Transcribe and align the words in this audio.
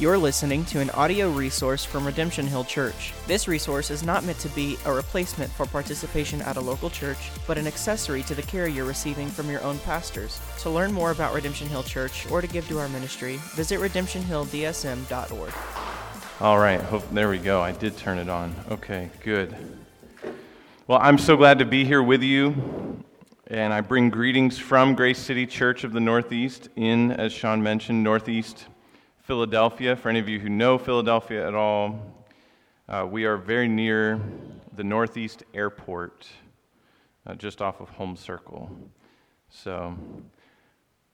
You're 0.00 0.16
listening 0.16 0.64
to 0.64 0.80
an 0.80 0.88
audio 0.92 1.30
resource 1.30 1.84
from 1.84 2.06
Redemption 2.06 2.46
Hill 2.46 2.64
Church. 2.64 3.12
This 3.26 3.46
resource 3.46 3.90
is 3.90 4.02
not 4.02 4.24
meant 4.24 4.38
to 4.38 4.48
be 4.48 4.78
a 4.86 4.92
replacement 4.94 5.52
for 5.52 5.66
participation 5.66 6.40
at 6.40 6.56
a 6.56 6.60
local 6.60 6.88
church, 6.88 7.18
but 7.46 7.58
an 7.58 7.66
accessory 7.66 8.22
to 8.22 8.34
the 8.34 8.40
care 8.40 8.66
you're 8.66 8.86
receiving 8.86 9.28
from 9.28 9.50
your 9.50 9.62
own 9.62 9.78
pastors. 9.80 10.40
To 10.60 10.70
learn 10.70 10.90
more 10.90 11.10
about 11.10 11.34
Redemption 11.34 11.68
Hill 11.68 11.82
Church 11.82 12.26
or 12.30 12.40
to 12.40 12.46
give 12.46 12.66
to 12.68 12.78
our 12.78 12.88
ministry, 12.88 13.36
visit 13.50 13.78
redemptionhilldsm.org. 13.78 15.52
All 16.40 16.58
right, 16.58 16.80
hope, 16.80 17.06
there 17.10 17.28
we 17.28 17.36
go. 17.36 17.60
I 17.60 17.72
did 17.72 17.98
turn 17.98 18.16
it 18.16 18.30
on. 18.30 18.54
Okay, 18.70 19.10
good. 19.22 19.54
Well, 20.86 20.98
I'm 21.02 21.18
so 21.18 21.36
glad 21.36 21.58
to 21.58 21.66
be 21.66 21.84
here 21.84 22.02
with 22.02 22.22
you. 22.22 23.04
And 23.48 23.74
I 23.74 23.82
bring 23.82 24.08
greetings 24.08 24.56
from 24.56 24.94
Grace 24.94 25.18
City 25.18 25.46
Church 25.46 25.84
of 25.84 25.92
the 25.92 26.00
Northeast 26.00 26.70
in, 26.76 27.12
as 27.12 27.34
Sean 27.34 27.62
mentioned, 27.62 28.02
Northeast 28.02 28.66
Philadelphia. 29.30 29.94
For 29.94 30.08
any 30.08 30.18
of 30.18 30.28
you 30.28 30.40
who 30.40 30.48
know 30.48 30.76
Philadelphia 30.76 31.46
at 31.46 31.54
all, 31.54 32.00
uh, 32.88 33.06
we 33.08 33.26
are 33.26 33.36
very 33.36 33.68
near 33.68 34.20
the 34.74 34.82
Northeast 34.82 35.44
Airport, 35.54 36.26
uh, 37.28 37.36
just 37.36 37.62
off 37.62 37.80
of 37.80 37.88
Holme 37.90 38.16
Circle. 38.16 38.68
So, 39.48 39.96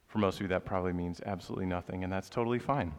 for 0.08 0.16
most 0.16 0.36
of 0.36 0.40
you, 0.40 0.48
that 0.48 0.64
probably 0.64 0.94
means 0.94 1.20
absolutely 1.26 1.66
nothing, 1.66 2.04
and 2.04 2.10
that's 2.10 2.30
totally 2.30 2.58
fine. 2.58 2.94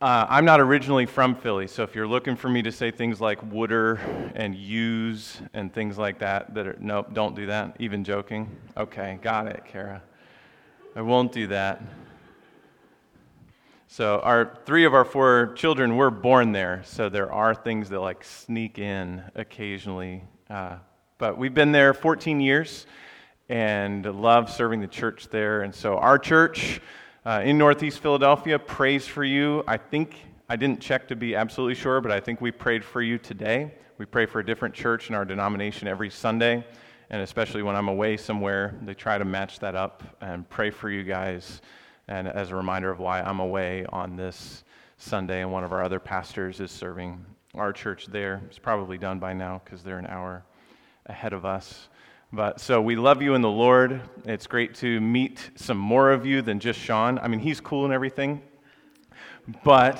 Uh, 0.00 0.26
I'm 0.28 0.44
not 0.44 0.60
originally 0.60 1.06
from 1.06 1.36
Philly, 1.36 1.68
so 1.68 1.84
if 1.84 1.94
you're 1.94 2.08
looking 2.08 2.34
for 2.34 2.48
me 2.48 2.62
to 2.62 2.72
say 2.72 2.90
things 2.90 3.20
like 3.20 3.40
wooder 3.52 4.00
and 4.34 4.56
use 4.56 5.40
and 5.54 5.72
things 5.72 5.98
like 5.98 6.18
that, 6.18 6.52
that 6.54 6.66
are, 6.66 6.76
nope, 6.80 7.14
don't 7.14 7.36
do 7.36 7.46
that. 7.46 7.76
Even 7.78 8.02
joking. 8.02 8.50
Okay, 8.76 9.20
got 9.22 9.46
it, 9.46 9.62
Kara. 9.64 10.02
I 10.96 11.02
won't 11.02 11.30
do 11.30 11.46
that. 11.46 11.80
So 13.92 14.20
our 14.20 14.56
three 14.64 14.86
of 14.86 14.94
our 14.94 15.04
four 15.04 15.52
children 15.54 15.98
were 15.98 16.10
born 16.10 16.52
there, 16.52 16.80
so 16.82 17.10
there 17.10 17.30
are 17.30 17.54
things 17.54 17.90
that 17.90 18.00
like 18.00 18.24
sneak 18.24 18.78
in 18.78 19.22
occasionally. 19.34 20.24
Uh, 20.48 20.76
but 21.18 21.36
we've 21.36 21.52
been 21.52 21.72
there 21.72 21.92
14 21.92 22.40
years 22.40 22.86
and 23.50 24.06
love 24.06 24.50
serving 24.50 24.80
the 24.80 24.86
church 24.86 25.28
there. 25.28 25.60
And 25.60 25.74
so 25.74 25.98
our 25.98 26.18
church 26.18 26.80
uh, 27.26 27.42
in 27.44 27.58
Northeast 27.58 27.98
Philadelphia 27.98 28.58
prays 28.58 29.06
for 29.06 29.24
you. 29.24 29.62
I 29.66 29.76
think 29.76 30.16
I 30.48 30.56
didn't 30.56 30.80
check 30.80 31.06
to 31.08 31.14
be 31.14 31.36
absolutely 31.36 31.74
sure, 31.74 32.00
but 32.00 32.10
I 32.10 32.18
think 32.18 32.40
we 32.40 32.50
prayed 32.50 32.82
for 32.82 33.02
you 33.02 33.18
today. 33.18 33.74
We 33.98 34.06
pray 34.06 34.24
for 34.24 34.40
a 34.40 34.46
different 34.46 34.74
church 34.74 35.10
in 35.10 35.14
our 35.14 35.26
denomination 35.26 35.86
every 35.86 36.08
Sunday, 36.08 36.64
and 37.10 37.20
especially 37.20 37.62
when 37.62 37.76
I'm 37.76 37.88
away 37.88 38.16
somewhere, 38.16 38.74
they 38.80 38.94
try 38.94 39.18
to 39.18 39.26
match 39.26 39.58
that 39.58 39.74
up 39.74 40.02
and 40.22 40.48
pray 40.48 40.70
for 40.70 40.88
you 40.88 41.02
guys 41.02 41.60
and 42.12 42.28
as 42.28 42.50
a 42.50 42.54
reminder 42.54 42.90
of 42.90 42.98
why 42.98 43.22
I'm 43.22 43.40
away 43.40 43.86
on 43.88 44.16
this 44.16 44.64
Sunday, 44.98 45.40
and 45.40 45.50
one 45.50 45.64
of 45.64 45.72
our 45.72 45.82
other 45.82 45.98
pastors 45.98 46.60
is 46.60 46.70
serving 46.70 47.24
our 47.54 47.72
church 47.72 48.04
there. 48.06 48.42
It's 48.48 48.58
probably 48.58 48.98
done 48.98 49.18
by 49.18 49.32
now 49.32 49.62
because 49.64 49.82
they're 49.82 49.98
an 49.98 50.06
hour 50.06 50.44
ahead 51.06 51.32
of 51.32 51.46
us. 51.46 51.88
But 52.30 52.60
so 52.60 52.82
we 52.82 52.96
love 52.96 53.22
you 53.22 53.34
in 53.34 53.40
the 53.40 53.50
Lord. 53.50 54.02
It's 54.26 54.46
great 54.46 54.74
to 54.76 55.00
meet 55.00 55.52
some 55.54 55.78
more 55.78 56.12
of 56.12 56.26
you 56.26 56.42
than 56.42 56.60
just 56.60 56.78
Sean. 56.78 57.18
I 57.18 57.28
mean, 57.28 57.40
he's 57.40 57.62
cool 57.62 57.86
and 57.86 57.94
everything, 57.94 58.42
but 59.64 59.96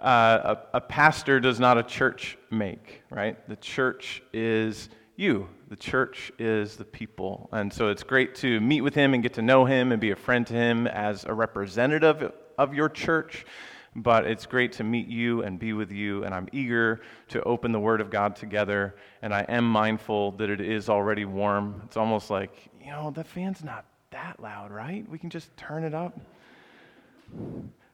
uh, 0.00 0.56
a, 0.72 0.76
a 0.76 0.80
pastor 0.82 1.40
does 1.40 1.58
not 1.58 1.78
a 1.78 1.82
church 1.82 2.36
make, 2.50 3.04
right? 3.08 3.38
The 3.48 3.56
church 3.56 4.22
is 4.34 4.90
you. 5.22 5.48
The 5.68 5.76
church 5.76 6.32
is 6.38 6.76
the 6.76 6.84
people. 6.84 7.48
And 7.52 7.72
so 7.72 7.88
it's 7.88 8.02
great 8.02 8.34
to 8.36 8.60
meet 8.60 8.82
with 8.82 8.94
him 8.94 9.14
and 9.14 9.22
get 9.22 9.34
to 9.34 9.42
know 9.42 9.64
him 9.64 9.92
and 9.92 10.00
be 10.00 10.10
a 10.10 10.16
friend 10.16 10.46
to 10.48 10.54
him 10.54 10.86
as 10.86 11.24
a 11.24 11.32
representative 11.32 12.32
of 12.58 12.74
your 12.74 12.88
church. 12.88 13.46
But 13.94 14.26
it's 14.26 14.46
great 14.46 14.72
to 14.72 14.84
meet 14.84 15.06
you 15.06 15.42
and 15.42 15.58
be 15.58 15.74
with 15.74 15.92
you. 15.92 16.24
And 16.24 16.34
I'm 16.34 16.48
eager 16.52 17.02
to 17.28 17.42
open 17.44 17.72
the 17.72 17.80
Word 17.80 18.00
of 18.00 18.10
God 18.10 18.36
together. 18.36 18.96
And 19.22 19.32
I 19.32 19.42
am 19.48 19.64
mindful 19.64 20.32
that 20.32 20.50
it 20.50 20.60
is 20.60 20.88
already 20.88 21.24
warm. 21.24 21.82
It's 21.84 21.96
almost 21.96 22.28
like, 22.30 22.70
you 22.82 22.90
know, 22.90 23.10
the 23.10 23.24
fan's 23.24 23.62
not 23.62 23.84
that 24.10 24.40
loud, 24.40 24.70
right? 24.72 25.08
We 25.08 25.18
can 25.18 25.30
just 25.30 25.56
turn 25.56 25.84
it 25.84 25.94
up. 25.94 26.18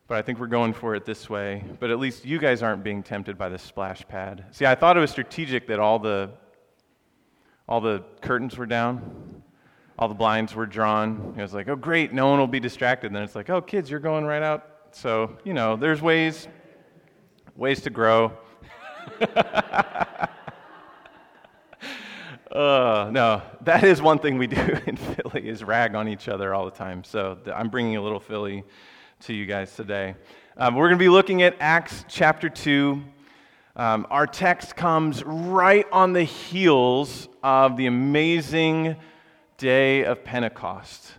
But 0.07 0.17
I 0.17 0.23
think 0.23 0.39
we're 0.39 0.47
going 0.47 0.73
for 0.73 0.95
it 0.95 1.05
this 1.05 1.29
way. 1.29 1.65
But 1.79 1.91
at 1.91 1.99
least 1.99 2.25
you 2.25 2.39
guys 2.39 2.63
aren't 2.63 2.83
being 2.83 3.03
tempted 3.03 3.37
by 3.37 3.51
the 3.51 3.59
splash 3.59 4.07
pad. 4.09 4.47
See, 4.53 4.67
I 4.67 4.75
thought 4.75 4.97
it 4.97 5.01
was 5.01 5.11
strategic 5.11 5.67
that 5.67 5.79
all 5.79 5.99
the 5.99 6.31
all 7.69 7.81
the 7.81 8.03
curtains 8.23 8.57
were 8.57 8.67
down, 8.67 9.43
all 9.99 10.09
the 10.09 10.15
blinds 10.15 10.55
were 10.55 10.67
drawn. 10.67 11.35
It 11.37 11.43
was 11.43 11.53
like, 11.53 11.69
oh, 11.69 11.77
great, 11.77 12.13
no 12.13 12.29
one 12.29 12.39
will 12.39 12.47
be 12.47 12.61
distracted. 12.61 13.09
And 13.09 13.17
then 13.17 13.23
it's 13.23 13.35
like, 13.35 13.51
oh, 13.51 13.61
kids, 13.61 13.91
you're 13.91 14.01
going 14.01 14.25
right 14.25 14.43
out. 14.43 14.65
So, 14.93 15.37
you 15.45 15.53
know, 15.53 15.77
there's 15.77 16.01
ways, 16.01 16.49
ways 17.57 17.83
to 17.83 17.91
grow. 17.91 18.33
uh, 22.53 23.11
no, 23.13 23.43
that 23.63 23.85
is 23.85 24.01
one 24.01 24.19
thing 24.19 24.39
we 24.39 24.47
do 24.47 24.79
in 24.87 24.97
Philly 24.97 25.49
is 25.49 25.63
rag 25.63 25.95
on 25.95 26.09
each 26.09 26.29
other 26.29 26.55
all 26.55 26.65
the 26.65 26.71
time. 26.71 27.05
So 27.05 27.39
I'm 27.55 27.69
bringing 27.69 27.97
a 27.97 28.03
little 28.03 28.21
Philly 28.21 28.65
to 29.21 29.35
you 29.35 29.45
guys 29.47 29.75
today. 29.75 30.15
Um, 30.57 30.75
we're 30.75 30.89
going 30.89 30.99
to 30.99 31.05
be 31.05 31.09
looking 31.09 31.43
at 31.43 31.57
Acts 31.61 32.05
chapter 32.09 32.49
2. 32.49 33.03
Um, 33.79 34.09
our 34.11 34.27
text 34.27 34.75
comes 34.75 35.23
right 35.23 35.87
on 35.93 36.13
the 36.13 36.25
heels 36.25 37.29
of 37.45 37.77
the 37.77 37.87
amazing 37.87 38.97
day 39.57 40.05
of 40.05 40.25
Pentecost. 40.25 41.13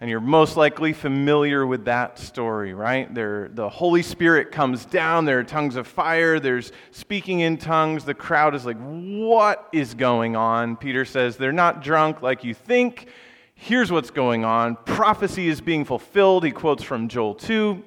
And 0.00 0.10
you're 0.10 0.18
most 0.18 0.56
likely 0.56 0.92
familiar 0.92 1.64
with 1.64 1.84
that 1.84 2.18
story, 2.18 2.74
right? 2.74 3.14
There, 3.14 3.48
the 3.54 3.68
Holy 3.68 4.02
Spirit 4.02 4.50
comes 4.50 4.84
down, 4.84 5.24
there 5.24 5.38
are 5.38 5.44
tongues 5.44 5.76
of 5.76 5.86
fire, 5.86 6.40
there's 6.40 6.72
speaking 6.90 7.40
in 7.40 7.58
tongues. 7.58 8.04
The 8.04 8.12
crowd 8.12 8.56
is 8.56 8.66
like, 8.66 8.76
What 8.76 9.68
is 9.72 9.94
going 9.94 10.34
on? 10.34 10.76
Peter 10.76 11.04
says, 11.04 11.36
They're 11.36 11.52
not 11.52 11.80
drunk 11.80 12.22
like 12.22 12.42
you 12.42 12.54
think. 12.54 13.06
Here's 13.54 13.92
what's 13.92 14.10
going 14.10 14.44
on. 14.44 14.74
Prophecy 14.84 15.46
is 15.46 15.60
being 15.60 15.84
fulfilled. 15.84 16.44
He 16.44 16.50
quotes 16.50 16.82
from 16.82 17.06
Joel 17.06 17.36
2. 17.36 17.84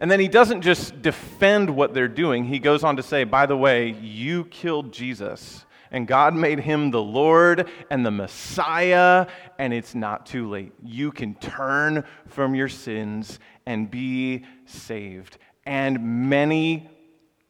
And 0.00 0.10
then 0.10 0.18
he 0.18 0.28
doesn't 0.28 0.62
just 0.62 1.02
defend 1.02 1.68
what 1.68 1.92
they're 1.92 2.08
doing, 2.08 2.44
he 2.44 2.58
goes 2.58 2.82
on 2.82 2.96
to 2.96 3.02
say, 3.02 3.24
by 3.24 3.44
the 3.44 3.56
way, 3.56 3.90
you 4.00 4.44
killed 4.46 4.92
Jesus, 4.92 5.66
and 5.90 6.06
God 6.06 6.34
made 6.34 6.60
him 6.60 6.90
the 6.90 7.02
Lord 7.02 7.68
and 7.90 8.04
the 8.04 8.10
Messiah, 8.10 9.26
and 9.58 9.74
it's 9.74 9.94
not 9.94 10.24
too 10.24 10.48
late. 10.48 10.72
You 10.82 11.12
can 11.12 11.34
turn 11.34 12.04
from 12.28 12.54
your 12.54 12.68
sins 12.68 13.38
and 13.66 13.90
be 13.90 14.46
saved. 14.64 15.36
And 15.66 16.28
many 16.30 16.88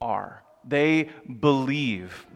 are. 0.00 0.42
They 0.66 1.10
believe 1.40 2.26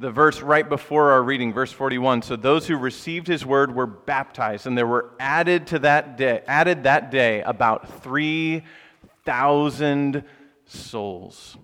the 0.00 0.10
verse 0.10 0.40
right 0.40 0.66
before 0.66 1.12
our 1.12 1.22
reading, 1.22 1.52
verse 1.52 1.70
41. 1.70 2.22
So 2.22 2.34
those 2.34 2.66
who 2.66 2.78
received 2.78 3.26
his 3.26 3.44
word 3.44 3.74
were 3.74 3.86
baptized, 3.86 4.66
and 4.66 4.74
there 4.76 4.86
were 4.86 5.10
added 5.20 5.66
to 5.68 5.78
that 5.80 6.16
day, 6.16 6.42
added 6.46 6.84
that 6.84 7.10
day 7.10 7.42
about 7.42 8.02
3,000 8.02 10.24
souls. 10.64 11.58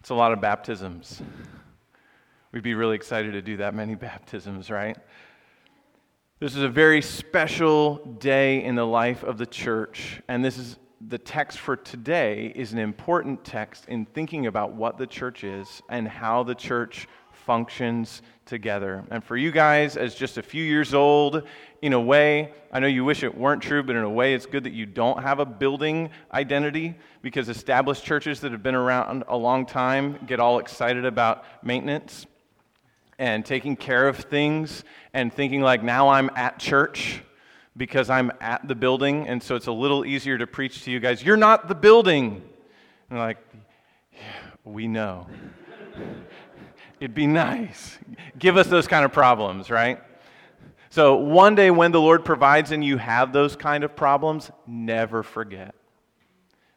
It's 0.00 0.10
a 0.10 0.14
lot 0.14 0.32
of 0.32 0.40
baptisms. 0.40 1.22
We'd 2.50 2.64
be 2.64 2.74
really 2.74 2.96
excited 2.96 3.30
to 3.32 3.42
do 3.42 3.58
that 3.58 3.72
many 3.72 3.94
baptisms, 3.94 4.68
right? 4.68 4.98
This 6.40 6.56
is 6.56 6.62
a 6.62 6.68
very 6.68 7.00
special 7.00 8.04
day 8.18 8.64
in 8.64 8.74
the 8.74 8.84
life 8.84 9.22
of 9.22 9.38
the 9.38 9.46
church, 9.46 10.20
and 10.26 10.44
this 10.44 10.58
is 10.58 10.80
the 11.00 11.18
text 11.18 11.58
for 11.58 11.76
today 11.76 12.52
is 12.54 12.72
an 12.72 12.78
important 12.78 13.44
text 13.44 13.84
in 13.86 14.06
thinking 14.06 14.46
about 14.46 14.72
what 14.72 14.96
the 14.96 15.06
church 15.06 15.44
is 15.44 15.82
and 15.88 16.08
how 16.08 16.42
the 16.42 16.54
church 16.54 17.06
functions 17.32 18.22
together. 18.46 19.04
And 19.10 19.22
for 19.22 19.36
you 19.36 19.50
guys, 19.50 19.96
as 19.96 20.14
just 20.14 20.38
a 20.38 20.42
few 20.42 20.64
years 20.64 20.94
old, 20.94 21.42
in 21.82 21.92
a 21.92 22.00
way, 22.00 22.52
I 22.72 22.80
know 22.80 22.86
you 22.86 23.04
wish 23.04 23.22
it 23.22 23.36
weren't 23.36 23.62
true, 23.62 23.82
but 23.82 23.94
in 23.94 24.02
a 24.02 24.10
way, 24.10 24.34
it's 24.34 24.46
good 24.46 24.64
that 24.64 24.72
you 24.72 24.86
don't 24.86 25.22
have 25.22 25.38
a 25.38 25.44
building 25.44 26.10
identity 26.32 26.94
because 27.22 27.48
established 27.48 28.04
churches 28.04 28.40
that 28.40 28.52
have 28.52 28.62
been 28.62 28.74
around 28.74 29.24
a 29.28 29.36
long 29.36 29.66
time 29.66 30.18
get 30.26 30.40
all 30.40 30.58
excited 30.58 31.04
about 31.04 31.44
maintenance 31.62 32.26
and 33.18 33.44
taking 33.44 33.76
care 33.76 34.08
of 34.08 34.16
things 34.16 34.82
and 35.12 35.32
thinking 35.32 35.60
like, 35.60 35.82
now 35.82 36.08
I'm 36.08 36.30
at 36.36 36.58
church 36.58 37.22
because 37.76 38.08
I'm 38.10 38.32
at 38.40 38.66
the 38.66 38.74
building, 38.74 39.28
and 39.28 39.42
so 39.42 39.54
it's 39.54 39.66
a 39.66 39.72
little 39.72 40.04
easier 40.04 40.38
to 40.38 40.46
preach 40.46 40.84
to 40.84 40.90
you 40.90 41.00
guys. 41.00 41.22
You're 41.22 41.36
not 41.36 41.68
the 41.68 41.74
building. 41.74 42.42
And 43.10 43.18
like, 43.18 43.38
yeah, 44.12 44.20
we 44.64 44.88
know. 44.88 45.26
It'd 47.00 47.14
be 47.14 47.26
nice. 47.26 47.98
Give 48.38 48.56
us 48.56 48.66
those 48.68 48.86
kind 48.86 49.04
of 49.04 49.12
problems, 49.12 49.70
right? 49.70 50.00
So 50.88 51.16
one 51.16 51.54
day 51.54 51.70
when 51.70 51.92
the 51.92 52.00
Lord 52.00 52.24
provides 52.24 52.72
and 52.72 52.82
you 52.82 52.96
have 52.96 53.32
those 53.32 53.54
kind 53.54 53.84
of 53.84 53.94
problems, 53.94 54.50
never 54.66 55.22
forget 55.22 55.74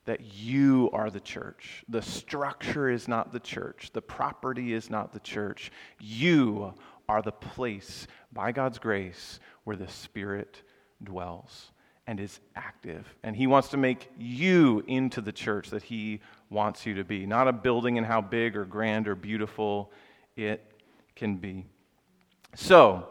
that 0.05 0.33
you 0.33 0.89
are 0.91 1.11
the 1.11 1.19
church. 1.19 1.83
The 1.87 2.01
structure 2.01 2.89
is 2.89 3.07
not 3.07 3.31
the 3.31 3.39
church, 3.39 3.91
the 3.93 4.01
property 4.01 4.73
is 4.73 4.89
not 4.89 5.13
the 5.13 5.19
church. 5.19 5.71
You 5.99 6.73
are 7.07 7.21
the 7.21 7.31
place, 7.31 8.07
by 8.33 8.51
God's 8.51 8.77
grace, 8.77 9.39
where 9.63 9.75
the 9.75 9.87
Spirit 9.87 10.63
dwells. 11.03 11.71
and 12.07 12.19
is 12.19 12.39
active. 12.55 13.05
And 13.21 13.35
He 13.35 13.45
wants 13.45 13.67
to 13.69 13.77
make 13.77 14.09
you 14.17 14.83
into 14.87 15.21
the 15.21 15.31
church 15.31 15.69
that 15.69 15.83
He 15.83 16.21
wants 16.49 16.83
you 16.87 16.95
to 16.95 17.03
be, 17.03 17.27
not 17.27 17.47
a 17.47 17.53
building 17.53 17.99
and 17.99 18.07
how 18.07 18.19
big 18.19 18.57
or 18.57 18.65
grand 18.65 19.07
or 19.07 19.13
beautiful 19.13 19.91
it 20.35 20.65
can 21.15 21.35
be. 21.35 21.67
So, 22.55 23.07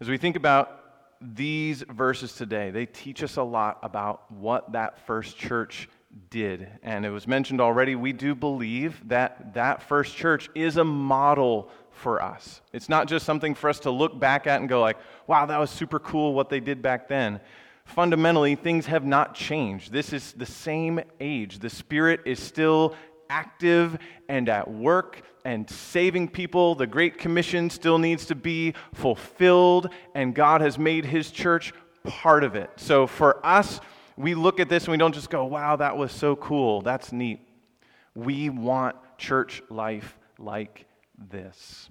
as 0.00 0.08
we 0.08 0.18
think 0.18 0.36
about 0.36 0.82
these 1.20 1.82
verses 1.82 2.34
today, 2.34 2.70
they 2.70 2.86
teach 2.86 3.24
us 3.24 3.38
a 3.38 3.42
lot 3.42 3.78
about 3.82 4.30
what 4.30 4.70
that 4.72 5.04
first 5.04 5.36
church 5.36 5.88
did. 6.30 6.68
And 6.82 7.04
it 7.04 7.10
was 7.10 7.26
mentioned 7.26 7.60
already, 7.60 7.94
we 7.94 8.12
do 8.12 8.34
believe 8.34 9.00
that 9.08 9.54
that 9.54 9.82
first 9.82 10.16
church 10.16 10.50
is 10.54 10.76
a 10.76 10.84
model 10.84 11.70
for 11.94 12.22
us. 12.22 12.60
It's 12.72 12.88
not 12.88 13.08
just 13.08 13.26
something 13.26 13.54
for 13.54 13.70
us 13.70 13.80
to 13.80 13.90
look 13.90 14.18
back 14.18 14.46
at 14.46 14.60
and 14.60 14.68
go 14.68 14.80
like, 14.80 14.98
wow, 15.26 15.46
that 15.46 15.58
was 15.58 15.70
super 15.70 15.98
cool 15.98 16.34
what 16.34 16.48
they 16.48 16.60
did 16.60 16.82
back 16.82 17.08
then. 17.08 17.40
Fundamentally, 17.84 18.54
things 18.54 18.86
have 18.86 19.04
not 19.04 19.34
changed. 19.34 19.92
This 19.92 20.12
is 20.12 20.32
the 20.32 20.46
same 20.46 21.00
age. 21.20 21.58
The 21.58 21.70
Spirit 21.70 22.20
is 22.24 22.40
still 22.40 22.94
active 23.28 23.98
and 24.28 24.48
at 24.48 24.70
work 24.70 25.22
and 25.44 25.68
saving 25.68 26.28
people. 26.28 26.74
The 26.74 26.86
Great 26.86 27.18
Commission 27.18 27.70
still 27.70 27.98
needs 27.98 28.26
to 28.26 28.34
be 28.34 28.74
fulfilled, 28.94 29.88
and 30.14 30.34
God 30.34 30.60
has 30.60 30.78
made 30.78 31.04
His 31.04 31.30
church 31.30 31.72
part 32.04 32.44
of 32.44 32.54
it. 32.54 32.70
So 32.76 33.06
for 33.06 33.44
us, 33.44 33.80
we 34.16 34.34
look 34.34 34.60
at 34.60 34.68
this 34.68 34.84
and 34.84 34.92
we 34.92 34.98
don't 34.98 35.14
just 35.14 35.30
go, 35.30 35.44
wow, 35.44 35.76
that 35.76 35.96
was 35.96 36.12
so 36.12 36.36
cool. 36.36 36.82
That's 36.82 37.12
neat. 37.12 37.40
We 38.14 38.50
want 38.50 38.96
church 39.18 39.62
life 39.70 40.18
like 40.38 40.86
this. 41.30 41.88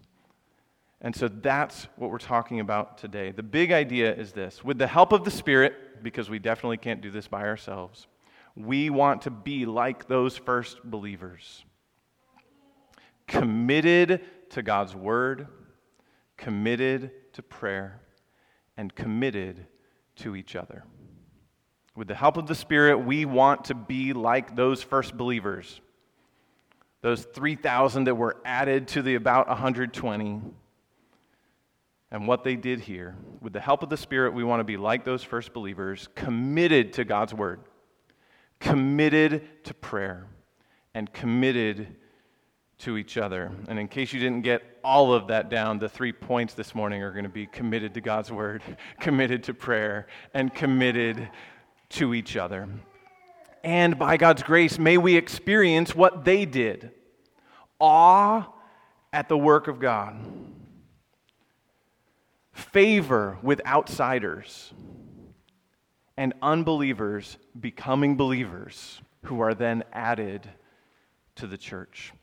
And 1.01 1.15
so 1.15 1.27
that's 1.27 1.87
what 1.95 2.11
we're 2.11 2.19
talking 2.19 2.59
about 2.59 2.97
today. 2.97 3.31
The 3.31 3.43
big 3.43 3.71
idea 3.71 4.13
is 4.13 4.33
this 4.33 4.63
with 4.63 4.77
the 4.77 4.87
help 4.87 5.11
of 5.11 5.23
the 5.23 5.31
Spirit, 5.31 6.03
because 6.03 6.29
we 6.29 6.39
definitely 6.39 6.77
can't 6.77 7.01
do 7.01 7.11
this 7.11 7.27
by 7.27 7.41
ourselves, 7.41 8.07
we 8.55 8.89
want 8.89 9.23
to 9.23 9.31
be 9.31 9.65
like 9.65 10.07
those 10.07 10.37
first 10.37 10.83
believers 10.83 11.63
committed 13.27 14.21
to 14.49 14.61
God's 14.61 14.93
word, 14.93 15.47
committed 16.35 17.11
to 17.33 17.41
prayer, 17.41 18.01
and 18.75 18.93
committed 18.93 19.65
to 20.17 20.35
each 20.35 20.55
other. 20.55 20.83
With 21.95 22.07
the 22.09 22.15
help 22.15 22.35
of 22.35 22.47
the 22.47 22.55
Spirit, 22.55 22.97
we 22.99 23.25
want 23.25 23.65
to 23.65 23.73
be 23.73 24.11
like 24.13 24.55
those 24.55 24.83
first 24.83 25.15
believers, 25.15 25.79
those 27.01 27.23
3,000 27.23 28.05
that 28.05 28.15
were 28.15 28.37
added 28.45 28.87
to 28.89 29.01
the 29.01 29.15
about 29.15 29.47
120, 29.47 30.41
and 32.11 32.27
what 32.27 32.43
they 32.43 32.55
did 32.55 32.81
here. 32.81 33.15
With 33.41 33.53
the 33.53 33.59
help 33.59 33.83
of 33.83 33.89
the 33.89 33.97
Spirit, 33.97 34.33
we 34.33 34.43
want 34.43 34.59
to 34.59 34.65
be 34.65 34.77
like 34.77 35.05
those 35.05 35.23
first 35.23 35.53
believers, 35.53 36.09
committed 36.13 36.93
to 36.93 37.05
God's 37.05 37.33
word, 37.33 37.61
committed 38.59 39.63
to 39.63 39.73
prayer, 39.73 40.27
and 40.93 41.11
committed 41.13 41.95
to 42.79 42.97
each 42.97 43.17
other. 43.17 43.51
And 43.67 43.79
in 43.79 43.87
case 43.87 44.11
you 44.11 44.19
didn't 44.19 44.41
get 44.41 44.63
all 44.83 45.13
of 45.13 45.27
that 45.27 45.49
down, 45.49 45.79
the 45.79 45.87
three 45.87 46.11
points 46.11 46.53
this 46.53 46.75
morning 46.75 47.01
are 47.01 47.11
going 47.11 47.23
to 47.23 47.29
be 47.29 47.45
committed 47.45 47.93
to 47.93 48.01
God's 48.01 48.31
word, 48.31 48.61
committed 48.99 49.43
to 49.43 49.53
prayer, 49.53 50.07
and 50.33 50.53
committed 50.53 51.29
to 51.89 52.13
each 52.13 52.35
other. 52.35 52.67
And 53.63 53.97
by 53.97 54.17
God's 54.17 54.43
grace, 54.43 54.79
may 54.79 54.97
we 54.97 55.15
experience 55.15 55.95
what 55.95 56.25
they 56.25 56.45
did 56.45 56.91
awe 57.79 58.47
at 59.13 59.27
the 59.27 59.37
work 59.37 59.67
of 59.67 59.79
God, 59.79 60.15
favor 62.53 63.37
with 63.41 63.61
outsiders, 63.65 64.73
and 66.17 66.33
unbelievers 66.41 67.37
becoming 67.59 68.15
believers 68.15 69.01
who 69.25 69.41
are 69.41 69.53
then 69.53 69.83
added 69.91 70.47
to 71.35 71.47
the 71.47 71.57
church. 71.57 72.13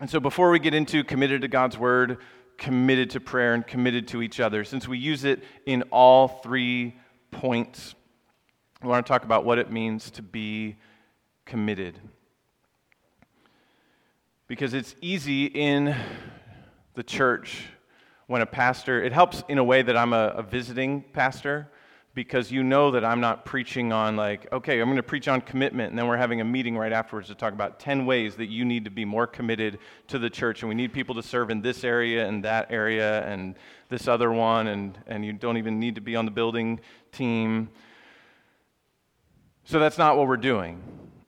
And 0.00 0.08
so, 0.08 0.20
before 0.20 0.50
we 0.50 0.58
get 0.58 0.74
into 0.74 1.02
committed 1.02 1.42
to 1.42 1.48
God's 1.48 1.76
word, 1.76 2.18
committed 2.56 3.10
to 3.10 3.20
prayer, 3.20 3.54
and 3.54 3.66
committed 3.66 4.08
to 4.08 4.22
each 4.22 4.38
other, 4.38 4.64
since 4.64 4.86
we 4.86 4.98
use 4.98 5.24
it 5.24 5.42
in 5.66 5.82
all 5.90 6.28
three 6.28 6.96
points, 7.30 7.94
I 8.80 8.86
want 8.86 9.04
to 9.04 9.10
talk 9.10 9.24
about 9.24 9.44
what 9.44 9.58
it 9.58 9.72
means 9.72 10.08
to 10.12 10.22
be 10.22 10.76
committed. 11.44 11.98
Because 14.46 14.72
it's 14.72 14.94
easy 15.00 15.46
in 15.46 15.96
the 16.94 17.02
church 17.02 17.64
when 18.28 18.40
a 18.40 18.46
pastor, 18.46 19.02
it 19.02 19.12
helps 19.12 19.42
in 19.48 19.58
a 19.58 19.64
way 19.64 19.82
that 19.82 19.96
I'm 19.96 20.12
a, 20.12 20.28
a 20.28 20.42
visiting 20.44 21.02
pastor 21.12 21.68
because 22.14 22.52
you 22.52 22.62
know 22.62 22.92
that 22.92 23.04
I'm 23.04 23.20
not 23.20 23.44
preaching 23.44 23.92
on, 23.92 24.14
like, 24.14 24.52
okay, 24.52 24.80
I'm 24.80 24.86
going 24.86 24.96
to 24.96 25.02
preach 25.02 25.26
on 25.26 25.40
commitment, 25.40 25.90
and 25.90 25.98
then 25.98 26.06
we're 26.06 26.16
having 26.16 26.40
a 26.40 26.44
meeting 26.44 26.76
right 26.76 26.92
afterwards 26.92 27.28
to 27.28 27.34
talk 27.34 27.52
about 27.52 27.80
10 27.80 28.06
ways 28.06 28.36
that 28.36 28.46
you 28.46 28.64
need 28.64 28.84
to 28.84 28.90
be 28.90 29.04
more 29.04 29.26
committed 29.26 29.78
to 30.08 30.18
the 30.18 30.30
church. 30.30 30.62
And 30.62 30.68
we 30.68 30.74
need 30.76 30.92
people 30.92 31.14
to 31.16 31.22
serve 31.22 31.50
in 31.50 31.62
this 31.62 31.84
area 31.84 32.26
and 32.26 32.44
that 32.44 32.70
area 32.70 33.24
and 33.24 33.56
this 33.88 34.06
other 34.06 34.30
one, 34.30 34.68
and, 34.68 34.98
and 35.08 35.24
you 35.24 35.32
don't 35.32 35.56
even 35.56 35.80
need 35.80 35.96
to 35.96 36.00
be 36.00 36.14
on 36.14 36.24
the 36.24 36.30
building 36.30 36.80
team. 37.10 37.70
So 39.70 39.78
that's 39.78 39.98
not 39.98 40.16
what 40.16 40.26
we're 40.28 40.38
doing. 40.38 40.82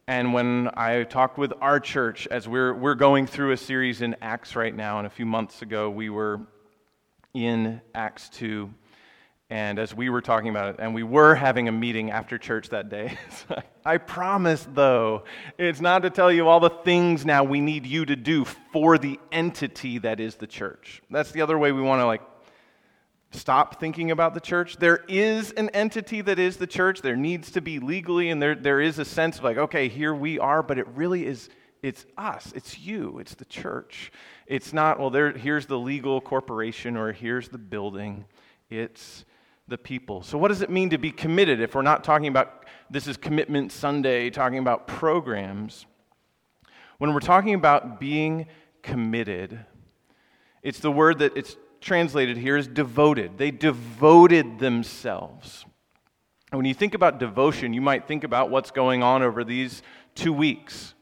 And 0.06 0.32
when 0.32 0.70
I 0.72 1.02
talked 1.02 1.37
with 1.37 1.52
our 1.60 1.78
church, 1.78 2.26
as 2.28 2.48
we're, 2.48 2.72
we're 2.72 2.94
going 2.94 3.26
through 3.26 3.52
a 3.52 3.56
series 3.58 4.00
in 4.00 4.16
Acts 4.22 4.56
right 4.56 4.75
now, 4.75 4.96
and 4.96 5.06
a 5.06 5.10
few 5.10 5.26
months 5.26 5.60
ago 5.60 5.90
we 5.90 6.08
were 6.08 6.40
in 7.34 7.82
Acts 7.94 8.31
2. 8.31 8.72
And 9.50 9.78
as 9.78 9.94
we 9.94 10.08
were 10.08 10.22
talking 10.22 10.48
about 10.48 10.70
it, 10.70 10.76
and 10.78 10.94
we 10.94 11.02
were 11.02 11.34
having 11.34 11.69
a 11.69 11.72
meeting 11.72 12.12
after 12.12 12.38
church 12.38 12.70
that 12.70 12.88
day, 12.88 13.19
I 13.84 13.98
promise, 13.98 14.66
though, 14.72 15.25
it's 15.58 15.82
not 15.82 15.98
to 16.04 16.08
tell 16.08 16.32
you 16.32 16.48
all 16.48 16.60
the 16.60 16.70
things 16.70 17.26
now 17.26 17.44
we 17.44 17.60
need 17.60 17.84
you 17.84 18.06
to 18.06 18.16
do 18.16 18.46
for 18.72 18.96
the 18.96 19.20
entity 19.31 19.98
that 19.98 20.19
is 20.19 20.36
the 20.36 20.46
church. 20.46 21.02
That's 21.10 21.32
the 21.32 21.43
other 21.43 21.58
way 21.58 21.72
we 21.72 21.82
want 21.82 22.00
to 22.00 22.06
like 22.06 22.22
stop 23.31 23.79
thinking 23.79 24.11
about 24.11 24.35
the 24.35 24.41
church. 24.41 24.77
There 24.77 25.05
is 25.09 25.53
an 25.53 25.71
entity 25.71 26.21
that 26.23 26.38
is 26.38 26.56
the 26.56 26.67
church. 26.67 27.00
There 27.00 27.17
needs 27.17 27.50
to 27.53 27.61
be 27.61 27.79
legally, 27.79 28.31
and 28.31 28.43
there, 28.43 28.55
there 28.55 28.81
is 28.81 28.99
a 28.99 29.05
sense 29.05 29.38
of 29.38 29.44
like, 29.44 29.56
okay, 29.56 29.88
here 29.88 30.15
we 30.15 30.38
are, 30.38 30.62
but 30.62 30.79
it 30.79 30.88
really 30.88 31.27
is, 31.27 31.49
it's 31.82 32.06
us, 32.17 32.53
it's 32.55 32.79
you, 32.79 33.19
it's 33.19 33.35
the 33.35 33.44
church. 33.44 34.12
It's 34.47 34.73
not, 34.73 34.99
well, 34.99 35.11
there, 35.11 35.32
here's 35.32 35.67
the 35.67 35.79
legal 35.79 36.21
corporation 36.21 36.97
or 36.97 37.12
here's 37.12 37.49
the 37.49 37.59
building. 37.59 38.25
It's 38.69 39.25
the 39.69 39.79
people. 39.79 40.23
So, 40.23 40.37
what 40.37 40.49
does 40.49 40.62
it 40.62 40.71
mean 40.71 40.91
to 40.91 40.99
be 40.99 41.12
committed 41.12 41.61
if 41.61 41.75
we're 41.75 41.82
not 41.82 42.05
talking 42.05 42.27
about 42.27 42.67
this 42.91 43.06
is 43.06 43.17
Commitment 43.17 43.70
Sunday, 43.70 44.29
talking 44.29 44.58
about 44.58 44.87
programs? 44.87 45.87
When 46.99 47.15
we're 47.15 47.20
talking 47.20 47.55
about 47.55 48.01
being 48.01 48.46
committed, 48.82 49.65
it's 50.63 50.81
the 50.81 50.91
word 50.91 51.20
that 51.20 51.37
it's 51.37 51.56
translated 51.81 52.37
here 52.37 52.56
is 52.56 52.67
devoted. 52.67 53.39
They 53.39 53.51
devoted 53.51 54.58
themselves. 54.58 55.65
And 56.51 56.58
when 56.58 56.67
you 56.67 56.75
think 56.75 56.94
about 56.94 57.19
devotion, 57.19 57.72
you 57.72 57.81
might 57.81 58.06
think 58.06 58.25
about 58.25 58.51
what's 58.51 58.70
going 58.70 59.03
on 59.03 59.22
over 59.22 59.44
these 59.44 59.82
two 60.15 60.32
weeks 60.32 60.94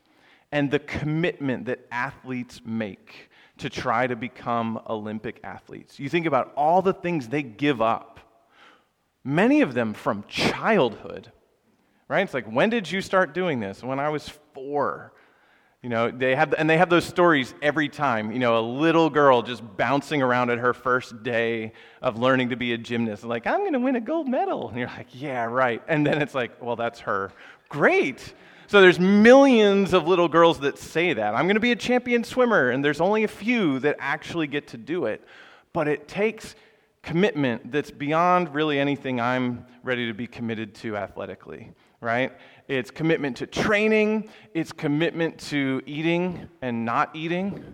and 0.52 0.70
the 0.70 0.78
commitment 0.78 1.66
that 1.66 1.86
athletes 1.90 2.60
make 2.64 3.30
to 3.58 3.68
try 3.68 4.06
to 4.06 4.16
become 4.16 4.80
Olympic 4.88 5.40
athletes. 5.42 5.98
You 5.98 6.08
think 6.08 6.26
about 6.26 6.52
all 6.56 6.80
the 6.80 6.92
things 6.92 7.28
they 7.28 7.42
give 7.42 7.82
up 7.82 8.18
many 9.28 9.60
of 9.60 9.74
them 9.74 9.92
from 9.92 10.24
childhood, 10.26 11.30
right? 12.08 12.22
It's 12.22 12.34
like, 12.34 12.46
when 12.46 12.70
did 12.70 12.90
you 12.90 13.02
start 13.02 13.34
doing 13.34 13.60
this? 13.60 13.82
When 13.82 14.00
I 14.00 14.08
was 14.08 14.28
four. 14.54 15.12
You 15.82 15.88
know, 15.88 16.10
they 16.10 16.34
have, 16.34 16.54
and 16.58 16.68
they 16.68 16.76
have 16.76 16.90
those 16.90 17.04
stories 17.04 17.54
every 17.62 17.88
time. 17.88 18.32
You 18.32 18.40
know, 18.40 18.58
a 18.58 18.66
little 18.66 19.08
girl 19.10 19.42
just 19.42 19.62
bouncing 19.76 20.22
around 20.22 20.50
at 20.50 20.58
her 20.58 20.74
first 20.74 21.22
day 21.22 21.72
of 22.02 22.18
learning 22.18 22.48
to 22.48 22.56
be 22.56 22.72
a 22.72 22.78
gymnast, 22.78 23.22
like, 23.22 23.46
I'm 23.46 23.60
going 23.60 23.74
to 23.74 23.78
win 23.78 23.94
a 23.94 24.00
gold 24.00 24.28
medal. 24.28 24.68
And 24.68 24.78
you're 24.78 24.88
like, 24.88 25.08
yeah, 25.12 25.44
right. 25.44 25.80
And 25.86 26.04
then 26.04 26.20
it's 26.20 26.34
like, 26.34 26.60
well, 26.60 26.74
that's 26.74 27.00
her. 27.00 27.30
Great. 27.68 28.34
So 28.66 28.80
there's 28.80 28.98
millions 28.98 29.94
of 29.94 30.08
little 30.08 30.28
girls 30.28 30.60
that 30.60 30.78
say 30.78 31.14
that. 31.14 31.34
I'm 31.34 31.46
going 31.46 31.54
to 31.54 31.60
be 31.60 31.72
a 31.72 31.76
champion 31.76 32.24
swimmer, 32.24 32.70
and 32.70 32.84
there's 32.84 33.00
only 33.00 33.22
a 33.22 33.28
few 33.28 33.78
that 33.78 33.96
actually 34.00 34.48
get 34.48 34.66
to 34.68 34.76
do 34.76 35.06
it. 35.06 35.22
But 35.72 35.86
it 35.86 36.08
takes 36.08 36.56
commitment 37.02 37.70
that's 37.70 37.90
beyond 37.92 38.52
really 38.52 38.80
anything 38.80 39.20
I'm 39.20 39.64
ready 39.84 40.08
to 40.08 40.12
be 40.12 40.26
committed 40.26 40.74
to 40.76 40.96
athletically, 40.96 41.70
right? 42.00 42.32
It's 42.68 42.90
commitment 42.90 43.38
to 43.38 43.46
training, 43.46 44.28
it's 44.52 44.72
commitment 44.72 45.38
to 45.48 45.82
eating 45.86 46.48
and 46.60 46.84
not 46.84 47.16
eating, 47.16 47.64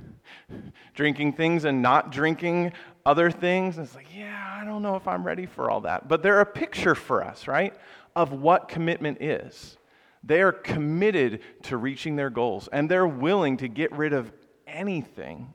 drinking 0.95 1.33
things 1.33 1.65
and 1.65 1.83
not 1.83 2.13
drinking 2.13 2.73
other 3.05 3.31
things. 3.31 3.77
And 3.77 3.87
it's 3.87 3.97
like, 3.97 4.15
yeah, 4.17 4.59
I 4.61 4.65
don't 4.65 4.83
know 4.83 4.95
if 4.95 5.09
I'm 5.09 5.25
ready 5.25 5.47
for 5.47 5.69
all 5.69 5.81
that. 5.81 6.07
But 6.07 6.23
they're 6.23 6.41
a 6.41 6.47
picture 6.47 6.95
for 6.95 7.25
us, 7.25 7.49
right, 7.49 7.75
of 8.15 8.33
what 8.33 8.69
commitment 8.69 9.21
is. 9.21 9.77
They 10.23 10.41
are 10.41 10.53
committed 10.53 11.41
to 11.65 11.77
reaching 11.77 12.15
their 12.17 12.31
goals, 12.31 12.69
and 12.73 12.89
they're 12.89 13.07
willing 13.07 13.57
to 13.59 13.69
get 13.69 13.93
rid 13.93 14.13
of 14.13 14.33
anything 14.67 15.53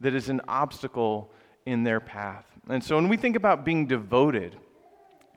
that 0.00 0.14
is 0.14 0.28
an 0.28 0.42
obstacle 0.46 1.32
in 1.66 1.82
their 1.82 1.98
path. 1.98 2.46
And 2.68 2.84
so 2.84 2.94
when 2.96 3.08
we 3.08 3.16
think 3.16 3.36
about 3.36 3.64
being 3.64 3.86
devoted, 3.86 4.56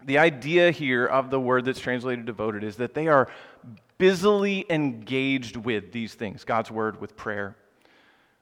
The 0.05 0.17
idea 0.17 0.72
here 0.72 1.05
of 1.05 1.29
the 1.29 1.39
word 1.39 1.65
that's 1.65 1.79
translated 1.79 2.25
devoted 2.25 2.63
is 2.63 2.77
that 2.77 2.93
they 2.93 3.07
are 3.07 3.29
busily 3.98 4.65
engaged 4.69 5.55
with 5.55 5.91
these 5.91 6.13
things 6.13 6.43
God's 6.43 6.69
word, 6.69 7.00
with 7.00 7.15
prayer, 7.15 7.55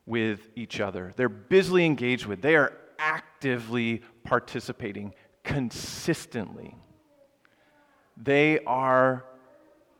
with 0.05 0.49
each 0.55 0.79
other. 0.79 1.13
They're 1.15 1.29
busily 1.29 1.85
engaged 1.85 2.25
with, 2.25 2.41
they 2.41 2.55
are 2.55 2.73
actively 2.97 4.01
participating 4.23 5.13
consistently. 5.43 6.75
They 8.17 8.59
are 8.65 9.25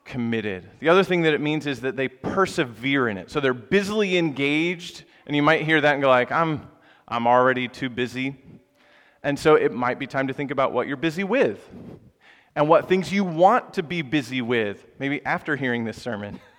committed. 0.05 0.69
The 0.79 0.89
other 0.89 1.03
thing 1.03 1.21
that 1.21 1.33
it 1.33 1.41
means 1.41 1.65
is 1.65 1.81
that 1.81 1.95
they 1.95 2.07
persevere 2.07 3.07
in 3.07 3.17
it. 3.17 3.31
So 3.31 3.39
they're 3.39 3.53
busily 3.53 4.17
engaged, 4.17 5.03
and 5.25 5.35
you 5.35 5.41
might 5.41 5.63
hear 5.63 5.81
that 5.81 5.93
and 5.93 6.01
go 6.01 6.09
like, 6.09 6.31
"I'm 6.31 6.67
I'm 7.07 7.27
already 7.27 7.67
too 7.67 7.89
busy." 7.89 8.35
And 9.23 9.37
so 9.37 9.55
it 9.55 9.71
might 9.71 9.99
be 9.99 10.07
time 10.07 10.27
to 10.27 10.33
think 10.33 10.51
about 10.51 10.73
what 10.73 10.87
you're 10.87 10.97
busy 10.97 11.23
with 11.23 11.67
and 12.55 12.67
what 12.67 12.89
things 12.89 13.13
you 13.13 13.23
want 13.23 13.75
to 13.75 13.83
be 13.83 14.01
busy 14.01 14.41
with, 14.41 14.85
maybe 14.99 15.23
after 15.25 15.55
hearing 15.55 15.85
this 15.85 16.01
sermon. 16.01 16.39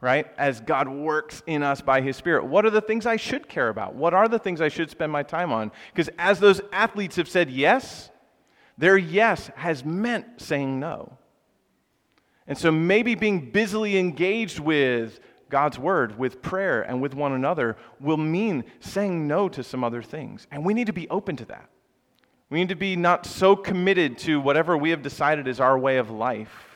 right? 0.00 0.26
As 0.38 0.60
God 0.60 0.88
works 0.88 1.42
in 1.46 1.62
us 1.62 1.80
by 1.80 2.00
His 2.00 2.16
Spirit. 2.16 2.46
What 2.46 2.64
are 2.64 2.70
the 2.70 2.80
things 2.80 3.06
I 3.06 3.16
should 3.16 3.48
care 3.48 3.68
about? 3.68 3.94
What 3.94 4.14
are 4.14 4.28
the 4.28 4.38
things 4.38 4.60
I 4.60 4.68
should 4.68 4.90
spend 4.90 5.12
my 5.12 5.22
time 5.22 5.52
on? 5.52 5.72
Because 5.92 6.10
as 6.18 6.40
those 6.40 6.60
athletes 6.72 7.16
have 7.16 7.28
said 7.28 7.50
yes, 7.50 8.10
their 8.78 8.96
yes 8.96 9.50
has 9.56 9.84
meant 9.84 10.40
saying 10.40 10.80
no. 10.80 11.18
And 12.46 12.56
so 12.56 12.72
maybe 12.72 13.14
being 13.14 13.50
busily 13.50 13.98
engaged 13.98 14.58
with 14.58 15.20
God's 15.50 15.78
word, 15.78 16.18
with 16.18 16.40
prayer, 16.40 16.82
and 16.82 17.02
with 17.02 17.14
one 17.14 17.32
another 17.32 17.76
will 18.00 18.16
mean 18.16 18.64
saying 18.80 19.26
no 19.26 19.48
to 19.50 19.62
some 19.62 19.84
other 19.84 20.02
things. 20.02 20.46
And 20.50 20.64
we 20.64 20.72
need 20.72 20.86
to 20.86 20.92
be 20.92 21.08
open 21.10 21.36
to 21.36 21.44
that. 21.46 21.68
We 22.48 22.58
need 22.58 22.70
to 22.70 22.74
be 22.74 22.96
not 22.96 23.26
so 23.26 23.54
committed 23.54 24.18
to 24.18 24.40
whatever 24.40 24.76
we 24.76 24.90
have 24.90 25.02
decided 25.02 25.46
is 25.46 25.60
our 25.60 25.78
way 25.78 25.98
of 25.98 26.10
life 26.10 26.70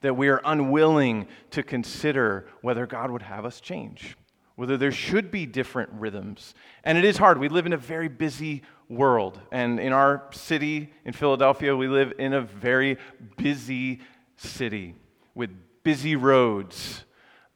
that 0.00 0.16
we 0.16 0.28
are 0.28 0.40
unwilling 0.44 1.26
to 1.50 1.62
consider 1.62 2.46
whether 2.62 2.86
God 2.86 3.10
would 3.10 3.22
have 3.22 3.44
us 3.44 3.60
change, 3.60 4.16
whether 4.56 4.76
there 4.76 4.92
should 4.92 5.30
be 5.30 5.46
different 5.46 5.90
rhythms. 5.92 6.54
And 6.84 6.96
it 6.96 7.04
is 7.04 7.18
hard. 7.18 7.38
We 7.38 7.48
live 7.48 7.66
in 7.66 7.72
a 7.72 7.78
very 7.78 8.08
busy 8.08 8.62
world. 8.88 9.40
And 9.52 9.78
in 9.78 9.92
our 9.92 10.24
city, 10.32 10.92
in 11.04 11.12
Philadelphia, 11.12 11.76
we 11.76 11.88
live 11.88 12.14
in 12.18 12.32
a 12.32 12.40
very 12.40 12.98
busy 13.36 14.00
city 14.36 14.94
with 15.34 15.50
busy 15.82 16.16
roads. 16.16 17.04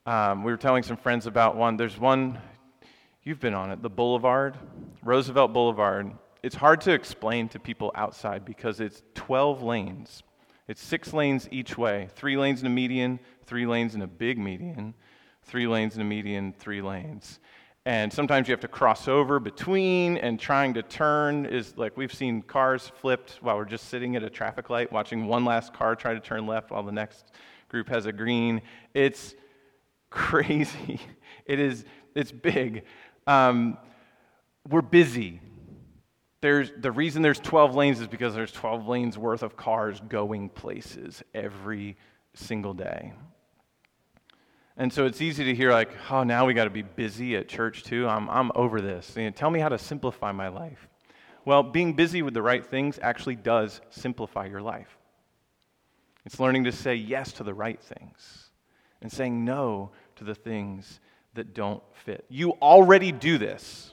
Um, 0.06 0.44
we 0.44 0.52
were 0.52 0.58
telling 0.58 0.82
some 0.82 0.98
friends 0.98 1.26
about 1.26 1.56
one. 1.56 1.78
There's 1.78 1.98
one, 1.98 2.38
you've 3.22 3.40
been 3.40 3.54
on 3.54 3.70
it, 3.70 3.80
the 3.80 3.88
Boulevard, 3.88 4.54
Roosevelt 5.02 5.54
Boulevard. 5.54 6.12
It's 6.42 6.54
hard 6.54 6.82
to 6.82 6.92
explain 6.92 7.48
to 7.48 7.58
people 7.58 7.90
outside 7.94 8.44
because 8.44 8.80
it's 8.80 9.02
12 9.14 9.62
lanes. 9.62 10.22
It's 10.68 10.82
six 10.82 11.14
lanes 11.14 11.48
each 11.50 11.78
way 11.78 12.10
three 12.14 12.36
lanes 12.36 12.60
in 12.60 12.66
a 12.66 12.70
median, 12.70 13.18
three 13.46 13.64
lanes 13.66 13.94
in 13.94 14.02
a 14.02 14.06
big 14.06 14.36
median, 14.36 14.92
three 15.42 15.66
lanes 15.66 15.94
in 15.94 16.02
a 16.02 16.04
median, 16.04 16.52
three 16.58 16.82
lanes. 16.82 17.40
And 17.86 18.12
sometimes 18.12 18.46
you 18.46 18.52
have 18.52 18.60
to 18.60 18.68
cross 18.68 19.08
over 19.08 19.40
between, 19.40 20.18
and 20.18 20.38
trying 20.38 20.74
to 20.74 20.82
turn 20.82 21.46
is 21.46 21.78
like 21.78 21.96
we've 21.96 22.12
seen 22.12 22.42
cars 22.42 22.92
flipped 23.00 23.38
while 23.40 23.56
we're 23.56 23.64
just 23.64 23.88
sitting 23.88 24.16
at 24.16 24.22
a 24.22 24.28
traffic 24.28 24.68
light 24.68 24.92
watching 24.92 25.26
one 25.26 25.46
last 25.46 25.72
car 25.72 25.96
try 25.96 26.12
to 26.12 26.20
turn 26.20 26.46
left 26.46 26.72
while 26.72 26.82
the 26.82 26.92
next 26.92 27.32
group 27.70 27.88
has 27.88 28.04
a 28.04 28.12
green. 28.12 28.60
It's 28.92 29.34
crazy. 30.14 31.00
It 31.46 31.60
is, 31.60 31.84
it's 32.14 32.32
big. 32.32 32.84
Um, 33.26 33.76
we're 34.66 34.80
busy. 34.80 35.42
There's, 36.40 36.72
the 36.74 36.90
reason 36.90 37.20
there's 37.20 37.38
12 37.38 37.74
lanes 37.74 38.00
is 38.00 38.06
because 38.06 38.34
there's 38.34 38.50
12 38.50 38.88
lanes 38.88 39.18
worth 39.18 39.42
of 39.42 39.54
cars 39.54 40.00
going 40.08 40.48
places 40.48 41.22
every 41.34 41.98
single 42.32 42.72
day. 42.72 43.12
And 44.78 44.90
so 44.90 45.04
it's 45.04 45.20
easy 45.20 45.44
to 45.44 45.54
hear, 45.54 45.70
like, 45.70 45.90
oh, 46.10 46.24
now 46.24 46.46
we 46.46 46.54
got 46.54 46.64
to 46.64 46.70
be 46.70 46.80
busy 46.80 47.36
at 47.36 47.46
church 47.46 47.82
too. 47.82 48.08
I'm, 48.08 48.30
I'm 48.30 48.50
over 48.54 48.80
this. 48.80 49.14
You 49.18 49.24
know, 49.24 49.30
tell 49.30 49.50
me 49.50 49.60
how 49.60 49.68
to 49.68 49.76
simplify 49.76 50.32
my 50.32 50.48
life. 50.48 50.88
Well, 51.44 51.62
being 51.62 51.92
busy 51.92 52.22
with 52.22 52.32
the 52.32 52.40
right 52.40 52.64
things 52.64 52.98
actually 53.02 53.36
does 53.36 53.82
simplify 53.90 54.46
your 54.46 54.62
life. 54.62 54.96
It's 56.24 56.40
learning 56.40 56.64
to 56.64 56.72
say 56.72 56.94
yes 56.94 57.32
to 57.32 57.44
the 57.44 57.52
right 57.52 57.82
things 57.82 58.50
and 59.04 59.12
saying 59.12 59.44
no 59.44 59.92
to 60.16 60.24
the 60.24 60.34
things 60.34 61.00
that 61.34 61.54
don't 61.54 61.82
fit. 62.04 62.24
You 62.28 62.52
already 62.52 63.12
do 63.12 63.38
this. 63.38 63.92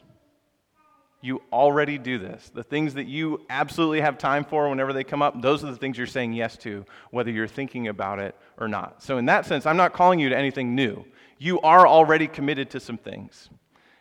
You 1.24 1.42
already 1.51 2.00
do 2.00 2.18
this. 2.18 2.50
The 2.54 2.63
things 2.63 2.96
that 2.96 3.06
you 3.06 3.46
absolutely 3.50 4.01
have 4.01 4.18
time 4.18 4.44
for 4.44 4.68
whenever 4.70 4.92
they 4.92 5.04
come 5.04 5.22
up, 5.22 5.40
those 5.40 5.63
are 5.63 5.70
the 5.70 5.78
things 5.78 5.98
you're 5.98 6.08
saying 6.08 6.34
yes 6.34 6.58
to, 6.58 6.84
whether 7.12 7.30
you're 7.30 7.48
thinking 7.48 7.88
about 7.88 8.18
it 8.20 8.36
or 8.58 8.68
not. 8.68 9.04
So, 9.04 9.18
in 9.20 9.25
that 9.25 9.46
sense, 9.46 9.68
I'm 9.68 9.78
not 9.78 9.94
calling 9.94 10.20
you 10.20 10.30
to 10.30 10.38
anything 10.38 10.74
new. 10.74 11.06
You 11.38 11.62
are 11.62 11.88
already 11.88 12.28
committed 12.28 12.72
to 12.72 12.80
some 12.80 12.98
things. 12.98 13.50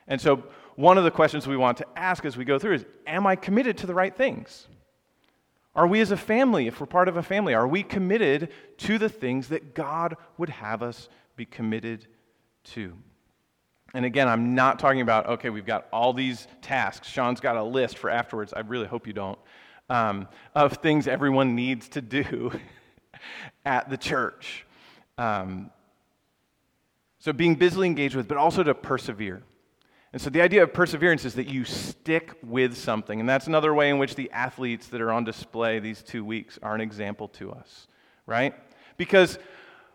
And 0.09 0.19
so, 0.19 0.45
one 0.77 0.97
of 0.97 1.05
the 1.05 1.11
questions 1.11 1.47
we 1.47 1.59
want 1.59 1.77
to 1.79 1.87
ask 1.95 2.25
as 2.25 2.39
we 2.39 2.45
go 2.47 2.59
through 2.59 2.75
is 2.75 2.87
Am 3.07 3.27
I 3.27 3.37
committed 3.37 3.77
to 3.79 3.87
the 3.87 3.95
right 3.95 4.17
things? 4.17 4.67
Are 5.75 5.87
we 5.87 6.01
as 6.01 6.11
a 6.11 6.17
family, 6.17 6.67
if 6.67 6.81
we're 6.81 6.87
part 6.87 7.09
of 7.09 7.17
a 7.17 7.23
family, 7.23 7.55
are 7.55 7.69
we 7.69 7.83
committed 7.83 8.49
to 8.79 8.99
the 8.99 9.09
things 9.09 9.49
that 9.49 9.75
God 9.75 10.17
would 10.37 10.49
have 10.49 10.83
us 10.83 11.09
be 11.41 11.47
committed 11.47 12.07
to? 12.63 12.95
And 13.95 14.05
again, 14.05 14.29
I'm 14.29 14.55
not 14.55 14.79
talking 14.79 15.01
about, 15.01 15.27
okay, 15.27 15.49
we've 15.49 15.65
got 15.65 15.89
all 15.91 16.13
these 16.13 16.47
tasks. 16.61 17.09
Sean's 17.09 17.41
got 17.41 17.57
a 17.57 17.63
list 17.63 17.97
for 17.97 18.11
afterwards. 18.11 18.53
I 18.53 18.61
really 18.61 18.87
hope 18.87 19.07
you 19.07 19.15
don't. 19.15 19.39
Um, 19.89 20.29
of 20.55 20.75
things 20.75 21.09
everyone 21.09 21.55
needs 21.55 21.89
to 21.91 22.03
do 22.03 22.53
at 23.65 23.89
the 23.89 23.97
church. 23.97 24.67
Um, 25.17 25.71
so 27.21 27.33
being 27.33 27.55
busily 27.55 27.87
engaged 27.87 28.17
with, 28.17 28.29
but 28.29 28.37
also 28.37 28.63
to 28.63 28.75
persevere. 28.75 29.43
And 30.13 30.21
so 30.21 30.29
the 30.29 30.43
idea 30.43 30.63
of 30.63 30.75
perseverance 30.75 31.25
is 31.25 31.37
that 31.37 31.49
you 31.49 31.65
stick 31.65 32.37
with 32.43 32.77
something. 32.77 33.19
And 33.19 33.27
that's 33.27 33.47
another 33.47 33.73
way 33.73 33.89
in 33.89 33.97
which 33.97 34.15
the 34.15 34.31
athletes 34.31 34.89
that 34.89 35.01
are 35.01 35.11
on 35.11 35.25
display 35.25 35.79
these 35.79 36.03
two 36.03 36.23
weeks 36.23 36.59
are 36.63 36.75
an 36.75 36.83
example 36.83 37.29
to 37.29 37.51
us, 37.53 37.89
right? 38.27 38.55
Because 38.99 39.39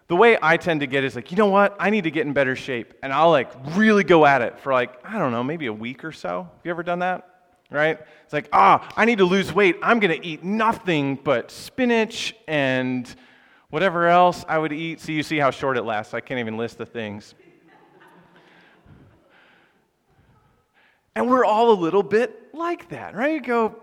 the 0.07 0.15
way 0.15 0.38
I 0.39 0.57
tend 0.57 0.81
to 0.81 0.88
get 0.88 1.03
is 1.03 1.15
like, 1.15 1.31
you 1.31 1.38
know 1.38 1.47
what? 1.47 1.75
I 1.79 1.89
need 1.89 2.03
to 2.03 2.12
get 2.12 2.27
in 2.27 2.33
better 2.33 2.55
shape. 2.55 2.93
And 3.01 3.12
I'll 3.12 3.31
like 3.31 3.51
really 3.75 4.03
go 4.03 4.25
at 4.25 4.41
it 4.41 4.59
for 4.59 4.71
like, 4.71 5.03
I 5.03 5.17
don't 5.17 5.31
know, 5.31 5.43
maybe 5.43 5.65
a 5.65 5.74
week 5.74 6.03
or 6.03 6.12
so. 6.12 6.43
Have 6.43 6.62
you 6.63 6.71
ever 6.71 6.83
done 6.83 7.00
that? 7.00 7.27
Right? 7.71 8.00
It's 8.24 8.33
like, 8.33 8.47
ah, 8.53 8.88
I 8.95 9.05
need 9.05 9.17
to 9.17 9.25
lose 9.25 9.51
weight. 9.51 9.77
I'm 9.81 10.00
going 10.00 10.21
to 10.21 10.25
eat 10.25 10.43
nothing 10.43 11.15
but 11.15 11.50
spinach 11.50 12.35
and 12.47 13.13
whatever 13.71 14.07
else 14.07 14.45
I 14.47 14.59
would 14.59 14.71
eat. 14.71 15.01
So 15.01 15.12
you 15.12 15.24
see 15.24 15.38
how 15.38 15.50
short 15.50 15.75
it 15.75 15.83
lasts. 15.83 16.13
I 16.13 16.19
can't 16.19 16.39
even 16.39 16.57
list 16.57 16.77
the 16.77 16.85
things. 16.85 17.33
And 21.17 21.29
we're 21.29 21.45
all 21.45 21.71
a 21.71 21.79
little 21.79 22.03
bit 22.03 22.53
like 22.53 22.89
that, 22.89 23.15
right? 23.15 23.35
You 23.35 23.39
go, 23.39 23.81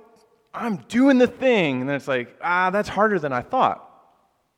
I'm 0.52 0.76
doing 0.76 1.16
the 1.16 1.26
thing. 1.26 1.80
And 1.80 1.88
then 1.88 1.96
it's 1.96 2.06
like, 2.06 2.36
ah, 2.42 2.68
that's 2.68 2.90
harder 2.90 3.18
than 3.18 3.32
I 3.32 3.40
thought. 3.40 3.91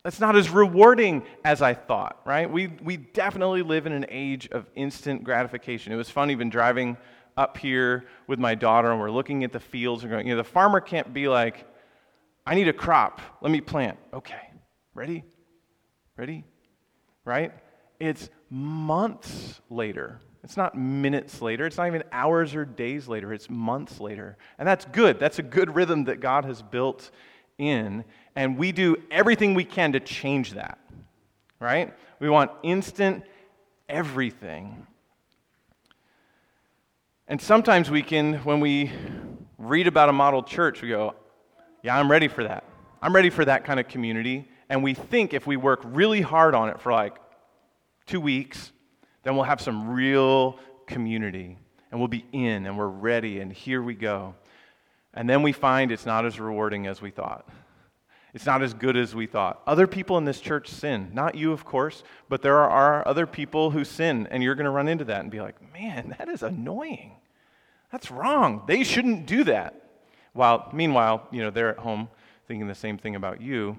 That's 0.04 0.20
not 0.20 0.37
as 0.37 0.50
rewarding 0.50 1.23
as 1.44 1.62
I 1.62 1.73
thought, 1.73 2.20
right? 2.26 2.50
We, 2.50 2.68
we 2.82 2.99
definitely 2.99 3.62
live 3.62 3.87
in 3.87 3.92
an 3.92 4.04
age 4.11 4.49
of 4.52 4.66
instant 4.75 5.25
gratification. 5.25 5.94
It 5.94 5.96
was 5.96 6.11
fun 6.11 6.30
even 6.30 6.50
driving 6.50 6.99
up 7.38 7.56
here 7.56 8.04
with 8.26 8.38
my 8.38 8.54
daughter 8.54 8.90
and 8.90 9.00
we're 9.00 9.11
looking 9.11 9.44
at 9.44 9.52
the 9.52 9.61
fields 9.61 10.02
and 10.02 10.12
going, 10.12 10.26
you 10.26 10.34
know, 10.34 10.37
the 10.37 10.49
farmer 10.49 10.80
can't 10.80 11.14
be 11.14 11.26
like, 11.26 11.66
I 12.46 12.54
need 12.54 12.68
a 12.68 12.73
crop. 12.75 13.23
Let 13.40 13.50
me 13.50 13.62
plant. 13.62 13.99
Okay. 14.12 14.50
Ready? 14.92 15.25
Ready? 16.18 16.44
Right? 17.25 17.52
It's 17.99 18.28
months 18.50 19.62
later. 19.70 20.20
It's 20.42 20.58
not 20.58 20.76
minutes 20.76 21.40
later. 21.40 21.66
It's 21.66 21.78
not 21.78 21.87
even 21.87 22.04
hours 22.12 22.54
or 22.54 22.66
days 22.66 23.08
later. 23.08 23.32
It's 23.32 23.49
months 23.49 23.99
later. 23.99 24.37
And 24.58 24.68
that's 24.68 24.84
good. 24.84 25.18
That's 25.18 25.38
a 25.38 25.42
good 25.42 25.75
rhythm 25.75 26.04
that 26.04 26.20
God 26.20 26.44
has 26.44 26.61
built 26.61 27.11
in 27.58 28.04
and 28.37 28.58
we 28.58 28.73
do 28.73 28.96
everything 29.11 29.54
we 29.54 29.64
can 29.64 29.92
to 29.92 30.00
change 30.00 30.54
that, 30.54 30.78
right? 31.61 31.94
We 32.18 32.28
want 32.28 32.50
instant 32.62 33.25
everything. 33.88 34.87
And 37.28 37.40
sometimes 37.40 37.90
we 37.90 38.02
can, 38.02 38.34
when 38.44 38.61
we 38.61 38.90
read 39.58 39.87
about 39.87 40.08
a 40.08 40.12
model 40.12 40.42
church, 40.42 40.82
we 40.82 40.88
go, 40.88 41.14
yeah, 41.82 41.99
I'm 41.99 42.11
ready 42.11 42.28
for 42.28 42.44
that. 42.44 42.64
I'm 43.00 43.14
ready 43.14 43.30
for 43.30 43.44
that 43.44 43.64
kind 43.64 43.78
of 43.78 43.88
community. 43.88 44.49
And 44.68 44.82
we 44.82 44.94
think 44.94 45.34
if 45.34 45.46
we 45.46 45.56
work 45.56 45.80
really 45.84 46.20
hard 46.20 46.54
on 46.54 46.68
it 46.68 46.80
for 46.80 46.92
like 46.92 47.16
two 48.06 48.20
weeks, 48.20 48.73
then 49.23 49.37
we'll 49.37 49.44
have 49.44 49.61
some 49.61 49.90
real 49.90 50.58
community 50.87 51.58
and 51.90 52.00
we'll 52.00 52.08
be 52.08 52.25
in 52.32 52.66
and 52.66 52.76
we're 52.76 52.87
ready 52.88 53.40
and 53.40 53.52
here 53.52 53.82
we 53.82 53.94
go. 53.94 54.34
And 55.14 55.30
then 55.30 55.42
we 55.42 55.52
find 55.52 55.90
it's 55.90 56.06
not 56.06 56.26
as 56.26 56.38
rewarding 56.40 56.87
as 56.87 57.00
we 57.00 57.11
thought. 57.11 57.49
It's 58.35 58.47
not 58.47 58.62
as 58.62 58.75
good 58.75 58.97
as 58.97 59.14
we 59.14 59.26
thought. 59.26 59.62
Other 59.64 59.87
people 59.87 60.18
in 60.18 60.25
this 60.25 60.40
church 60.40 60.68
sin. 60.68 61.11
Not 61.14 61.37
you, 61.37 61.52
of 61.52 61.64
course, 61.64 62.02
but 62.28 62.42
there 62.42 62.59
are 62.59 63.06
other 63.06 63.26
people 63.26 63.71
who 63.71 63.85
sin, 63.85 64.26
and 64.28 64.42
you're 64.42 64.56
going 64.56 64.64
to 64.64 64.71
run 64.71 64.88
into 64.88 65.04
that 65.04 65.21
and 65.21 65.30
be 65.30 65.40
like, 65.40 65.73
man, 65.73 66.16
that 66.18 66.28
is 66.28 66.42
annoying. 66.42 67.12
That's 67.92 68.11
wrong. 68.11 68.62
They 68.66 68.83
shouldn't 68.83 69.26
do 69.26 69.44
that. 69.44 69.80
While, 70.33 70.68
meanwhile, 70.73 71.28
you 71.30 71.44
know, 71.44 71.50
they're 71.50 71.71
at 71.71 71.78
home 71.78 72.09
thinking 72.49 72.66
the 72.66 72.75
same 72.75 72.99
thing 72.99 73.14
about 73.14 73.40
you. 73.40 73.78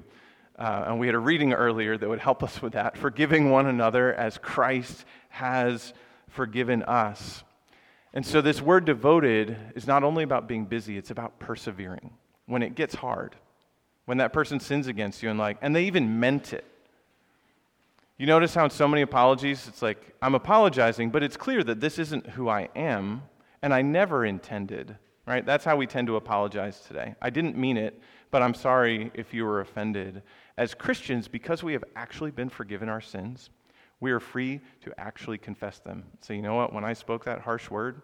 Uh, 0.57 0.85
and 0.87 0.99
we 0.99 1.07
had 1.07 1.15
a 1.15 1.19
reading 1.19 1.51
earlier 1.51 1.97
that 1.97 2.07
would 2.07 2.19
help 2.19 2.41
us 2.41 2.61
with 2.61 2.73
that 2.73 2.97
forgiving 2.97 3.51
one 3.51 3.67
another 3.67 4.13
as 4.13 4.37
Christ 4.37 5.03
has 5.27 5.93
forgiven 6.29 6.81
us. 6.83 7.43
And 8.15 8.25
so, 8.25 8.41
this 8.41 8.61
word 8.61 8.85
devoted 8.85 9.57
is 9.75 9.85
not 9.85 10.03
only 10.03 10.23
about 10.23 10.47
being 10.47 10.65
busy, 10.65 10.97
it's 10.97 11.11
about 11.11 11.37
persevering 11.37 12.11
when 12.45 12.63
it 12.63 12.73
gets 12.73 12.95
hard, 12.95 13.35
when 14.05 14.19
that 14.19 14.31
person 14.31 14.61
sins 14.61 14.87
against 14.87 15.21
you, 15.21 15.29
and 15.29 15.37
like, 15.37 15.57
and 15.61 15.75
they 15.75 15.83
even 15.83 16.19
meant 16.19 16.53
it. 16.53 16.63
You 18.17 18.25
notice 18.25 18.53
how 18.55 18.63
in 18.63 18.69
so 18.69 18.87
many 18.87 19.01
apologies, 19.01 19.67
it's 19.67 19.81
like, 19.81 20.15
I'm 20.21 20.35
apologizing, 20.35 21.09
but 21.09 21.23
it's 21.23 21.35
clear 21.35 21.61
that 21.65 21.81
this 21.81 21.99
isn't 21.99 22.27
who 22.27 22.47
I 22.47 22.69
am, 22.73 23.23
and 23.61 23.73
I 23.73 23.81
never 23.81 24.25
intended, 24.25 24.95
right? 25.27 25.45
That's 25.45 25.65
how 25.65 25.75
we 25.75 25.85
tend 25.85 26.07
to 26.07 26.15
apologize 26.15 26.79
today. 26.79 27.15
I 27.21 27.29
didn't 27.29 27.57
mean 27.57 27.75
it, 27.75 27.99
but 28.31 28.41
I'm 28.41 28.53
sorry 28.53 29.11
if 29.13 29.33
you 29.33 29.43
were 29.43 29.59
offended. 29.59 30.21
As 30.57 30.73
Christians, 30.73 31.27
because 31.27 31.61
we 31.63 31.73
have 31.73 31.83
actually 31.97 32.31
been 32.31 32.47
forgiven 32.47 32.87
our 32.87 33.01
sins, 33.01 33.49
we 33.99 34.11
are 34.11 34.19
free 34.19 34.61
to 34.81 34.93
actually 34.99 35.37
confess 35.37 35.79
them. 35.79 36.03
So, 36.21 36.33
you 36.33 36.41
know 36.41 36.55
what? 36.55 36.73
When 36.73 36.83
I 36.83 36.93
spoke 36.93 37.25
that 37.25 37.41
harsh 37.41 37.69
word, 37.69 38.01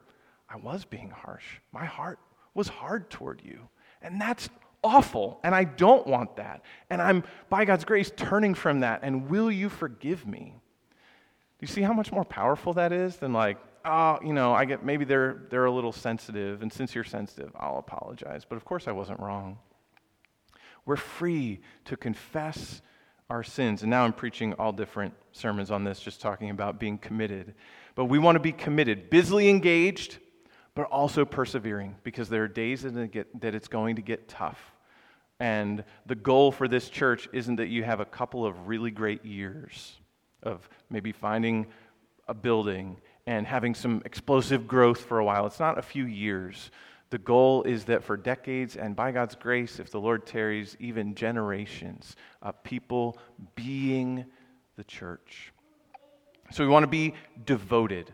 I 0.50 0.58
was 0.58 0.86
being 0.86 1.10
harsh. 1.10 1.46
My 1.72 1.86
heart 1.86 2.20
was 2.54 2.68
hard 2.68 3.10
toward 3.10 3.42
you. 3.44 3.70
And 4.02 4.20
that's 4.20 4.50
awful. 4.84 5.40
And 5.44 5.54
I 5.54 5.64
don't 5.64 6.06
want 6.08 6.38
that. 6.38 6.64
And 6.90 7.02
I'm, 7.02 7.24
by 7.50 7.66
God's 7.66 7.86
grace, 7.86 8.12
turning 8.16 8.54
from 8.54 8.82
that. 8.82 9.02
And 9.04 9.30
will 9.30 9.52
you 9.52 9.70
forgive 9.70 10.26
me? 10.26 10.56
Do 10.56 11.58
you 11.62 11.68
see 11.68 11.82
how 11.82 11.94
much 11.94 12.12
more 12.12 12.26
powerful 12.26 12.74
that 12.74 12.92
is 12.92 13.18
than 13.18 13.34
like, 13.34 13.58
oh, 13.86 14.20
you 14.24 14.34
know, 14.34 14.54
I 14.54 14.66
get 14.66 14.84
maybe 14.84 15.06
they're, 15.06 15.44
they're 15.50 15.66
a 15.66 15.72
little 15.72 15.92
sensitive. 15.92 16.62
And 16.62 16.72
since 16.72 16.96
you're 16.96 17.04
sensitive, 17.04 17.52
I'll 17.56 17.78
apologize. 17.78 18.46
But 18.48 18.56
of 18.56 18.66
course, 18.66 18.88
I 18.88 18.92
wasn't 18.92 19.20
wrong. 19.20 19.60
We're 20.86 20.96
free 20.96 21.62
to 21.86 21.96
confess 21.96 22.82
our 23.32 23.44
sins. 23.44 23.82
And 23.82 23.90
now 23.90 24.04
I'm 24.04 24.12
preaching 24.12 24.54
all 24.54 24.74
different 24.74 25.14
sermons 25.32 25.72
on 25.72 25.86
this, 25.86 26.02
just 26.02 26.20
talking 26.20 26.50
about 26.50 26.80
being 26.80 26.98
committed. 26.98 27.56
But 27.96 28.06
we 28.06 28.20
want 28.20 28.36
to 28.36 28.42
be 28.42 28.52
committed, 28.52 29.10
busily 29.10 29.50
engaged, 29.50 30.18
but 30.76 30.84
also 30.84 31.24
persevering, 31.24 31.96
because 32.04 32.28
there 32.28 32.44
are 32.44 32.48
days 32.50 32.82
that, 32.82 33.56
it's 33.56 33.68
going 33.70 33.96
to 33.96 34.02
get 34.02 34.28
tough. 34.28 34.60
And 35.40 35.86
the 36.06 36.16
goal 36.16 36.52
for 36.52 36.68
this 36.68 36.90
church 36.90 37.30
isn't 37.32 37.56
that 37.56 37.68
you 37.68 37.84
have 37.84 38.02
a 38.02 38.06
couple 38.06 38.46
of 38.46 38.68
really 38.68 38.92
great 38.92 39.26
years 39.26 39.98
of 40.44 40.68
maybe 40.90 41.14
finding 41.14 41.68
a 42.28 42.34
building 42.34 42.98
and 43.26 43.48
having 43.48 43.76
some 43.76 44.02
explosive 44.04 44.68
growth 44.68 45.00
for 45.00 45.20
a 45.20 45.26
while. 45.26 45.46
It's 45.48 45.60
not 45.60 45.78
a 45.78 45.82
few 45.82 46.06
years. 46.06 46.70
The 47.12 47.18
goal 47.18 47.64
is 47.64 47.86
that 47.86 48.06
for 48.06 48.16
decades, 48.16 48.78
and 48.78 48.96
by 48.96 49.12
God's 49.12 49.36
grace, 49.36 49.80
if 49.80 49.92
the 49.92 50.00
Lord 50.00 50.26
tarries, 50.26 50.78
even 50.80 51.14
generations 51.14 52.16
people 52.64 53.18
being 53.54 54.26
the 54.78 54.84
church. 54.86 55.52
So 56.52 56.64
we 56.64 56.70
want 56.70 56.84
to 56.84 56.88
be 56.88 57.14
devoted, 57.46 58.14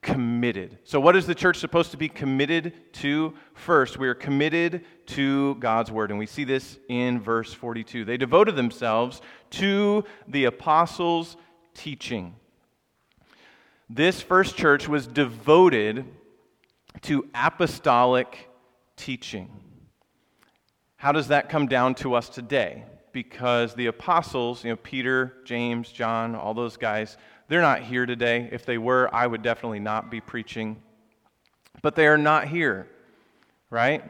committed. 0.00 0.78
So, 0.84 0.98
what 0.98 1.14
is 1.14 1.26
the 1.26 1.34
church 1.34 1.58
supposed 1.58 1.90
to 1.90 1.98
be 1.98 2.08
committed 2.08 2.72
to? 2.94 3.34
First, 3.52 3.98
we 3.98 4.08
are 4.08 4.14
committed 4.14 4.82
to 5.08 5.54
God's 5.56 5.90
word, 5.90 6.08
and 6.08 6.18
we 6.18 6.26
see 6.26 6.44
this 6.44 6.78
in 6.88 7.20
verse 7.20 7.52
42. 7.52 8.06
They 8.06 8.16
devoted 8.16 8.56
themselves 8.56 9.20
to 9.50 10.04
the 10.26 10.46
apostles' 10.46 11.36
teaching. 11.74 12.34
This 13.90 14.22
first 14.22 14.56
church 14.56 14.88
was 14.88 15.06
devoted 15.06 16.06
to 17.00 17.28
apostolic 17.34 18.48
teaching. 18.96 19.50
How 20.96 21.10
does 21.10 21.28
that 21.28 21.48
come 21.48 21.66
down 21.66 21.96
to 21.96 22.14
us 22.14 22.28
today? 22.28 22.84
Because 23.12 23.74
the 23.74 23.86
apostles, 23.86 24.64
you 24.64 24.70
know, 24.70 24.76
Peter, 24.76 25.34
James, 25.44 25.90
John, 25.90 26.34
all 26.34 26.54
those 26.54 26.76
guys, 26.76 27.16
they're 27.48 27.60
not 27.60 27.82
here 27.82 28.06
today. 28.06 28.48
If 28.52 28.64
they 28.64 28.78
were, 28.78 29.12
I 29.12 29.26
would 29.26 29.42
definitely 29.42 29.80
not 29.80 30.10
be 30.10 30.20
preaching. 30.20 30.80
But 31.82 31.96
they 31.96 32.06
are 32.06 32.16
not 32.16 32.48
here, 32.48 32.86
right? 33.68 34.04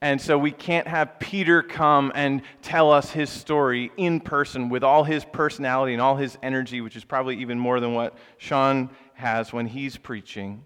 And 0.00 0.20
so 0.20 0.38
we 0.38 0.52
can't 0.52 0.86
have 0.86 1.18
Peter 1.18 1.62
come 1.62 2.12
and 2.14 2.42
tell 2.62 2.92
us 2.92 3.10
his 3.10 3.30
story 3.30 3.90
in 3.96 4.20
person 4.20 4.68
with 4.68 4.84
all 4.84 5.02
his 5.02 5.24
personality 5.24 5.92
and 5.92 6.00
all 6.00 6.16
his 6.16 6.38
energy, 6.42 6.80
which 6.80 6.94
is 6.94 7.04
probably 7.04 7.38
even 7.38 7.58
more 7.58 7.80
than 7.80 7.94
what 7.94 8.16
Sean 8.36 8.90
has 9.14 9.52
when 9.52 9.66
he's 9.66 9.96
preaching. 9.96 10.62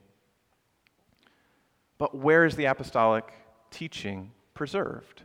But 2.02 2.16
where 2.16 2.44
is 2.44 2.56
the 2.56 2.64
apostolic 2.64 3.32
teaching 3.70 4.32
preserved? 4.54 5.22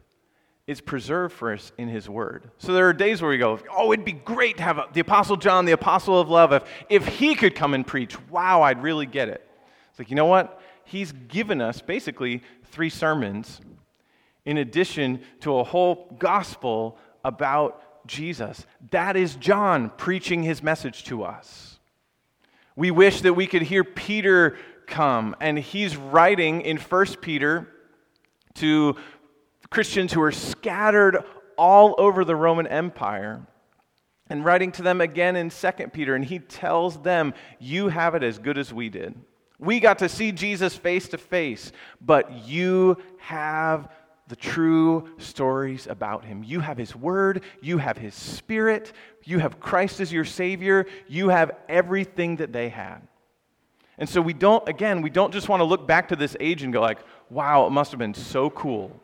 It's 0.68 0.80
preserved 0.80 1.34
for 1.34 1.52
us 1.52 1.72
in 1.80 1.88
His 1.88 2.08
Word. 2.08 2.52
So 2.60 2.72
there 2.72 2.88
are 2.88 2.94
days 2.94 3.20
where 3.20 3.32
we 3.32 3.40
go, 3.40 3.58
oh, 3.76 3.92
it'd 3.92 4.06
be 4.06 4.12
great 4.12 4.58
to 4.58 4.64
have 4.64 4.94
the 4.94 5.00
Apostle 5.00 5.38
John, 5.38 5.66
the 5.66 5.72
Apostle 5.72 6.20
of 6.20 6.30
Love. 6.30 6.54
If, 6.54 6.64
if 6.88 7.08
he 7.08 7.34
could 7.34 7.56
come 7.56 7.74
and 7.74 7.86
preach, 7.86 8.16
wow, 8.30 8.62
I'd 8.62 8.84
really 8.84 9.08
get 9.08 9.28
it. 9.28 9.44
It's 9.90 9.98
like, 9.98 10.12
you 10.12 10.16
know 10.16 10.28
what? 10.28 10.62
He's 10.84 11.14
given 11.14 11.62
us 11.62 11.82
basically 11.82 12.44
three 12.66 12.92
sermons 12.92 13.60
in 14.46 14.60
addition 14.60 15.22
to 15.40 15.58
a 15.58 15.64
whole 15.64 16.16
gospel 16.20 17.00
about 17.26 18.06
Jesus. 18.06 18.68
That 18.92 19.18
is 19.18 19.34
John 19.34 19.90
preaching 19.98 20.44
his 20.44 20.62
message 20.62 21.06
to 21.06 21.24
us. 21.24 21.80
We 22.76 22.92
wish 22.92 23.22
that 23.22 23.34
we 23.34 23.48
could 23.48 23.64
hear 23.64 23.84
Peter 23.84 24.60
come. 24.88 25.36
And 25.40 25.60
he's 25.60 25.96
writing 25.96 26.62
in 26.62 26.78
1 26.78 27.06
Peter 27.22 27.68
to 28.56 28.96
Christians 29.70 30.14
who 30.14 30.22
are 30.22 30.32
scattered 30.32 31.24
all 31.58 31.96
over 31.98 32.26
the 32.26 32.36
Roman 32.36 32.66
Empire 32.68 33.46
and 34.30 34.44
writing 34.44 34.72
to 34.74 34.82
them 34.82 35.02
again 35.02 35.36
in 35.36 35.50
2 35.50 35.72
Peter. 35.94 36.16
And 36.16 36.26
he 36.26 36.40
tells 36.40 37.02
them, 37.02 37.34
You 37.60 37.90
have 37.90 38.16
it 38.16 38.24
as 38.24 38.40
good 38.40 38.58
as 38.58 38.74
we 38.74 38.90
did. 38.90 39.16
We 39.60 39.80
got 39.80 40.00
to 40.00 40.10
see 40.10 40.32
Jesus 40.32 40.76
face 40.76 41.10
to 41.10 41.18
face, 41.18 41.72
but 42.00 42.48
you 42.48 42.98
have 43.18 43.90
the 44.28 44.36
true 44.36 45.10
stories 45.18 45.88
about 45.88 46.26
him. 46.26 46.44
You 46.44 46.60
have 46.60 46.78
his 46.78 46.96
word, 46.96 47.44
you 47.62 47.78
have 47.78 47.98
his 47.98 48.14
spirit, 48.14 48.92
you 49.24 49.40
have 49.40 49.60
Christ 49.60 50.00
as 50.00 50.12
your 50.12 50.26
Savior, 50.26 50.86
you 51.08 51.30
have 51.30 51.52
everything 51.70 52.36
that 52.38 52.52
they 52.52 52.70
had. 52.70 53.08
And 53.98 54.08
so 54.08 54.22
we 54.22 54.34
don't, 54.34 54.68
again, 54.70 55.02
we 55.02 55.10
don't 55.10 55.34
just 55.34 55.50
want 55.50 55.62
to 55.62 55.66
look 55.66 55.88
back 55.88 56.10
to 56.10 56.16
this 56.16 56.38
age 56.40 56.64
and 56.64 56.72
go 56.72 56.82
like, 56.82 57.00
wow, 57.30 57.66
it 57.66 57.72
must 57.72 57.92
have 57.92 58.00
been 58.00 58.14
so 58.14 58.50
cool 58.50 59.00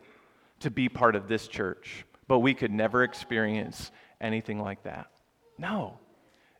to 0.60 0.70
be 0.70 0.88
part 0.88 1.16
of 1.16 1.26
this 1.26 1.48
church. 1.48 2.04
But 2.28 2.38
we 2.38 2.54
could 2.54 2.70
never 2.70 3.02
experience 3.02 3.90
anything 4.20 4.60
like 4.60 4.84
that. 4.84 5.08
No. 5.58 5.98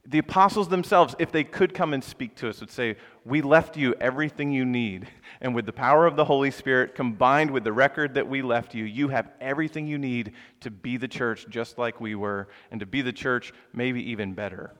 The 0.06 0.18
apostles 0.18 0.68
themselves, 0.68 1.14
if 1.18 1.32
they 1.32 1.44
could 1.44 1.72
come 1.72 1.94
and 1.94 2.04
speak 2.04 2.34
to 2.36 2.50
us, 2.50 2.60
would 2.60 2.70
say, 2.70 2.96
We 3.24 3.40
left 3.40 3.76
you 3.76 3.94
everything 4.00 4.52
you 4.52 4.66
need. 4.66 5.08
And 5.40 5.54
with 5.54 5.64
the 5.64 5.72
power 5.72 6.06
of 6.06 6.16
the 6.16 6.26
Holy 6.26 6.50
Spirit 6.50 6.94
combined 6.94 7.50
with 7.50 7.64
the 7.64 7.72
record 7.72 8.14
that 8.14 8.28
we 8.28 8.42
left 8.42 8.74
you, 8.74 8.84
you 8.84 9.08
have 9.08 9.30
everything 9.40 9.86
you 9.86 9.96
need 9.96 10.32
to 10.60 10.70
be 10.70 10.98
the 10.98 11.08
church 11.08 11.46
just 11.48 11.78
like 11.78 12.00
we 12.00 12.14
were, 12.14 12.48
and 12.70 12.80
to 12.80 12.86
be 12.86 13.00
the 13.00 13.12
church 13.12 13.54
maybe 13.72 14.10
even 14.10 14.34
better. 14.34 14.74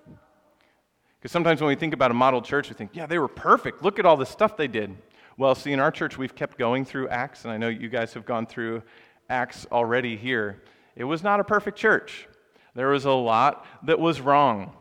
Because 1.25 1.33
sometimes 1.33 1.63
when 1.63 1.69
we 1.69 1.75
think 1.75 1.95
about 1.95 2.11
a 2.11 2.15
model 2.15 2.43
church, 2.43 2.69
we 2.69 2.75
think, 2.75 2.91
yeah, 2.93 3.07
they 3.07 3.19
were 3.19 3.29
perfect. 3.29 3.83
Look 3.83 3.99
at 3.99 4.05
all 4.05 4.19
the 4.19 4.27
stuff 4.27 4.59
they 4.59 4.69
did. 4.69 4.95
Well, 5.39 5.55
see, 5.55 5.73
in 5.73 5.81
our 5.81 5.91
church, 5.91 6.19
we've 6.19 6.35
kept 6.35 6.59
going 6.59 6.85
through 6.85 7.09
Acts, 7.09 7.45
and 7.45 7.51
I 7.51 7.57
know 7.57 7.69
you 7.69 7.89
guys 7.89 8.13
have 8.13 8.27
gone 8.27 8.45
through 8.45 8.83
Acts 9.31 9.67
already 9.73 10.19
here. 10.19 10.63
It 10.97 11.05
was 11.05 11.23
not 11.23 11.41
a 11.41 11.45
perfect 11.45 11.79
church, 11.79 12.29
there 12.75 12.89
was 12.89 13.07
a 13.07 13.11
lot 13.11 13.65
that 13.87 13.99
was 13.99 14.21
wrong. 14.21 14.77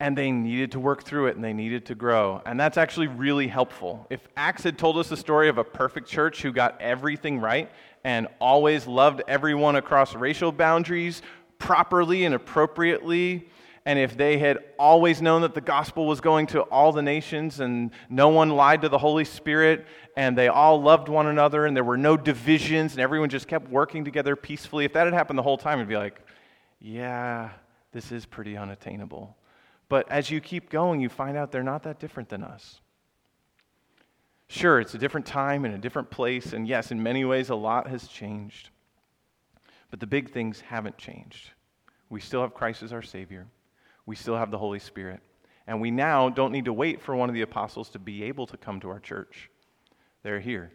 And 0.00 0.18
they 0.18 0.32
needed 0.32 0.72
to 0.72 0.80
work 0.80 1.04
through 1.04 1.28
it 1.28 1.36
and 1.36 1.44
they 1.44 1.52
needed 1.52 1.86
to 1.86 1.94
grow. 1.94 2.42
And 2.44 2.58
that's 2.58 2.76
actually 2.76 3.06
really 3.06 3.46
helpful. 3.46 4.04
If 4.10 4.26
Acts 4.36 4.64
had 4.64 4.76
told 4.76 4.98
us 4.98 5.08
the 5.08 5.16
story 5.16 5.48
of 5.48 5.56
a 5.56 5.62
perfect 5.62 6.08
church 6.08 6.42
who 6.42 6.50
got 6.50 6.80
everything 6.80 7.38
right 7.38 7.70
and 8.02 8.26
always 8.40 8.88
loved 8.88 9.22
everyone 9.28 9.76
across 9.76 10.16
racial 10.16 10.50
boundaries 10.50 11.22
properly 11.58 12.24
and 12.24 12.34
appropriately, 12.34 13.48
and 13.84 13.98
if 13.98 14.16
they 14.16 14.38
had 14.38 14.58
always 14.78 15.20
known 15.20 15.42
that 15.42 15.54
the 15.54 15.60
gospel 15.60 16.06
was 16.06 16.20
going 16.20 16.46
to 16.48 16.60
all 16.62 16.92
the 16.92 17.02
nations 17.02 17.58
and 17.58 17.90
no 18.08 18.28
one 18.28 18.50
lied 18.50 18.82
to 18.82 18.88
the 18.88 18.98
Holy 18.98 19.24
Spirit 19.24 19.86
and 20.16 20.38
they 20.38 20.46
all 20.46 20.80
loved 20.80 21.08
one 21.08 21.26
another 21.26 21.66
and 21.66 21.76
there 21.76 21.82
were 21.82 21.96
no 21.96 22.16
divisions 22.16 22.92
and 22.92 23.00
everyone 23.00 23.28
just 23.28 23.48
kept 23.48 23.68
working 23.68 24.04
together 24.04 24.36
peacefully, 24.36 24.84
if 24.84 24.92
that 24.92 25.04
had 25.04 25.14
happened 25.14 25.38
the 25.38 25.42
whole 25.42 25.58
time, 25.58 25.78
it'd 25.78 25.88
be 25.88 25.96
like, 25.96 26.20
yeah, 26.80 27.50
this 27.90 28.12
is 28.12 28.24
pretty 28.24 28.56
unattainable. 28.56 29.36
But 29.88 30.08
as 30.10 30.30
you 30.30 30.40
keep 30.40 30.70
going, 30.70 31.00
you 31.00 31.08
find 31.08 31.36
out 31.36 31.50
they're 31.50 31.64
not 31.64 31.82
that 31.82 31.98
different 31.98 32.28
than 32.28 32.44
us. 32.44 32.80
Sure, 34.46 34.80
it's 34.80 34.94
a 34.94 34.98
different 34.98 35.26
time 35.26 35.64
and 35.64 35.74
a 35.74 35.78
different 35.78 36.10
place, 36.10 36.52
and 36.52 36.68
yes, 36.68 36.92
in 36.92 37.02
many 37.02 37.24
ways, 37.24 37.48
a 37.48 37.54
lot 37.54 37.88
has 37.88 38.06
changed. 38.06 38.68
But 39.90 39.98
the 39.98 40.06
big 40.06 40.30
things 40.30 40.60
haven't 40.60 40.98
changed. 40.98 41.50
We 42.10 42.20
still 42.20 42.42
have 42.42 42.54
Christ 42.54 42.82
as 42.82 42.92
our 42.92 43.02
Savior 43.02 43.46
we 44.06 44.16
still 44.16 44.36
have 44.36 44.50
the 44.50 44.58
Holy 44.58 44.78
Spirit. 44.78 45.20
And 45.66 45.80
we 45.80 45.90
now 45.90 46.28
don't 46.28 46.52
need 46.52 46.64
to 46.64 46.72
wait 46.72 47.00
for 47.00 47.14
one 47.14 47.28
of 47.28 47.34
the 47.34 47.42
apostles 47.42 47.88
to 47.90 47.98
be 47.98 48.24
able 48.24 48.46
to 48.48 48.56
come 48.56 48.80
to 48.80 48.88
our 48.88 49.00
church. 49.00 49.48
They're 50.22 50.40
here. 50.40 50.72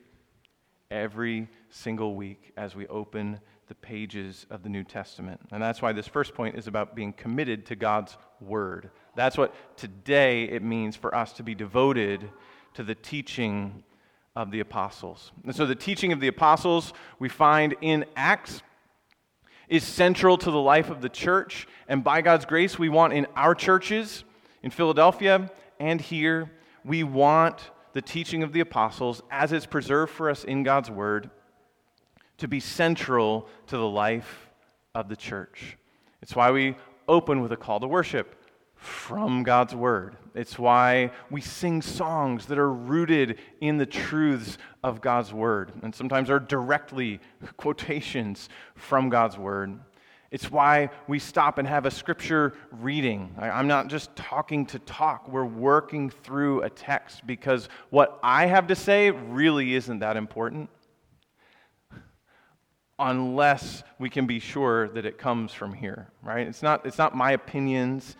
every 0.92 1.48
single 1.70 2.16
week 2.16 2.52
as 2.58 2.76
we 2.76 2.88
open 2.88 3.40
the 3.68 3.76
pages 3.76 4.46
of 4.50 4.64
the 4.64 4.70
New 4.70 4.84
Testament. 4.84 5.40
And 5.52 5.62
that's 5.62 5.82
why 5.82 5.92
this 5.92 6.08
first 6.08 6.34
point 6.34 6.56
is 6.56 6.68
about 6.68 6.96
being 6.96 7.12
committed 7.14 7.66
to 7.68 7.76
God's 7.76 8.18
Word. 8.40 8.92
That's 9.16 9.38
what 9.38 9.54
today 9.76 10.44
it 10.44 10.64
means 10.64 10.96
for 10.96 11.14
us 11.14 11.34
to 11.34 11.44
be 11.44 11.56
devoted 11.56 12.30
to 12.76 12.84
the 12.84 12.96
teaching 12.96 13.84
of 14.36 14.52
the 14.52 14.60
apostles. 14.60 15.32
And 15.44 15.56
so 15.56 15.66
the 15.66 15.76
teaching 15.76 16.14
of 16.14 16.20
the 16.20 16.28
apostles 16.28 16.94
we 17.20 17.28
find 17.28 17.76
in 17.82 18.06
Acts 18.16 18.62
is 19.68 19.84
central 19.84 20.38
to 20.38 20.52
the 20.52 20.60
life 20.60 20.90
of 20.90 21.02
the 21.02 21.10
church. 21.10 21.68
And 21.88 22.04
by 22.04 22.22
God's 22.22 22.46
grace, 22.46 22.80
we 22.80 22.90
want 22.90 23.14
in 23.14 23.28
our 23.36 23.56
churches, 23.56 24.24
in 24.64 24.72
Philadelphia 24.72 25.52
and 25.80 26.02
here, 26.02 26.52
we 26.84 27.04
want 27.04 27.72
the 27.94 28.02
teaching 28.02 28.44
of 28.44 28.54
the 28.54 28.60
apostles, 28.60 29.22
as 29.32 29.52
it's 29.52 29.66
preserved 29.66 30.12
for 30.12 30.30
us 30.30 30.44
in 30.44 30.64
God's 30.64 30.90
word, 30.90 31.30
to 32.38 32.48
be 32.48 32.60
central 32.60 33.48
to 33.68 33.78
the 33.78 33.88
life 33.88 34.50
of 34.94 35.10
the 35.10 35.16
church. 35.16 35.78
It's 36.22 36.36
why 36.36 36.52
we 36.52 36.76
open 37.08 37.42
with 37.42 37.52
a 37.52 37.58
call 37.58 37.80
to 37.80 37.88
worship 37.88 38.36
from 38.78 39.44
God's 39.44 39.76
Word. 39.76 40.16
It's 40.34 40.58
why 40.58 41.12
we 41.30 41.42
sing 41.42 41.82
songs 41.82 42.46
that 42.46 42.60
are 42.60 42.72
rooted 42.72 43.40
in 43.60 43.78
the 43.78 43.86
truths 43.86 44.58
of 44.84 45.02
God's 45.02 45.34
Word 45.34 45.72
and 45.82 45.94
sometimes 45.94 46.30
are 46.30 46.40
directly 46.40 47.20
quotations 47.58 48.50
from 48.76 49.10
God's 49.10 49.38
Word. 49.38 49.80
It's 50.30 50.52
why 50.52 50.90
we 51.08 51.20
stop 51.20 51.58
and 51.58 51.68
have 51.68 51.86
a 51.86 51.92
scripture 51.92 52.54
reading. 52.72 53.34
I'm 53.40 53.68
not 53.68 53.88
just 53.88 54.16
talking 54.16 54.66
to 54.68 54.80
talk, 54.80 55.30
we're 55.30 55.46
working 55.46 56.10
through 56.10 56.64
a 56.64 56.70
text 56.70 57.26
because 57.26 57.70
what 57.90 58.20
I 58.22 58.46
have 58.46 58.68
to 58.68 58.76
say 58.76 59.10
really 59.12 59.74
isn't 59.74 60.00
that 60.00 60.18
important 60.18 60.70
unless 63.00 63.84
we 64.00 64.10
can 64.10 64.28
be 64.28 64.40
sure 64.40 64.90
that 64.90 65.06
it 65.06 65.18
comes 65.18 65.54
from 65.54 65.74
here, 65.74 66.10
right? 66.22 66.46
It's 66.46 66.62
not, 66.62 66.86
it's 66.86 66.98
not 66.98 67.16
my 67.16 67.32
opinions. 67.32 68.18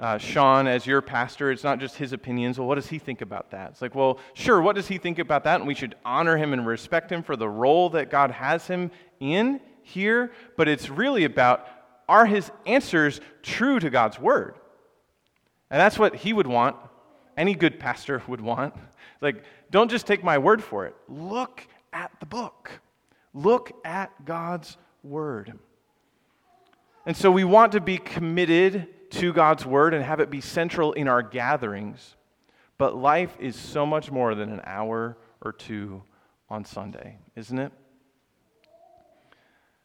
Uh, 0.00 0.16
Sean, 0.16 0.66
as 0.66 0.86
your 0.86 1.02
pastor, 1.02 1.50
it's 1.50 1.64
not 1.64 1.80
just 1.80 1.96
his 1.96 2.12
opinions. 2.12 2.58
Well, 2.58 2.68
what 2.68 2.76
does 2.76 2.86
he 2.86 2.98
think 2.98 3.20
about 3.20 3.50
that? 3.50 3.70
It's 3.70 3.82
like, 3.82 3.94
well, 3.94 4.18
sure, 4.34 4.60
what 4.60 4.76
does 4.76 4.86
he 4.86 4.96
think 4.98 5.18
about 5.18 5.44
that? 5.44 5.60
And 5.60 5.66
we 5.66 5.74
should 5.74 5.96
honor 6.04 6.36
him 6.36 6.52
and 6.52 6.64
respect 6.66 7.10
him 7.10 7.22
for 7.22 7.34
the 7.34 7.48
role 7.48 7.90
that 7.90 8.10
God 8.10 8.30
has 8.30 8.66
him 8.66 8.92
in 9.18 9.60
here. 9.82 10.30
But 10.56 10.68
it's 10.68 10.88
really 10.88 11.24
about 11.24 11.66
are 12.08 12.26
his 12.26 12.50
answers 12.64 13.20
true 13.42 13.80
to 13.80 13.90
God's 13.90 14.18
word? 14.18 14.54
And 15.70 15.80
that's 15.80 15.98
what 15.98 16.14
he 16.14 16.32
would 16.32 16.46
want, 16.46 16.76
any 17.36 17.54
good 17.54 17.80
pastor 17.80 18.22
would 18.28 18.40
want. 18.40 18.74
Like, 19.20 19.42
don't 19.70 19.90
just 19.90 20.06
take 20.06 20.22
my 20.22 20.38
word 20.38 20.62
for 20.62 20.86
it, 20.86 20.94
look 21.08 21.66
at 21.92 22.12
the 22.20 22.26
book. 22.26 22.80
Look 23.34 23.72
at 23.84 24.24
God's 24.24 24.76
Word. 25.02 25.58
And 27.06 27.16
so 27.16 27.30
we 27.30 27.44
want 27.44 27.72
to 27.72 27.80
be 27.80 27.98
committed 27.98 28.88
to 29.10 29.32
God's 29.32 29.64
Word 29.64 29.94
and 29.94 30.04
have 30.04 30.20
it 30.20 30.30
be 30.30 30.40
central 30.40 30.92
in 30.92 31.08
our 31.08 31.22
gatherings. 31.22 32.16
But 32.76 32.96
life 32.96 33.36
is 33.40 33.56
so 33.56 33.84
much 33.84 34.10
more 34.10 34.34
than 34.34 34.50
an 34.50 34.60
hour 34.64 35.16
or 35.40 35.52
two 35.52 36.02
on 36.48 36.64
Sunday, 36.64 37.18
isn't 37.34 37.58
it? 37.58 37.72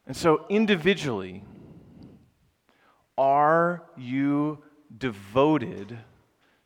And 0.06 0.16
so, 0.16 0.44
individually, 0.48 1.42
are 3.16 3.82
you 3.96 4.62
devoted 4.96 5.98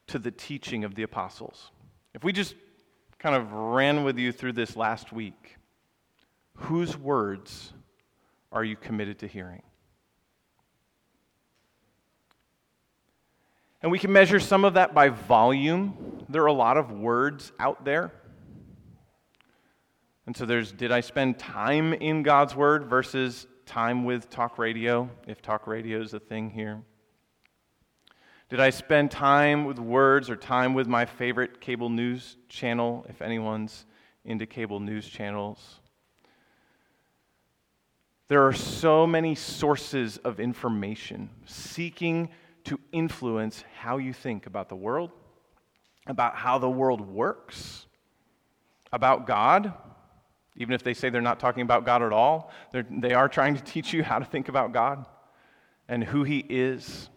to 0.09 0.19
the 0.19 0.31
teaching 0.31 0.85
of 0.85 0.95
the 0.95 1.03
apostles? 1.03 1.71
If 2.15 2.25
we 2.25 2.33
just 2.33 2.55
kind 3.19 3.37
of 3.37 3.53
ran 3.53 4.05
with 4.05 4.19
you 4.19 4.33
through 4.33 4.55
this 4.55 4.77
last 4.77 5.13
week, 5.13 5.59
Whose 6.59 6.97
words 6.97 7.73
are 8.51 8.65
you 8.65 8.77
committed 8.77 9.21
to 9.21 9.29
hearing? 9.29 9.63
And 13.83 13.93
we 13.93 13.99
can 13.99 14.13
measure 14.13 14.41
some 14.41 14.65
of 14.65 14.75
that 14.75 14.95
by 14.95 15.09
volume. 15.09 16.25
There 16.29 16.43
are 16.43 16.47
a 16.47 16.53
lot 16.53 16.77
of 16.77 16.91
words 16.91 17.53
out 17.61 17.85
there. 17.85 18.13
And 20.27 20.37
so 20.37 20.45
there's 20.45 20.73
did 20.73 20.93
I 20.93 21.01
spend 21.01 21.39
time 21.39 21.95
in 21.95 22.23
God's 22.23 22.55
Word 22.55 22.85
versus 22.85 23.47
time 23.65 24.05
with 24.05 24.29
talk 24.29 24.59
radio, 24.59 25.09
if 25.27 25.41
talk 25.41 25.67
radio 25.67 26.01
is 26.01 26.13
a 26.13 26.21
thing 26.21 26.51
here? 26.51 26.83
Did 28.49 28.61
I 28.61 28.71
spend 28.71 29.11
time 29.11 29.65
with 29.65 29.79
words 29.79 30.31
or 30.31 30.37
time 30.37 30.75
with 30.75 30.87
my 30.87 31.05
favorite 31.05 31.61
cable 31.61 31.91
news 31.91 32.37
channel, 32.49 33.07
if 33.09 33.21
anyone's 33.21 33.85
into 34.25 34.47
cable 34.47 34.81
news 34.81 35.07
channels? 35.07 35.81
There 38.29 38.47
are 38.47 38.53
so 38.53 39.07
many 39.07 39.35
sources 39.35 40.19
of 40.19 40.41
information 40.41 41.31
seeking 41.47 42.29
to 42.69 42.79
influence 42.93 43.65
how 43.79 43.97
you 43.97 44.13
think 44.13 44.47
about 44.47 44.69
the 44.69 44.77
world, 44.77 45.11
about 46.07 46.37
how 46.37 46.59
the 46.59 46.69
world 46.69 47.01
works, 47.01 47.87
about 48.93 49.27
God. 49.27 49.73
Even 50.57 50.75
if 50.75 50.83
they 50.83 50.95
say 50.95 51.09
they're 51.09 51.21
not 51.21 51.41
talking 51.41 51.63
about 51.63 51.87
God 51.87 52.03
at 52.03 52.13
all, 52.13 52.53
they 52.73 53.15
are 53.15 53.29
trying 53.29 53.57
to 53.57 53.63
teach 53.63 53.93
you 53.93 54.03
how 54.03 54.19
to 54.19 54.25
think 54.25 54.49
about 54.49 54.73
God 54.73 55.07
and 55.89 56.05
who 56.05 56.25
He 56.25 56.45
is. 56.49 57.09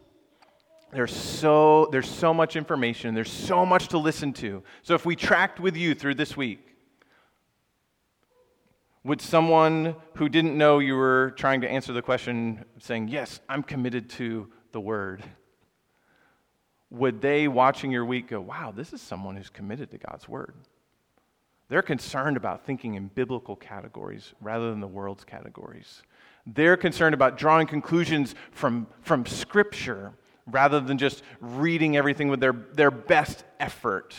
There's 0.94 1.16
so, 1.16 1.88
there's 1.92 2.10
so 2.10 2.34
much 2.34 2.56
information, 2.56 3.14
there's 3.14 3.32
so 3.32 3.66
much 3.66 3.90
to 3.90 3.98
listen 3.98 4.34
to. 4.34 4.64
So, 4.84 4.94
if 4.94 5.06
we 5.06 5.16
tracked 5.16 5.60
with 5.60 5.76
you 5.76 5.96
through 5.96 6.16
this 6.16 6.36
week, 6.38 6.72
would 9.04 9.22
someone 9.22 9.96
who 10.16 10.30
didn't 10.30 10.58
know 10.58 10.80
you 10.80 10.96
were 10.96 11.34
trying 11.36 11.62
to 11.62 11.70
answer 11.70 11.92
the 11.92 12.02
question 12.02 12.64
saying, 12.80 13.08
Yes, 13.08 13.40
I'm 13.50 13.64
committed 13.64 14.10
to 14.12 14.50
the 14.72 14.80
word, 14.80 15.24
would 16.92 17.22
they, 17.22 17.48
watching 17.48 17.90
your 17.90 18.06
week, 18.06 18.28
go, 18.28 18.42
Wow, 18.42 18.72
this 18.76 18.94
is 18.94 19.02
someone 19.02 19.36
who's 19.36 19.50
committed 19.50 19.90
to 19.92 19.98
God's 19.98 20.30
word? 20.30 20.54
They're 21.70 21.82
concerned 21.82 22.36
about 22.36 22.66
thinking 22.66 22.96
in 22.96 23.08
biblical 23.08 23.56
categories 23.56 24.34
rather 24.42 24.70
than 24.70 24.82
the 24.82 24.88
world's 24.88 25.24
categories. 25.24 26.04
They're 26.46 26.76
concerned 26.76 27.14
about 27.14 27.38
drawing 27.38 27.66
conclusions 27.66 28.36
from, 28.52 28.88
from 29.02 29.26
Scripture 29.26 30.12
rather 30.48 30.82
than 30.82 30.98
just 30.98 31.24
reading 31.40 31.96
everything 31.96 32.28
with 32.28 32.42
their, 32.42 32.52
their 32.52 32.92
best 32.92 33.46
effort, 33.60 34.16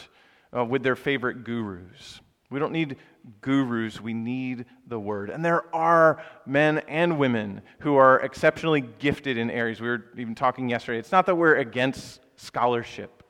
uh, 0.57 0.65
with 0.65 0.83
their 0.83 0.97
favorite 0.97 1.45
gurus. 1.45 2.21
We 2.49 2.59
don't 2.59 2.73
need 2.73 2.97
gurus, 3.43 4.01
we 4.01 4.15
need 4.15 4.65
the 4.87 4.99
word. 4.99 5.29
And 5.29 5.45
there 5.45 5.65
are 5.75 6.23
men 6.47 6.79
and 6.89 7.19
women 7.19 7.61
who 7.81 7.97
are 7.97 8.21
exceptionally 8.21 8.81
gifted 8.81 9.37
in 9.37 9.51
areas. 9.51 9.81
We 9.81 9.89
were 9.89 10.05
even 10.17 10.35
talking 10.35 10.69
yesterday. 10.69 10.99
It's 10.99 11.13
not 11.13 11.27
that 11.27 11.35
we're 11.35 11.57
against 11.57 12.21
scholarship. 12.43 13.23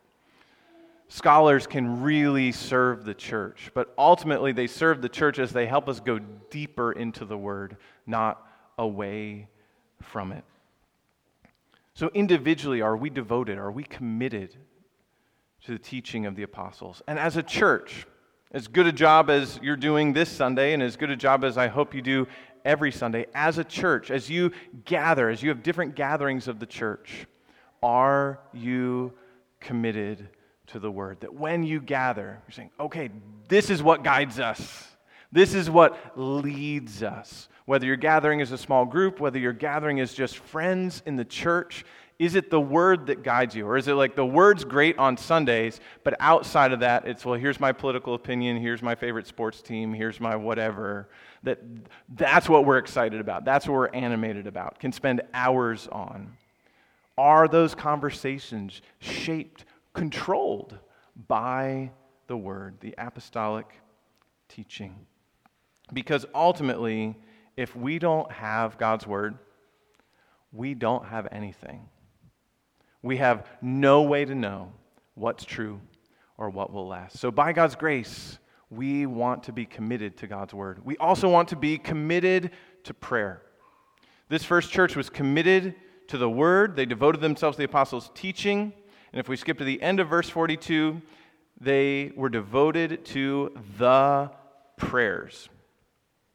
Scholars 1.09 1.67
can 1.67 2.03
really 2.03 2.51
serve 2.51 3.05
the 3.05 3.13
church, 3.13 3.71
but 3.75 3.93
ultimately 3.99 4.53
they 4.53 4.67
serve 4.67 5.03
the 5.03 5.09
church 5.09 5.39
as 5.39 5.53
they 5.53 5.67
help 5.67 5.87
us 5.87 6.01
go 6.01 6.19
deeper 6.51 6.93
into 6.93 7.27
the 7.27 7.37
word, 7.37 7.77
not 8.07 8.47
away 8.79 9.49
from 10.01 10.33
it. 10.33 10.45
So, 11.95 12.11
individually, 12.15 12.81
are 12.81 12.97
we 12.97 13.11
devoted? 13.11 13.59
Are 13.59 13.71
we 13.71 13.85
committed 13.85 14.57
to 15.67 15.73
the 15.73 15.79
teaching 15.79 16.25
of 16.25 16.35
the 16.35 16.43
apostles? 16.43 17.03
And 17.07 17.19
as 17.19 17.37
a 17.37 17.43
church, 17.43 18.07
as 18.51 18.67
good 18.67 18.87
a 18.87 18.93
job 18.93 19.29
as 19.29 19.61
you're 19.63 19.77
doing 19.77 20.15
this 20.15 20.31
Sunday, 20.31 20.73
and 20.73 20.83
as 20.83 20.97
good 20.97 21.11
a 21.11 21.17
job 21.17 21.45
as 21.45 21.59
I 21.59 21.69
hope 21.69 21.95
you 21.95 22.01
do 22.01 22.27
every 22.65 22.91
Sunday, 22.91 23.27
as 23.35 23.59
a 23.59 23.65
church, 23.65 24.11
as 24.11 24.31
you 24.31 24.53
gather, 24.87 25.29
as 25.29 25.43
you 25.43 25.51
have 25.51 25.63
different 25.63 25.95
gatherings 25.95 26.49
of 26.49 26.59
the 26.59 26.67
church, 26.67 27.27
are 27.83 28.41
you 28.53 29.13
committed 29.61 30.29
to 30.69 30.79
the 30.79 30.91
word? 30.91 31.21
That 31.21 31.35
when 31.35 31.63
you 31.63 31.81
gather, 31.81 32.41
you're 32.47 32.53
saying, 32.53 32.71
okay, 32.79 33.11
this 33.49 33.71
is 33.71 33.83
what 33.83 34.05
guides 34.05 34.39
us, 34.39 34.89
this 35.31 35.55
is 35.55 35.71
what 35.71 35.99
leads 36.17 37.03
us. 37.03 37.49
Whether 37.65 37.87
you're 37.87 37.97
gathering 37.97 38.41
as 38.41 38.53
a 38.53 38.59
small 38.59 38.85
group, 38.85 39.21
whether 39.21 39.39
you're 39.39 39.53
gathering 39.53 40.01
as 40.01 40.13
just 40.13 40.39
friends 40.39 41.03
in 41.07 41.17
the 41.17 41.25
church, 41.25 41.85
is 42.19 42.35
it 42.35 42.51
the 42.51 42.61
word 42.61 43.07
that 43.07 43.23
guides 43.23 43.55
you? 43.55 43.67
Or 43.67 43.77
is 43.77 43.89
it 43.89 43.95
like 43.95 44.15
the 44.15 44.27
word's 44.27 44.65
great 44.65 44.99
on 44.99 45.17
Sundays, 45.17 45.81
but 46.05 46.15
outside 46.21 46.73
of 46.73 46.81
that, 46.81 47.07
it's, 47.07 47.25
well, 47.25 47.35
here's 47.35 47.59
my 47.59 47.73
political 47.73 48.15
opinion, 48.15 48.59
here's 48.59 48.83
my 48.83 48.95
favorite 48.95 49.27
sports 49.27 49.63
team, 49.63 49.93
here's 49.93 50.21
my 50.21 50.37
whatever. 50.37 51.09
That, 51.43 51.61
that's 52.15 52.49
what 52.49 52.65
we're 52.65 52.79
excited 52.79 53.21
about. 53.21 53.45
That's 53.45 53.67
what 53.67 53.75
we're 53.75 53.89
animated 53.89 54.47
about, 54.47 54.79
can 54.79 54.93
spend 54.93 55.23
hours 55.35 55.89
on. 55.91 56.37
Are 57.19 57.49
those 57.49 57.75
conversations 57.75 58.83
shaped, 58.99 59.65
controlled 59.93 60.79
by 61.29 61.91
the 62.27 62.37
word, 62.37 62.77
the 62.81 62.95
apostolic 62.99 63.67
teaching? 64.49 65.07
Because 65.93 66.25
ultimately, 66.35 67.17
if 67.57 67.77
we 67.77 67.99
don't 67.99 68.31
have 68.33 68.79
God's 68.79 69.07
word, 69.07 69.37
we 70.53 70.75
don't 70.75 71.05
have 71.07 71.29
anything 71.31 71.89
we 73.03 73.17
have 73.17 73.47
no 73.61 74.03
way 74.03 74.25
to 74.25 74.35
know 74.35 74.73
what's 75.15 75.45
true 75.45 75.81
or 76.39 76.51
what 76.51 76.73
will 76.73 76.87
last. 76.87 77.19
So, 77.19 77.31
by 77.31 77.53
God's 77.53 77.75
grace, 77.75 78.39
we 78.71 79.07
want 79.07 79.43
to 79.45 79.53
be 79.53 79.67
committed 79.67 80.17
to 80.19 80.27
God's 80.27 80.55
word. 80.55 80.85
We 80.85 80.97
also 80.97 81.29
want 81.29 81.49
to 81.49 81.57
be 81.57 81.77
committed 81.79 82.53
to 82.85 82.95
prayer. 82.95 83.43
This 84.29 84.45
first 84.45 84.71
church 84.71 84.97
was 84.97 85.11
committed 85.11 85.75
to 86.13 86.19
the 86.19 86.29
word, 86.29 86.77
they 86.77 86.85
devoted 86.85 87.23
themselves 87.23 87.57
to 87.57 87.61
the 87.61 87.65
apostles' 87.65 88.11
teaching. 88.15 88.75
And 89.13 89.19
if 89.19 89.31
we 89.31 89.37
skip 89.37 89.57
to 89.59 89.65
the 89.65 89.81
end 89.83 89.99
of 89.99 90.11
verse 90.11 90.29
42, 90.29 91.01
they 91.59 92.13
were 92.15 92.29
devoted 92.29 93.03
to 93.07 93.59
the 93.79 94.31
prayers. 94.77 95.49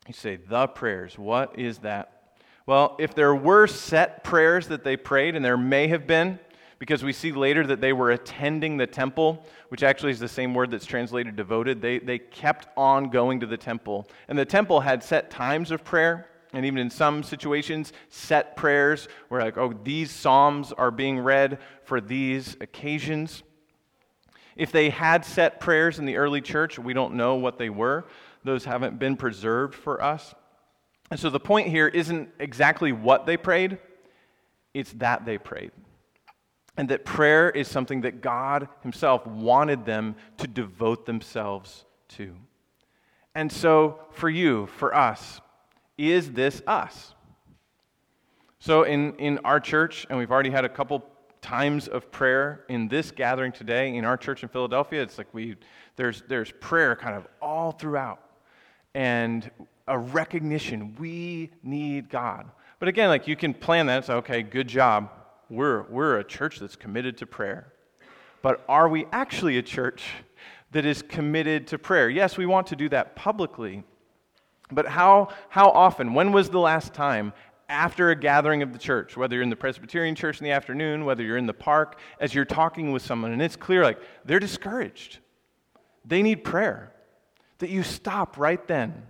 You 0.07 0.15
say, 0.15 0.37
the 0.37 0.65
prayers. 0.65 1.19
What 1.19 1.59
is 1.59 1.77
that? 1.79 2.39
Well, 2.65 2.95
if 2.97 3.13
there 3.13 3.35
were 3.35 3.67
set 3.67 4.23
prayers 4.23 4.67
that 4.69 4.83
they 4.83 4.97
prayed, 4.97 5.35
and 5.35 5.45
there 5.45 5.57
may 5.57 5.87
have 5.89 6.07
been, 6.07 6.39
because 6.79 7.03
we 7.03 7.13
see 7.13 7.31
later 7.31 7.65
that 7.67 7.79
they 7.79 7.93
were 7.93 8.09
attending 8.09 8.77
the 8.77 8.87
temple, 8.87 9.45
which 9.69 9.83
actually 9.83 10.11
is 10.11 10.19
the 10.19 10.27
same 10.27 10.55
word 10.55 10.71
that's 10.71 10.87
translated 10.87 11.35
devoted. 11.35 11.83
They, 11.83 11.99
they 11.99 12.17
kept 12.17 12.67
on 12.75 13.09
going 13.09 13.41
to 13.41 13.45
the 13.45 13.57
temple. 13.57 14.07
And 14.27 14.39
the 14.39 14.45
temple 14.45 14.79
had 14.79 15.03
set 15.03 15.29
times 15.29 15.69
of 15.69 15.83
prayer, 15.83 16.27
and 16.53 16.65
even 16.65 16.79
in 16.79 16.89
some 16.89 17.23
situations, 17.23 17.93
set 18.09 18.55
prayers 18.55 19.07
where, 19.29 19.41
like, 19.41 19.57
oh, 19.57 19.73
these 19.83 20.11
Psalms 20.11 20.71
are 20.71 20.91
being 20.91 21.19
read 21.19 21.59
for 21.83 21.99
these 22.01 22.55
occasions. 22.61 23.43
If 24.55 24.71
they 24.71 24.89
had 24.89 25.25
set 25.25 25.59
prayers 25.59 25.99
in 25.99 26.05
the 26.05 26.17
early 26.17 26.41
church, 26.41 26.79
we 26.79 26.93
don't 26.93 27.15
know 27.15 27.35
what 27.35 27.57
they 27.57 27.69
were. 27.69 28.05
Those 28.43 28.65
haven't 28.65 28.97
been 28.97 29.17
preserved 29.17 29.75
for 29.75 30.01
us. 30.01 30.33
And 31.11 31.19
so 31.19 31.29
the 31.29 31.39
point 31.39 31.67
here 31.67 31.87
isn't 31.87 32.29
exactly 32.39 32.91
what 32.91 33.25
they 33.25 33.37
prayed, 33.37 33.77
it's 34.73 34.93
that 34.93 35.25
they 35.25 35.37
prayed 35.37 35.71
and 36.77 36.89
that 36.89 37.03
prayer 37.03 37.49
is 37.49 37.67
something 37.67 38.01
that 38.01 38.21
God 38.21 38.69
Himself 38.81 39.25
wanted 39.25 39.83
them 39.85 40.15
to 40.37 40.47
devote 40.47 41.07
themselves 41.07 41.85
to. 42.09 42.35
And 43.33 43.51
so, 43.51 43.99
for 44.11 44.29
you, 44.29 44.67
for 44.67 44.95
us, 44.95 45.41
is 45.97 46.31
this 46.31 46.61
us? 46.67 47.13
So, 48.59 48.83
in, 48.83 49.13
in 49.15 49.39
our 49.39 49.59
church, 49.59 50.05
and 50.09 50.17
we've 50.17 50.31
already 50.31 50.49
had 50.49 50.65
a 50.65 50.69
couple 50.69 51.05
times 51.41 51.87
of 51.87 52.11
prayer 52.11 52.65
in 52.69 52.87
this 52.87 53.11
gathering 53.11 53.51
today, 53.51 53.95
in 53.95 54.03
our 54.03 54.17
church 54.17 54.43
in 54.43 54.49
Philadelphia, 54.49 55.01
it's 55.01 55.17
like 55.17 55.33
we, 55.33 55.55
there's, 55.95 56.23
there's 56.27 56.51
prayer 56.59 56.95
kind 56.95 57.15
of 57.15 57.27
all 57.41 57.71
throughout, 57.71 58.21
and 58.95 59.49
a 59.87 59.97
recognition 59.97 60.95
we 60.95 61.51
need 61.63 62.09
God. 62.09 62.49
But 62.79 62.89
again, 62.89 63.09
like 63.09 63.27
you 63.27 63.35
can 63.35 63.53
plan 63.53 63.85
that, 63.85 63.99
it's 63.99 64.09
okay, 64.09 64.41
good 64.41 64.67
job 64.67 65.09
we're, 65.49 65.83
we're 65.83 66.19
a 66.19 66.23
church 66.23 66.59
that's 66.59 66.75
committed 66.75 67.17
to 67.17 67.25
prayer. 67.25 67.71
But 68.41 68.63
are 68.67 68.87
we 68.87 69.05
actually 69.11 69.57
a 69.57 69.61
church 69.61 70.03
that 70.71 70.85
is 70.85 71.01
committed 71.01 71.67
to 71.67 71.79
prayer? 71.79 72.09
Yes, 72.09 72.37
we 72.37 72.45
want 72.45 72.67
to 72.67 72.75
do 72.75 72.89
that 72.89 73.15
publicly. 73.15 73.83
But 74.71 74.87
how, 74.87 75.29
how 75.49 75.69
often? 75.69 76.13
When 76.13 76.31
was 76.31 76.49
the 76.49 76.59
last 76.59 76.93
time 76.93 77.33
after 77.69 78.11
a 78.11 78.15
gathering 78.15 78.61
of 78.61 78.73
the 78.73 78.79
church, 78.79 79.17
whether 79.17 79.35
you're 79.35 79.43
in 79.43 79.49
the 79.49 79.55
Presbyterian 79.55 80.15
church 80.15 80.39
in 80.39 80.45
the 80.45 80.51
afternoon, 80.51 81.05
whether 81.05 81.23
you're 81.23 81.37
in 81.37 81.45
the 81.45 81.53
park, 81.53 81.99
as 82.19 82.33
you're 82.33 82.45
talking 82.45 82.91
with 82.91 83.01
someone, 83.01 83.31
and 83.31 83.41
it's 83.41 83.55
clear 83.55 83.83
like 83.83 83.99
they're 84.25 84.39
discouraged, 84.39 85.19
they 86.05 86.21
need 86.21 86.43
prayer, 86.43 86.93
that 87.59 87.69
you 87.69 87.83
stop 87.83 88.37
right 88.37 88.65
then 88.67 89.03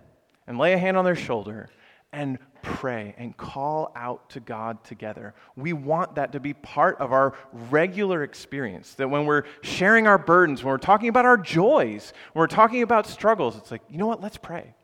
and 0.46 0.58
lay 0.58 0.72
a 0.72 0.78
hand 0.78 0.96
on 0.96 1.04
their 1.04 1.16
shoulder 1.16 1.68
and 2.12 2.38
pray 2.62 3.14
and 3.18 3.36
call 3.36 3.92
out 3.94 4.30
to 4.30 4.40
God 4.40 4.82
together. 4.82 5.34
We 5.56 5.72
want 5.72 6.16
that 6.16 6.32
to 6.32 6.40
be 6.40 6.54
part 6.54 6.98
of 6.98 7.12
our 7.12 7.34
regular 7.70 8.22
experience. 8.22 8.94
That 8.94 9.08
when 9.08 9.26
we're 9.26 9.44
sharing 9.62 10.06
our 10.06 10.18
burdens, 10.18 10.64
when 10.64 10.72
we're 10.72 10.78
talking 10.78 11.08
about 11.08 11.26
our 11.26 11.36
joys, 11.36 12.12
when 12.32 12.40
we're 12.40 12.46
talking 12.46 12.82
about 12.82 13.06
struggles, 13.06 13.56
it's 13.56 13.70
like, 13.70 13.82
you 13.90 13.98
know 13.98 14.06
what? 14.06 14.20
Let's 14.20 14.38
pray. 14.38 14.74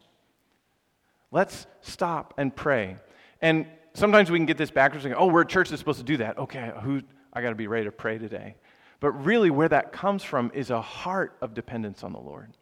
Let's 1.34 1.66
stop 1.80 2.32
and 2.38 2.54
pray. 2.54 2.96
And 3.42 3.66
sometimes 3.94 4.30
we 4.30 4.38
can 4.38 4.46
get 4.46 4.56
this 4.56 4.70
backwards 4.70 5.04
and 5.04 5.12
go, 5.12 5.18
oh, 5.18 5.26
we're 5.26 5.40
a 5.40 5.46
church 5.46 5.68
that's 5.68 5.80
supposed 5.80 5.98
to 5.98 6.04
do 6.04 6.18
that. 6.18 6.38
Okay, 6.38 6.70
who, 6.80 7.02
I 7.32 7.42
got 7.42 7.48
to 7.48 7.56
be 7.56 7.66
ready 7.66 7.86
to 7.86 7.90
pray 7.90 8.18
today. 8.18 8.54
But 9.00 9.10
really, 9.24 9.50
where 9.50 9.68
that 9.68 9.90
comes 9.90 10.22
from 10.22 10.52
is 10.54 10.70
a 10.70 10.80
heart 10.80 11.36
of 11.40 11.52
dependence 11.52 12.04
on 12.04 12.12
the 12.12 12.20
Lord. 12.20 12.52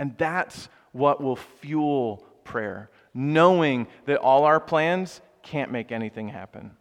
And 0.00 0.18
that's 0.18 0.68
what 0.90 1.22
will 1.22 1.36
fuel 1.36 2.26
prayer 2.42 2.90
knowing 3.14 3.86
that 4.06 4.18
all 4.18 4.42
our 4.42 4.58
plans 4.58 5.20
can't 5.44 5.70
make 5.70 5.92
anything 5.92 6.26
happen. 6.26 6.72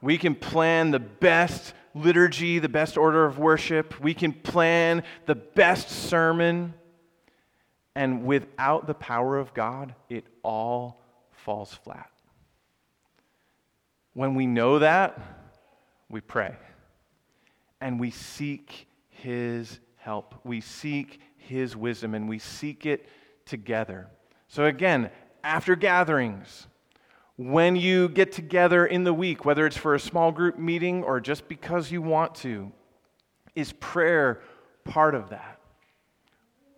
We 0.00 0.18
can 0.18 0.36
plan 0.36 0.92
the 0.92 1.00
best 1.00 1.74
liturgy, 1.96 2.60
the 2.60 2.68
best 2.68 2.96
order 2.96 3.24
of 3.24 3.40
worship. 3.40 4.00
We 4.00 4.14
can 4.14 4.32
plan 4.32 5.02
the 5.26 5.34
best 5.34 5.90
sermon. 5.90 6.74
And 7.94 8.24
without 8.24 8.86
the 8.86 8.94
power 8.94 9.38
of 9.38 9.52
God, 9.52 9.94
it 10.08 10.24
all 10.42 11.02
falls 11.32 11.72
flat. 11.72 12.10
When 14.14 14.34
we 14.34 14.46
know 14.46 14.78
that, 14.78 15.18
we 16.08 16.20
pray. 16.20 16.54
And 17.80 17.98
we 17.98 18.10
seek 18.10 18.86
His 19.08 19.80
help. 19.96 20.34
We 20.44 20.60
seek 20.60 21.20
His 21.36 21.76
wisdom, 21.76 22.14
and 22.14 22.28
we 22.28 22.38
seek 22.38 22.86
it 22.86 23.08
together. 23.44 24.08
So, 24.48 24.64
again, 24.64 25.10
after 25.42 25.76
gatherings, 25.76 26.66
when 27.36 27.76
you 27.76 28.08
get 28.08 28.32
together 28.32 28.84
in 28.84 29.04
the 29.04 29.14
week, 29.14 29.44
whether 29.44 29.64
it's 29.64 29.76
for 29.76 29.94
a 29.94 30.00
small 30.00 30.32
group 30.32 30.58
meeting 30.58 31.02
or 31.02 31.20
just 31.20 31.48
because 31.48 31.90
you 31.90 32.02
want 32.02 32.34
to, 32.36 32.70
is 33.54 33.72
prayer 33.72 34.42
part 34.84 35.14
of 35.14 35.30
that? 35.30 35.59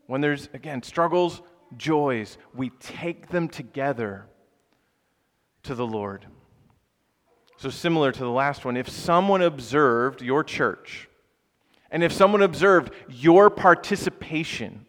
When 0.07 0.21
there's, 0.21 0.49
again, 0.53 0.83
struggles, 0.83 1.43
joys, 1.77 2.39
we 2.55 2.71
take 2.81 3.29
them 3.29 3.49
together 3.49 4.27
to 5.65 5.75
the 5.75 5.87
Lord. 5.87 6.27
So, 7.57 7.71
similar 7.71 8.11
to 8.11 8.19
the 8.19 8.31
last 8.31 8.65
one, 8.65 8.77
if 8.77 8.89
someone 8.89 9.43
observed 9.43 10.21
your 10.21 10.43
church, 10.43 11.09
and 11.91 12.03
if 12.03 12.13
someone 12.13 12.43
observed 12.43 12.93
your 13.09 13.51
participation 13.51 14.87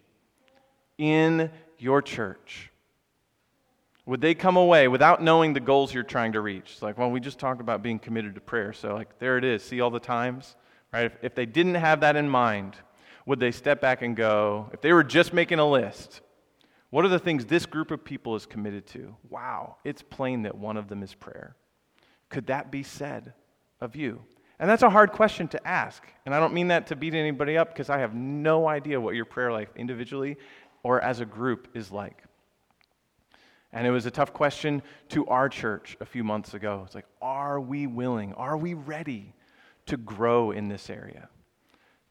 in 0.98 1.52
your 1.78 2.02
church, 2.02 2.72
would 4.06 4.22
they 4.22 4.34
come 4.34 4.58
away 4.58 4.88
without 4.88 5.22
knowing 5.22 5.54
the 5.54 5.60
goals 5.60 5.94
you're 5.94 6.04
trying 6.04 6.34
to 6.34 6.42
reach? 6.42 6.72
It's 6.74 6.82
like, 6.82 6.98
well, 6.98 7.12
we 7.12 7.20
just 7.20 7.40
talked 7.40 7.62
about 7.62 7.84
being 7.84 8.00
committed 8.00 8.36
to 8.36 8.42
prayer. 8.42 8.74
So, 8.74 8.94
like, 8.94 9.20
there 9.20 9.38
it 9.38 9.46
is. 9.46 9.64
See 9.64 9.80
all 9.80 9.90
the 9.90 10.00
times? 10.00 10.56
Right? 10.92 11.06
If, 11.06 11.18
if 11.22 11.36
they 11.36 11.46
didn't 11.46 11.76
have 11.76 12.02
that 12.02 12.16
in 12.16 12.28
mind, 12.28 12.76
would 13.26 13.40
they 13.40 13.52
step 13.52 13.82
back 13.82 14.02
and 14.02 14.16
go, 14.16 14.70
if 14.74 14.82
they 14.82 14.94
were 14.94 15.04
just 15.04 15.34
making 15.34 15.60
a 15.60 15.70
list, 15.70 16.22
what 16.90 17.06
are 17.06 17.10
the 17.10 17.20
things 17.20 17.46
this 17.46 17.66
group 17.66 17.92
of 17.92 18.04
people 18.04 18.36
is 18.36 18.46
committed 18.46 18.86
to? 18.88 19.16
Wow, 19.30 19.78
it's 19.84 20.02
plain 20.02 20.44
that 20.44 20.56
one 20.56 20.78
of 20.78 20.90
them 20.90 21.02
is 21.02 21.14
prayer. 21.14 21.56
Could 22.30 22.48
that 22.48 22.72
be 22.72 22.84
said 22.84 23.34
of 23.82 23.96
you? 23.96 24.22
And 24.60 24.70
that's 24.70 24.84
a 24.84 24.90
hard 24.90 25.12
question 25.12 25.48
to 25.50 25.68
ask. 25.68 26.04
And 26.26 26.36
I 26.36 26.40
don't 26.40 26.54
mean 26.54 26.68
that 26.68 26.88
to 26.88 26.96
beat 26.96 27.16
anybody 27.16 27.58
up 27.58 27.70
because 27.70 27.90
I 27.90 28.00
have 28.00 28.14
no 28.14 28.68
idea 28.68 29.02
what 29.02 29.16
your 29.16 29.26
prayer 29.26 29.52
life 29.52 29.70
individually 29.76 30.38
or 30.84 31.02
as 31.02 31.20
a 31.20 31.26
group 31.26 31.70
is 31.74 31.92
like. 31.92 32.24
And 33.72 33.88
it 33.88 33.92
was 33.92 34.06
a 34.06 34.12
tough 34.12 34.32
question 34.32 34.84
to 35.10 35.26
our 35.28 35.50
church 35.50 35.98
a 36.00 36.06
few 36.06 36.24
months 36.24 36.54
ago. 36.54 36.84
It's 36.86 36.94
like, 36.94 37.08
are 37.22 37.60
we 37.60 37.88
willing? 37.88 38.34
Are 38.36 38.56
we 38.56 38.76
ready 38.76 39.34
to 39.88 39.98
grow 39.98 40.52
in 40.52 40.68
this 40.68 40.90
area? 40.90 41.28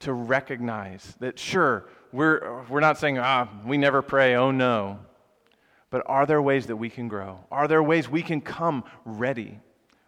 To 0.02 0.12
recognize 0.12 1.16
that, 1.20 1.38
sure, 1.38 1.88
we're, 2.12 2.62
we're 2.68 2.80
not 2.80 2.98
saying, 2.98 3.18
ah, 3.18 3.48
we 3.64 3.76
never 3.78 4.02
pray, 4.02 4.34
oh 4.34 4.50
no. 4.50 4.98
But 5.90 6.02
are 6.06 6.26
there 6.26 6.40
ways 6.40 6.66
that 6.66 6.76
we 6.76 6.88
can 6.88 7.08
grow? 7.08 7.40
Are 7.50 7.68
there 7.68 7.82
ways 7.82 8.08
we 8.08 8.22
can 8.22 8.40
come 8.40 8.84
ready? 9.04 9.58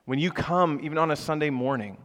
When 0.04 0.18
you 0.18 0.30
come, 0.30 0.80
even 0.82 0.98
on 0.98 1.10
a 1.10 1.16
Sunday 1.16 1.50
morning, 1.50 1.96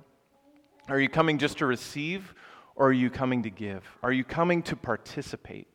are 0.88 1.00
you 1.00 1.10
coming 1.10 1.38
just 1.38 1.60
to 1.60 1.66
receive 1.66 2.34
or 2.76 2.88
are 2.88 2.94
you 2.94 3.10
coming 3.10 3.44
to 3.44 3.50
give? 3.50 3.84
Are 4.02 4.12
you 4.12 4.24
coming 4.24 4.62
to 4.64 4.76
participate 4.76 5.68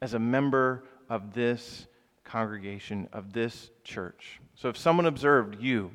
as 0.00 0.14
a 0.14 0.18
member 0.18 0.84
of 1.08 1.34
this 1.34 1.86
congregation 2.28 3.08
of 3.12 3.32
this 3.32 3.70
church. 3.82 4.40
So 4.54 4.68
if 4.68 4.76
someone 4.76 5.06
observed 5.06 5.60
you, 5.60 5.90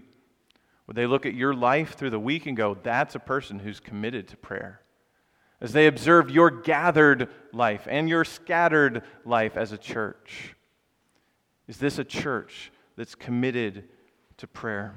would 0.87 0.97
they 0.97 1.05
look 1.05 1.25
at 1.25 1.35
your 1.35 1.53
life 1.53 1.95
through 1.95 2.09
the 2.09 2.19
week 2.19 2.45
and 2.45 2.57
go, 2.57 2.75
that's 2.81 3.15
a 3.15 3.19
person 3.19 3.59
who's 3.59 3.79
committed 3.79 4.27
to 4.29 4.37
prayer? 4.37 4.81
As 5.63 5.73
they 5.73 5.87
observe 5.87 6.29
your 6.29 6.51
gathered 6.51 7.29
life 7.53 7.87
and 7.89 8.07
your 8.07 8.25
scattered 8.25 9.01
life 9.25 9.57
as 9.57 9.71
a 9.71 9.77
church, 9.77 10.53
is 11.67 11.77
this 11.77 11.97
a 11.97 12.03
church 12.03 12.71
that's 12.95 13.15
committed 13.15 13.85
to 14.37 14.47
prayer? 14.47 14.93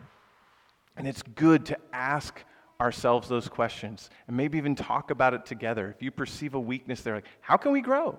And 0.97 1.07
it's 1.07 1.23
good 1.23 1.65
to 1.67 1.79
ask 1.93 2.43
ourselves 2.81 3.29
those 3.29 3.49
questions 3.49 4.11
and 4.27 4.37
maybe 4.37 4.59
even 4.59 4.75
talk 4.75 5.11
about 5.11 5.33
it 5.33 5.47
together. 5.47 5.95
If 5.97 6.03
you 6.03 6.11
perceive 6.11 6.55
a 6.55 6.61
weakness 6.61 7.01
there, 7.01 7.15
like, 7.15 7.27
how 7.41 7.57
can 7.57 7.73
we 7.73 7.81
grow? 7.81 8.19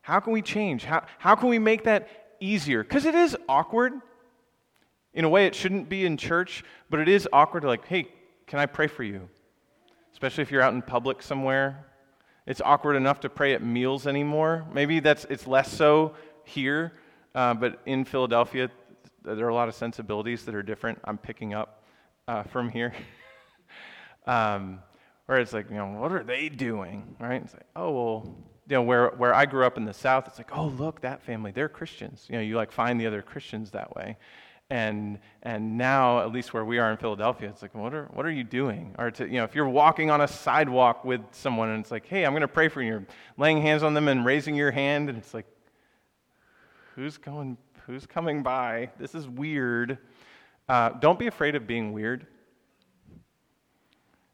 How 0.00 0.20
can 0.20 0.32
we 0.32 0.40
change? 0.40 0.84
How, 0.84 1.04
how 1.18 1.34
can 1.34 1.48
we 1.50 1.58
make 1.58 1.84
that 1.84 2.08
easier 2.40 2.82
because 2.82 3.04
it 3.04 3.14
is 3.14 3.36
awkward. 3.48 3.92
In 5.12 5.24
a 5.24 5.28
way, 5.28 5.46
it 5.46 5.54
shouldn't 5.54 5.88
be 5.88 6.06
in 6.06 6.16
church, 6.16 6.62
but 6.88 7.00
it 7.00 7.08
is 7.08 7.28
awkward 7.32 7.62
to, 7.62 7.66
like, 7.66 7.86
hey, 7.86 8.06
can 8.46 8.58
I 8.58 8.66
pray 8.66 8.86
for 8.86 9.02
you? 9.02 9.28
Especially 10.12 10.42
if 10.42 10.50
you're 10.50 10.62
out 10.62 10.74
in 10.74 10.82
public 10.82 11.22
somewhere. 11.22 11.86
it's 12.46 12.60
awkward 12.64 12.96
enough 12.96 13.20
to 13.20 13.28
pray 13.28 13.54
at 13.54 13.62
meals 13.62 14.06
anymore. 14.06 14.66
Maybe 14.72 15.00
that's 15.00 15.24
it's 15.26 15.46
less 15.46 15.72
so 15.72 16.14
here, 16.44 16.92
uh, 17.34 17.54
but 17.54 17.80
in 17.86 18.04
Philadelphia, 18.04 18.70
there 19.22 19.46
are 19.46 19.50
a 19.50 19.54
lot 19.54 19.68
of 19.68 19.74
sensibilities 19.74 20.44
that 20.44 20.54
are 20.54 20.62
different. 20.62 20.98
I'm 21.04 21.18
picking 21.18 21.54
up 21.54 21.84
uh, 22.26 22.42
from 22.44 22.70
here. 22.70 22.92
um, 24.26 24.80
where 25.26 25.38
it's 25.38 25.52
like, 25.52 25.70
you 25.70 25.76
know, 25.76 25.86
what 25.86 26.10
are 26.10 26.24
they 26.24 26.48
doing, 26.48 27.14
right? 27.20 27.42
It's 27.42 27.52
like, 27.52 27.66
oh 27.76 27.90
well, 27.92 28.36
you 28.68 28.74
know, 28.74 28.82
where 28.82 29.10
where 29.10 29.32
I 29.32 29.46
grew 29.46 29.64
up 29.64 29.76
in 29.76 29.84
the 29.84 29.94
South, 29.94 30.26
it's 30.26 30.38
like, 30.38 30.56
oh 30.56 30.66
look, 30.66 31.02
that 31.02 31.22
family, 31.22 31.52
they're 31.52 31.68
Christians. 31.68 32.26
You 32.28 32.36
know, 32.36 32.42
you 32.42 32.56
like 32.56 32.72
find 32.72 33.00
the 33.00 33.06
other 33.06 33.22
Christians 33.22 33.70
that 33.70 33.94
way. 33.94 34.16
And, 34.70 35.18
and 35.42 35.76
now, 35.76 36.20
at 36.20 36.30
least 36.30 36.54
where 36.54 36.64
we 36.64 36.78
are 36.78 36.92
in 36.92 36.96
Philadelphia, 36.96 37.48
it's 37.48 37.60
like, 37.60 37.74
what 37.74 37.92
are, 37.92 38.04
what 38.12 38.24
are 38.24 38.30
you 38.30 38.44
doing? 38.44 38.94
Or, 38.98 39.10
to, 39.10 39.26
you 39.26 39.38
know, 39.38 39.44
if 39.44 39.52
you're 39.52 39.68
walking 39.68 40.12
on 40.12 40.20
a 40.20 40.28
sidewalk 40.28 41.04
with 41.04 41.20
someone 41.32 41.70
and 41.70 41.80
it's 41.80 41.90
like, 41.90 42.06
hey, 42.06 42.24
I'm 42.24 42.32
going 42.32 42.42
to 42.42 42.48
pray 42.48 42.68
for 42.68 42.80
you, 42.80 42.88
you're 42.88 43.06
laying 43.36 43.60
hands 43.60 43.82
on 43.82 43.94
them 43.94 44.06
and 44.06 44.24
raising 44.24 44.54
your 44.54 44.70
hand, 44.70 45.08
and 45.08 45.18
it's 45.18 45.34
like, 45.34 45.46
who's 46.94 47.18
going, 47.18 47.58
who's 47.84 48.06
coming 48.06 48.44
by? 48.44 48.90
This 48.96 49.16
is 49.16 49.26
weird. 49.26 49.98
Uh, 50.68 50.90
don't 50.90 51.18
be 51.18 51.26
afraid 51.26 51.56
of 51.56 51.66
being 51.66 51.92
weird. 51.92 52.28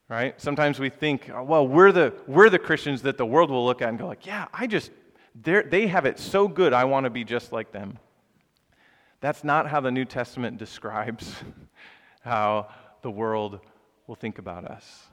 Right? 0.06 0.38
Sometimes 0.38 0.78
we 0.78 0.90
think, 0.90 1.30
oh, 1.34 1.44
well, 1.44 1.66
we're 1.66 1.92
the, 1.92 2.12
we're 2.26 2.50
the 2.50 2.58
Christians 2.58 3.00
that 3.02 3.16
the 3.16 3.26
world 3.26 3.50
will 3.50 3.64
look 3.64 3.80
at 3.80 3.88
and 3.88 3.98
go 3.98 4.06
like, 4.06 4.26
yeah, 4.26 4.46
I 4.52 4.66
just, 4.66 4.90
they 5.34 5.86
have 5.86 6.04
it 6.04 6.18
so 6.18 6.46
good, 6.46 6.74
I 6.74 6.84
want 6.84 7.04
to 7.04 7.10
be 7.10 7.24
just 7.24 7.52
like 7.52 7.72
them. 7.72 7.98
That's 9.26 9.42
not 9.42 9.68
how 9.68 9.80
the 9.80 9.90
New 9.90 10.04
Testament 10.04 10.56
describes 10.56 11.34
how 12.20 12.68
the 13.02 13.10
world 13.10 13.58
will 14.06 14.14
think 14.14 14.38
about 14.38 14.64
us. 14.64 15.08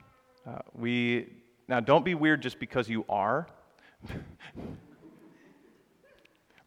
Uh, 0.45 0.59
we 0.75 1.29
now 1.67 1.79
don't 1.79 2.05
be 2.05 2.13
weird 2.13 2.39
just 2.43 2.59
because 2.59 2.87
you 2.87 3.05
are, 3.09 3.47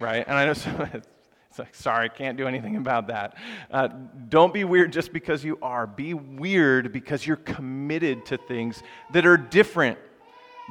right? 0.00 0.26
And 0.26 0.37
I 0.37 0.46
know 0.46 0.52
some, 0.54 0.80
it's 0.80 1.56
like, 1.56 1.72
sorry, 1.76 2.06
I 2.06 2.09
can't 2.09 2.37
do 2.37 2.48
anything 2.48 2.74
about 2.74 3.06
that. 3.06 3.37
Uh, 3.70 3.90
don't 4.28 4.52
be 4.52 4.64
weird 4.64 4.92
just 4.92 5.12
because 5.12 5.44
you 5.44 5.56
are. 5.62 5.87
Be 5.87 6.14
weird 6.14 6.92
because 6.92 7.24
you're 7.24 7.37
committed 7.37 8.26
to 8.26 8.38
things 8.38 8.82
that 9.12 9.24
are 9.24 9.37
different 9.37 10.00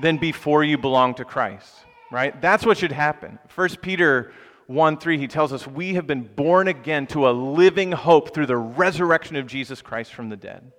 than 0.02 0.18
before 0.18 0.66
you 0.66 0.78
belong 0.78 1.14
to 1.14 1.24
Christ, 1.24 1.74
right? 2.12 2.42
That's 2.42 2.66
what 2.66 2.78
should 2.78 2.92
happen. 2.92 3.40
First 3.48 3.82
Peter 3.82 4.34
1 4.68 4.98
3, 4.98 5.18
he 5.18 5.28
tells 5.28 5.54
us, 5.54 5.68
We 5.68 5.94
have 5.94 6.08
been 6.08 6.24
born 6.24 6.68
again 6.68 7.08
to 7.08 7.30
a 7.30 7.32
living 7.32 7.92
hope 7.92 8.34
through 8.34 8.48
the 8.48 8.58
resurrection 8.58 9.36
of 9.36 9.48
Jesus 9.48 9.82
Christ 9.82 10.14
from 10.14 10.30
the 10.30 10.36
dead. 10.36 10.72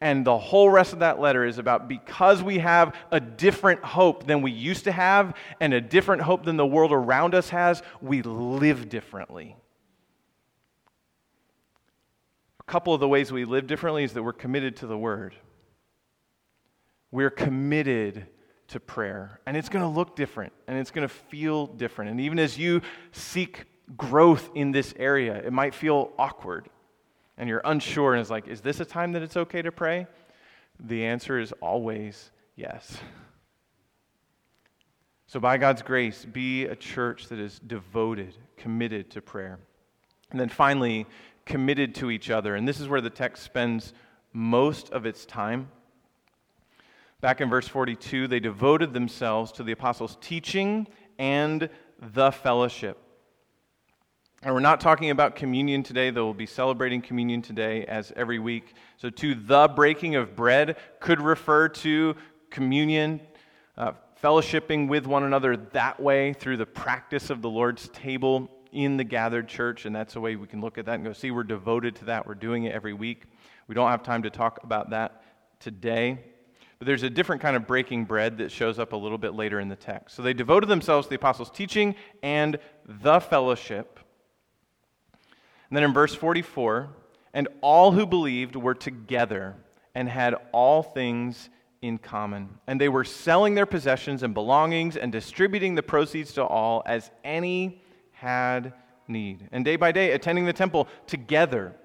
And 0.00 0.24
the 0.24 0.38
whole 0.38 0.68
rest 0.68 0.92
of 0.92 0.98
that 0.98 1.20
letter 1.20 1.44
is 1.44 1.58
about 1.58 1.86
because 1.88 2.42
we 2.42 2.58
have 2.58 2.96
a 3.12 3.20
different 3.20 3.84
hope 3.84 4.26
than 4.26 4.42
we 4.42 4.50
used 4.50 4.84
to 4.84 4.92
have 4.92 5.36
and 5.60 5.72
a 5.72 5.80
different 5.80 6.22
hope 6.22 6.44
than 6.44 6.56
the 6.56 6.66
world 6.66 6.90
around 6.90 7.36
us 7.36 7.50
has, 7.50 7.82
we 8.00 8.22
live 8.22 8.88
differently. 8.88 9.56
A 12.58 12.64
couple 12.64 12.94
of 12.94 13.00
the 13.00 13.06
ways 13.06 13.30
we 13.30 13.44
live 13.44 13.68
differently 13.68 14.02
is 14.02 14.12
that 14.14 14.24
we're 14.24 14.32
committed 14.32 14.76
to 14.78 14.88
the 14.88 14.98
Word. 14.98 15.36
We're 17.12 17.30
committed 17.30 18.26
to 18.72 18.80
prayer. 18.80 19.40
And 19.46 19.56
it's 19.56 19.68
going 19.68 19.82
to 19.82 19.88
look 19.88 20.16
different 20.16 20.52
and 20.66 20.78
it's 20.78 20.90
going 20.90 21.06
to 21.06 21.14
feel 21.14 21.66
different. 21.66 22.10
And 22.10 22.20
even 22.20 22.38
as 22.38 22.58
you 22.58 22.82
seek 23.12 23.64
growth 23.96 24.50
in 24.54 24.72
this 24.72 24.94
area, 24.98 25.34
it 25.34 25.52
might 25.52 25.74
feel 25.74 26.12
awkward 26.18 26.68
and 27.36 27.48
you're 27.48 27.62
unsure 27.64 28.14
and 28.14 28.20
it's 28.20 28.30
like, 28.30 28.48
is 28.48 28.60
this 28.60 28.80
a 28.80 28.84
time 28.84 29.12
that 29.12 29.22
it's 29.22 29.36
okay 29.36 29.62
to 29.62 29.72
pray? 29.72 30.06
The 30.80 31.04
answer 31.04 31.38
is 31.38 31.52
always 31.60 32.30
yes. 32.56 32.98
So, 35.26 35.40
by 35.40 35.56
God's 35.56 35.80
grace, 35.80 36.26
be 36.26 36.66
a 36.66 36.76
church 36.76 37.28
that 37.28 37.38
is 37.38 37.58
devoted, 37.58 38.36
committed 38.58 39.10
to 39.12 39.22
prayer. 39.22 39.58
And 40.30 40.38
then 40.38 40.50
finally, 40.50 41.06
committed 41.46 41.94
to 41.96 42.10
each 42.10 42.28
other. 42.30 42.54
And 42.54 42.68
this 42.68 42.80
is 42.80 42.88
where 42.88 43.00
the 43.00 43.10
text 43.10 43.42
spends 43.42 43.94
most 44.32 44.90
of 44.90 45.06
its 45.06 45.24
time. 45.24 45.68
Back 47.22 47.40
in 47.40 47.48
verse 47.48 47.68
42, 47.68 48.26
they 48.26 48.40
devoted 48.40 48.92
themselves 48.92 49.52
to 49.52 49.62
the 49.62 49.70
apostles' 49.70 50.18
teaching 50.20 50.88
and 51.20 51.70
the 52.00 52.32
fellowship. 52.32 52.98
And 54.42 54.52
we're 54.52 54.58
not 54.58 54.80
talking 54.80 55.10
about 55.10 55.36
communion 55.36 55.84
today, 55.84 56.10
though 56.10 56.24
we'll 56.24 56.34
be 56.34 56.46
celebrating 56.46 57.00
communion 57.00 57.40
today 57.40 57.84
as 57.84 58.12
every 58.16 58.40
week. 58.40 58.74
So, 58.96 59.08
to 59.08 59.36
the 59.36 59.68
breaking 59.68 60.16
of 60.16 60.34
bread 60.34 60.76
could 60.98 61.20
refer 61.20 61.68
to 61.68 62.16
communion, 62.50 63.20
uh, 63.78 63.92
fellowshipping 64.20 64.88
with 64.88 65.06
one 65.06 65.22
another 65.22 65.56
that 65.56 66.00
way 66.00 66.32
through 66.32 66.56
the 66.56 66.66
practice 66.66 67.30
of 67.30 67.40
the 67.40 67.48
Lord's 67.48 67.88
table 67.90 68.50
in 68.72 68.96
the 68.96 69.04
gathered 69.04 69.46
church. 69.46 69.86
And 69.86 69.94
that's 69.94 70.16
a 70.16 70.20
way 70.20 70.34
we 70.34 70.48
can 70.48 70.60
look 70.60 70.76
at 70.76 70.86
that 70.86 70.94
and 70.94 71.04
go, 71.04 71.12
see, 71.12 71.30
we're 71.30 71.44
devoted 71.44 71.94
to 71.96 72.06
that. 72.06 72.26
We're 72.26 72.34
doing 72.34 72.64
it 72.64 72.74
every 72.74 72.94
week. 72.94 73.26
We 73.68 73.76
don't 73.76 73.90
have 73.92 74.02
time 74.02 74.24
to 74.24 74.30
talk 74.30 74.58
about 74.64 74.90
that 74.90 75.22
today. 75.60 76.18
But 76.82 76.86
there's 76.86 77.04
a 77.04 77.10
different 77.10 77.40
kind 77.40 77.54
of 77.54 77.64
breaking 77.64 78.06
bread 78.06 78.38
that 78.38 78.50
shows 78.50 78.80
up 78.80 78.92
a 78.92 78.96
little 78.96 79.16
bit 79.16 79.34
later 79.34 79.60
in 79.60 79.68
the 79.68 79.76
text. 79.76 80.16
So 80.16 80.22
they 80.22 80.34
devoted 80.34 80.68
themselves 80.68 81.06
to 81.06 81.10
the 81.10 81.14
apostles' 81.14 81.48
teaching 81.48 81.94
and 82.24 82.58
the 82.84 83.20
fellowship. 83.20 84.00
And 85.70 85.76
then 85.76 85.84
in 85.84 85.92
verse 85.92 86.12
44, 86.12 86.88
and 87.34 87.46
all 87.60 87.92
who 87.92 88.04
believed 88.04 88.56
were 88.56 88.74
together 88.74 89.54
and 89.94 90.08
had 90.08 90.34
all 90.50 90.82
things 90.82 91.50
in 91.82 91.98
common. 91.98 92.48
And 92.66 92.80
they 92.80 92.88
were 92.88 93.04
selling 93.04 93.54
their 93.54 93.64
possessions 93.64 94.24
and 94.24 94.34
belongings 94.34 94.96
and 94.96 95.12
distributing 95.12 95.76
the 95.76 95.84
proceeds 95.84 96.32
to 96.32 96.42
all 96.42 96.82
as 96.84 97.12
any 97.22 97.80
had 98.10 98.72
need. 99.06 99.48
And 99.52 99.64
day 99.64 99.76
by 99.76 99.92
day, 99.92 100.10
attending 100.10 100.46
the 100.46 100.52
temple 100.52 100.88
together 101.06 101.76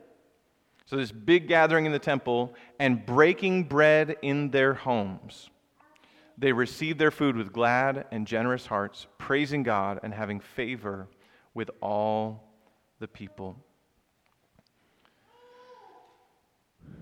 so, 0.87 0.95
this 0.95 1.11
big 1.11 1.49
gathering 1.49 1.85
in 1.85 1.91
the 1.91 1.99
temple 1.99 2.55
and 2.79 3.05
breaking 3.05 3.65
bread 3.65 4.15
in 4.21 4.51
their 4.51 4.73
homes. 4.73 5.49
They 6.37 6.53
received 6.53 6.97
their 6.97 7.11
food 7.11 7.35
with 7.35 7.51
glad 7.51 8.05
and 8.09 8.25
generous 8.25 8.65
hearts, 8.65 9.05
praising 9.17 9.63
God 9.63 9.99
and 10.01 10.13
having 10.13 10.39
favor 10.39 11.09
with 11.53 11.69
all 11.81 12.41
the 12.99 13.07
people. 13.09 13.57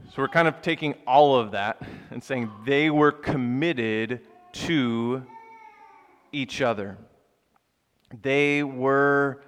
So, 0.08 0.24
we're 0.24 0.30
kind 0.30 0.48
of 0.48 0.64
taking 0.64 0.96
all 1.06 1.36
of 1.36 1.52
that 1.52 1.80
and 2.10 2.24
saying 2.24 2.50
they 2.66 2.90
were 2.90 3.12
committed 3.12 4.22
to 4.54 5.22
each 6.32 6.60
other. 6.60 6.98
They 8.24 8.64
were 8.64 9.44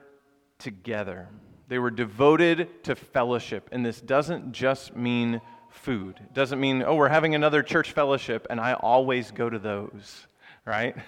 together. 0.59 1.27
They 1.67 1.79
were 1.79 1.91
devoted 1.91 2.83
to 2.85 2.95
fellowship. 2.95 3.69
And 3.71 3.85
this 3.85 3.99
doesn't 3.99 4.53
just 4.53 4.95
mean 4.95 5.41
food. 5.69 6.19
It 6.19 6.33
doesn't 6.33 6.59
mean, 6.59 6.83
oh, 6.83 6.95
we're 6.95 7.09
having 7.09 7.35
another 7.35 7.61
church 7.61 7.91
fellowship 7.91 8.47
and 8.49 8.59
I 8.59 8.73
always 8.73 9.31
go 9.31 9.49
to 9.49 9.59
those, 9.59 10.27
right? 10.65 10.95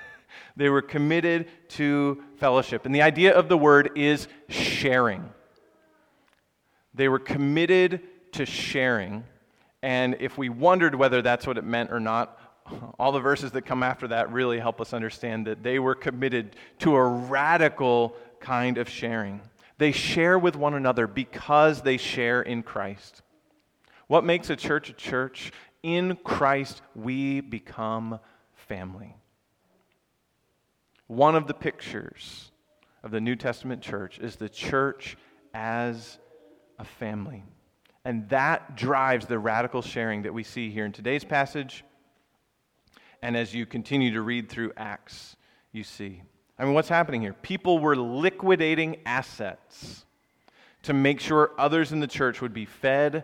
They 0.55 0.69
were 0.69 0.83
committed 0.83 1.47
to 1.69 2.23
fellowship. 2.37 2.85
And 2.85 2.93
the 2.93 3.01
idea 3.01 3.33
of 3.33 3.49
the 3.49 3.57
word 3.57 3.91
is 3.95 4.27
sharing. 4.47 5.27
They 6.93 7.09
were 7.09 7.19
committed 7.19 8.01
to 8.33 8.45
sharing. 8.45 9.23
And 9.81 10.17
if 10.19 10.37
we 10.37 10.49
wondered 10.49 10.95
whether 10.95 11.21
that's 11.21 11.47
what 11.47 11.57
it 11.57 11.63
meant 11.63 11.91
or 11.91 11.99
not, 11.99 12.39
all 12.99 13.11
the 13.11 13.19
verses 13.19 13.51
that 13.51 13.63
come 13.63 13.83
after 13.83 14.09
that 14.09 14.31
really 14.31 14.59
help 14.59 14.81
us 14.81 14.93
understand 14.93 15.47
that 15.47 15.63
they 15.63 15.79
were 15.79 15.95
committed 15.95 16.55
to 16.79 16.95
a 16.95 17.03
radical 17.03 18.15
kind 18.39 18.77
of 18.77 18.87
sharing. 18.87 19.41
They 19.79 19.93
share 19.93 20.37
with 20.37 20.57
one 20.57 20.73
another 20.73 21.07
because 21.07 21.81
they 21.81 21.95
share 21.95 22.41
in 22.41 22.63
Christ. 22.63 23.21
What 24.07 24.25
makes 24.25 24.49
a 24.49 24.57
church 24.57 24.89
a 24.89 24.93
church? 24.93 25.53
In 25.83 26.17
Christ, 26.17 26.81
we 26.95 27.39
become 27.39 28.19
family. 28.53 29.15
One 31.07 31.33
of 31.33 31.47
the 31.47 31.53
pictures 31.53 32.51
of 33.03 33.11
the 33.11 33.21
New 33.21 33.37
Testament 33.37 33.81
church 33.81 34.19
is 34.19 34.35
the 34.35 34.49
church 34.49 35.15
as 35.53 36.19
a 36.77 36.83
family. 36.83 37.45
And 38.03 38.27
that 38.29 38.75
drives 38.75 39.27
the 39.27 39.39
radical 39.39 39.81
sharing 39.81 40.23
that 40.23 40.33
we 40.33 40.43
see 40.43 40.69
here 40.69 40.83
in 40.83 40.91
today's 40.91 41.23
passage. 41.23 41.85
And 43.21 43.37
as 43.37 43.53
you 43.53 43.65
continue 43.65 44.11
to 44.11 44.21
read 44.21 44.49
through 44.49 44.73
Acts, 44.75 45.37
you 45.71 45.85
see. 45.85 46.21
I 46.59 46.65
mean, 46.65 46.73
what's 46.73 46.89
happening 46.89 47.21
here? 47.21 47.31
People 47.31 47.79
were 47.79 47.95
liquidating 47.95 48.97
assets 49.05 50.05
to 50.83 50.93
make 50.93 51.21
sure 51.21 51.51
others 51.57 51.93
in 51.93 52.01
the 52.01 52.07
church 52.07 52.41
would 52.41 52.53
be 52.53 52.65
fed, 52.65 53.23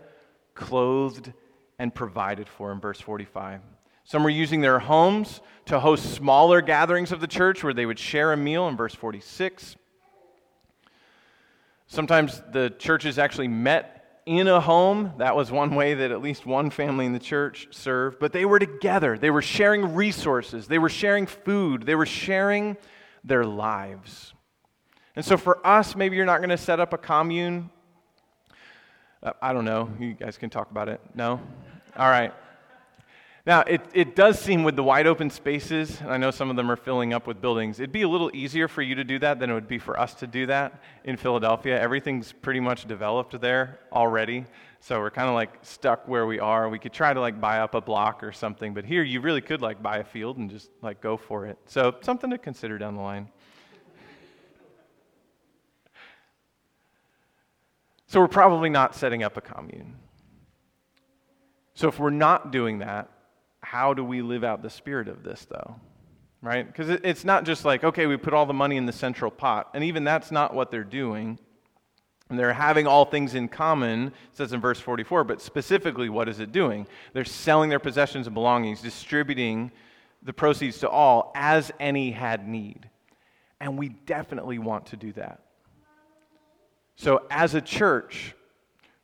clothed, 0.53 1.33
and 1.77 1.93
provided 1.93 2.47
for 2.47 2.71
in 2.71 2.79
verse 2.79 3.01
45. 3.01 3.59
Some 4.05 4.23
were 4.23 4.29
using 4.29 4.61
their 4.61 4.79
homes 4.79 5.41
to 5.65 5.81
host 5.81 6.13
smaller 6.13 6.61
gatherings 6.61 7.11
of 7.11 7.19
the 7.19 7.27
church 7.27 7.61
where 7.61 7.73
they 7.73 7.85
would 7.85 7.99
share 7.99 8.31
a 8.31 8.37
meal 8.37 8.69
in 8.69 8.77
verse 8.77 8.95
46. 8.95 9.75
Sometimes 11.87 12.41
the 12.51 12.69
churches 12.79 13.19
actually 13.19 13.49
met 13.49 14.21
in 14.25 14.47
a 14.47 14.61
home. 14.61 15.11
That 15.17 15.35
was 15.35 15.51
one 15.51 15.75
way 15.75 15.93
that 15.93 16.11
at 16.11 16.21
least 16.21 16.45
one 16.45 16.69
family 16.69 17.05
in 17.05 17.13
the 17.13 17.19
church 17.19 17.67
served. 17.71 18.19
But 18.19 18.31
they 18.31 18.45
were 18.45 18.59
together. 18.59 19.17
They 19.17 19.29
were 19.29 19.41
sharing 19.41 19.93
resources. 19.93 20.67
They 20.67 20.79
were 20.79 20.89
sharing 20.89 21.25
food. 21.25 21.83
They 21.83 21.95
were 21.95 22.05
sharing 22.05 22.77
their 23.25 23.43
lives. 23.43 24.33
And 25.15 25.25
so 25.25 25.35
for 25.37 25.65
us, 25.65 25.95
maybe 25.95 26.15
you're 26.15 26.25
not 26.25 26.37
going 26.37 26.49
to 26.49 26.57
set 26.57 26.79
up 26.79 26.93
a 26.93 26.97
commune. 26.97 27.69
Uh, 29.23 29.31
I 29.41 29.53
don't 29.53 29.65
know. 29.65 29.89
You 29.99 30.13
guys 30.13 30.37
can 30.37 30.49
talk 30.49 30.69
about 30.71 30.87
it. 30.87 31.01
No? 31.15 31.41
All 31.97 32.09
right. 32.09 32.33
Now, 33.45 33.61
it, 33.61 33.81
it 33.93 34.15
does 34.15 34.39
seem 34.39 34.63
with 34.63 34.75
the 34.75 34.81
wide 34.81 35.05
open 35.05 35.29
spaces, 35.29 36.01
and 36.01 36.09
I 36.09 36.17
know 36.17 36.31
some 36.31 36.49
of 36.49 36.55
them 36.55 36.71
are 36.71 36.75
filling 36.75 37.13
up 37.13 37.27
with 37.27 37.41
buildings, 37.41 37.79
it'd 37.79 37.91
be 37.91 38.01
a 38.01 38.09
little 38.09 38.31
easier 38.33 38.67
for 38.67 38.81
you 38.81 38.95
to 38.95 39.03
do 39.03 39.19
that 39.19 39.39
than 39.39 39.51
it 39.51 39.53
would 39.53 39.67
be 39.67 39.77
for 39.77 39.99
us 39.99 40.15
to 40.15 40.27
do 40.27 40.47
that 40.47 40.81
in 41.03 41.15
Philadelphia. 41.15 41.79
Everything's 41.79 42.31
pretty 42.31 42.59
much 42.59 42.87
developed 42.87 43.39
there 43.39 43.81
already, 43.93 44.45
so 44.79 44.99
we're 44.99 45.11
kind 45.11 45.29
of 45.29 45.35
like 45.35 45.59
stuck 45.61 46.07
where 46.07 46.25
we 46.25 46.39
are. 46.39 46.69
We 46.69 46.79
could 46.79 46.91
try 46.91 47.13
to 47.13 47.19
like 47.19 47.39
buy 47.39 47.59
up 47.59 47.75
a 47.75 47.81
block 47.81 48.23
or 48.23 48.31
something, 48.31 48.73
but 48.73 48.83
here 48.83 49.03
you 49.03 49.21
really 49.21 49.41
could 49.41 49.61
like 49.61 49.79
buy 49.79 49.97
a 49.97 50.03
field 50.03 50.37
and 50.37 50.49
just 50.49 50.71
like 50.81 50.99
go 50.99 51.15
for 51.15 51.45
it. 51.45 51.59
So, 51.67 51.97
something 52.01 52.31
to 52.31 52.39
consider 52.39 52.79
down 52.79 52.95
the 52.95 53.01
line. 53.01 53.29
So, 58.07 58.21
we're 58.21 58.27
probably 58.27 58.71
not 58.71 58.95
setting 58.95 59.21
up 59.21 59.37
a 59.37 59.41
commune. 59.41 59.97
So, 61.75 61.89
if 61.89 61.99
we're 61.99 62.09
not 62.09 62.51
doing 62.51 62.79
that, 62.79 63.11
how 63.65 63.93
do 63.93 64.03
we 64.03 64.21
live 64.21 64.43
out 64.43 64.61
the 64.61 64.69
spirit 64.69 65.07
of 65.07 65.23
this, 65.23 65.45
though? 65.49 65.75
Right? 66.41 66.67
Because 66.67 66.89
it's 66.89 67.25
not 67.25 67.43
just 67.43 67.65
like, 67.65 67.83
okay, 67.83 68.05
we 68.05 68.15
put 68.15 68.33
all 68.33 68.45
the 68.45 68.53
money 68.53 68.77
in 68.77 68.85
the 68.85 68.93
central 68.93 69.31
pot. 69.31 69.71
And 69.73 69.83
even 69.83 70.03
that's 70.03 70.31
not 70.31 70.53
what 70.53 70.69
they're 70.69 70.83
doing. 70.83 71.39
And 72.29 72.37
they're 72.37 72.53
having 72.53 72.85
all 72.85 73.05
things 73.05 73.33
in 73.33 73.47
common, 73.47 74.13
says 74.33 74.53
in 74.53 74.61
verse 74.61 74.79
44, 74.79 75.23
but 75.23 75.41
specifically, 75.41 76.09
what 76.09 76.29
is 76.29 76.39
it 76.39 76.51
doing? 76.51 76.85
They're 77.13 77.25
selling 77.25 77.71
their 77.71 77.79
possessions 77.79 78.27
and 78.27 78.33
belongings, 78.35 78.81
distributing 78.81 79.71
the 80.21 80.33
proceeds 80.33 80.79
to 80.79 80.89
all 80.89 81.31
as 81.35 81.71
any 81.79 82.11
had 82.11 82.47
need. 82.47 82.87
And 83.59 83.77
we 83.79 83.89
definitely 83.89 84.59
want 84.59 84.87
to 84.87 84.97
do 84.97 85.11
that. 85.13 85.41
So, 86.97 87.25
as 87.29 87.55
a 87.55 87.61
church, 87.61 88.35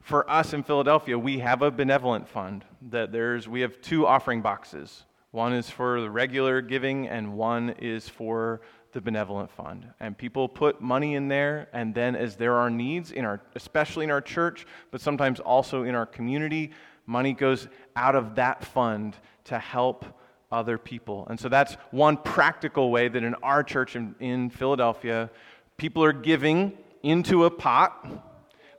for 0.02 0.30
us 0.30 0.54
in 0.54 0.64
Philadelphia, 0.64 1.18
we 1.18 1.40
have 1.40 1.62
a 1.62 1.72
benevolent 1.72 2.28
fund 2.28 2.66
that 2.90 3.12
there's 3.12 3.48
we 3.48 3.62
have 3.62 3.82
two 3.82 4.08
offering 4.08 4.42
boxes. 4.42 5.04
One 5.32 5.54
is 5.54 5.70
for 5.70 6.02
the 6.02 6.10
regular 6.10 6.62
giving 6.62 7.08
and 7.08 7.34
one 7.34 7.70
is 7.80 8.10
for 8.10 8.62
the 8.92 9.00
benevolent 9.00 9.50
fund. 9.52 9.88
And 10.00 10.18
people 10.18 10.50
put 10.50 10.82
money 10.82 11.16
in 11.16 11.28
there 11.28 11.70
and 11.72 11.96
then 11.96 12.16
as 12.16 12.36
there 12.36 12.56
are 12.56 12.70
needs 12.70 13.12
in 13.12 13.24
our 13.26 13.42
especially 13.56 14.04
in 14.04 14.12
our 14.12 14.22
church, 14.22 14.66
but 14.90 15.02
sometimes 15.02 15.40
also 15.40 15.84
in 15.84 15.96
our 15.96 16.06
community, 16.06 16.72
money 17.06 17.34
goes 17.34 17.68
out 17.96 18.16
of 18.16 18.36
that 18.36 18.66
fund 18.66 19.16
to 19.46 19.58
help 19.60 20.06
other 20.52 20.78
people. 20.78 21.26
And 21.30 21.40
so 21.40 21.48
that's 21.48 21.76
one 21.92 22.18
practical 22.18 22.92
way 22.92 23.08
that 23.08 23.24
in 23.24 23.36
our 23.36 23.64
church 23.64 23.96
in, 23.96 24.16
in 24.20 24.50
Philadelphia, 24.50 25.30
people 25.78 26.04
are 26.04 26.12
giving 26.12 26.78
into 27.04 27.46
a 27.46 27.50
pot 27.50 28.31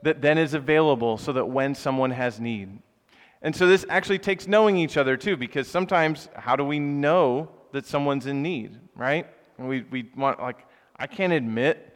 that 0.03 0.21
then 0.21 0.37
is 0.37 0.53
available 0.53 1.17
so 1.17 1.33
that 1.33 1.45
when 1.45 1.75
someone 1.75 2.11
has 2.11 2.39
need. 2.39 2.79
And 3.41 3.55
so 3.55 3.67
this 3.67 3.85
actually 3.89 4.19
takes 4.19 4.47
knowing 4.47 4.77
each 4.77 4.95
other 4.95 5.17
too, 5.17 5.35
because 5.35 5.67
sometimes 5.67 6.29
how 6.35 6.55
do 6.55 6.63
we 6.63 6.79
know 6.79 7.49
that 7.71 7.85
someone's 7.85 8.25
in 8.25 8.41
need, 8.41 8.79
right? 8.95 9.27
And 9.57 9.67
we, 9.67 9.81
we 9.91 10.09
want, 10.15 10.39
like, 10.39 10.65
I 10.95 11.07
can't 11.07 11.33
admit 11.33 11.89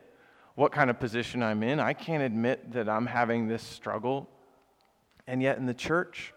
what 0.55 0.71
kind 0.71 0.89
of 0.89 0.99
position 0.99 1.43
I'm 1.43 1.63
in. 1.63 1.79
I 1.79 1.93
can't 1.93 2.23
admit 2.23 2.71
that 2.73 2.89
I'm 2.89 3.05
having 3.05 3.47
this 3.47 3.63
struggle. 3.63 4.27
And 5.27 5.41
yet 5.41 5.57
in 5.57 5.65
the 5.65 5.73
church, 5.73 6.33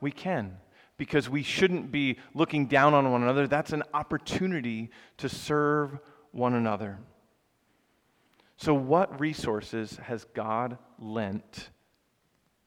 we 0.00 0.10
can 0.10 0.58
because 0.98 1.28
we 1.28 1.42
shouldn't 1.42 1.90
be 1.90 2.18
looking 2.34 2.66
down 2.66 2.94
on 2.94 3.10
one 3.10 3.22
another. 3.22 3.46
That's 3.46 3.72
an 3.72 3.82
opportunity 3.92 4.90
to 5.18 5.28
serve 5.28 5.98
one 6.32 6.54
another. 6.54 6.98
So, 8.56 8.72
what 8.72 9.20
resources 9.20 9.98
has 10.02 10.24
God 10.34 10.78
lent 10.98 11.70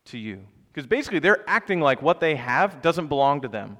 to 0.05 0.17
you? 0.17 0.45
Because 0.71 0.85
basically, 0.85 1.19
they're 1.19 1.43
acting 1.49 1.81
like 1.81 2.01
what 2.01 2.19
they 2.19 2.35
have 2.35 2.81
doesn't 2.81 3.07
belong 3.07 3.41
to 3.41 3.47
them. 3.47 3.77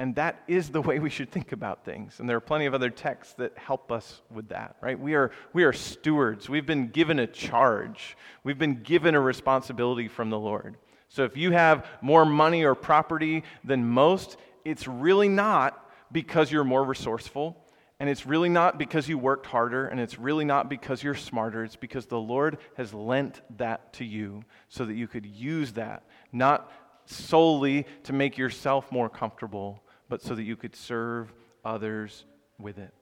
And 0.00 0.14
that 0.14 0.42
is 0.46 0.70
the 0.70 0.80
way 0.80 1.00
we 1.00 1.10
should 1.10 1.30
think 1.30 1.50
about 1.50 1.84
things. 1.84 2.20
And 2.20 2.28
there 2.28 2.36
are 2.36 2.40
plenty 2.40 2.66
of 2.66 2.74
other 2.74 2.88
texts 2.88 3.34
that 3.34 3.58
help 3.58 3.90
us 3.90 4.22
with 4.30 4.48
that, 4.50 4.76
right? 4.80 4.98
We 4.98 5.14
are, 5.14 5.32
we 5.52 5.64
are 5.64 5.72
stewards. 5.72 6.48
We've 6.48 6.64
been 6.64 6.88
given 6.88 7.18
a 7.18 7.26
charge, 7.26 8.16
we've 8.44 8.58
been 8.58 8.82
given 8.82 9.14
a 9.14 9.20
responsibility 9.20 10.08
from 10.08 10.30
the 10.30 10.38
Lord. 10.38 10.76
So 11.10 11.24
if 11.24 11.36
you 11.36 11.52
have 11.52 11.86
more 12.00 12.24
money 12.24 12.64
or 12.64 12.74
property 12.74 13.42
than 13.64 13.84
most, 13.88 14.36
it's 14.64 14.86
really 14.86 15.28
not 15.28 15.84
because 16.12 16.52
you're 16.52 16.64
more 16.64 16.84
resourceful 16.84 17.56
and 18.00 18.08
it's 18.08 18.26
really 18.26 18.48
not 18.48 18.78
because 18.78 19.08
you 19.08 19.18
worked 19.18 19.46
harder, 19.46 19.86
and 19.86 19.98
it's 19.98 20.18
really 20.18 20.44
not 20.44 20.68
because 20.68 21.02
you're 21.02 21.14
smarter. 21.14 21.64
It's 21.64 21.76
because 21.76 22.06
the 22.06 22.20
Lord 22.20 22.58
has 22.76 22.94
lent 22.94 23.40
that 23.56 23.92
to 23.94 24.04
you 24.04 24.44
so 24.68 24.84
that 24.84 24.94
you 24.94 25.08
could 25.08 25.26
use 25.26 25.72
that, 25.72 26.04
not 26.32 26.70
solely 27.06 27.86
to 28.04 28.12
make 28.12 28.38
yourself 28.38 28.92
more 28.92 29.08
comfortable, 29.08 29.82
but 30.08 30.22
so 30.22 30.34
that 30.34 30.44
you 30.44 30.56
could 30.56 30.76
serve 30.76 31.32
others 31.64 32.24
with 32.58 32.78
it. 32.78 32.94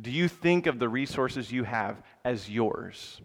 Do 0.00 0.10
you 0.10 0.28
think 0.28 0.66
of 0.66 0.78
the 0.78 0.88
resources 0.88 1.50
you 1.50 1.64
have 1.64 2.02
as 2.24 2.48
yours? 2.48 3.20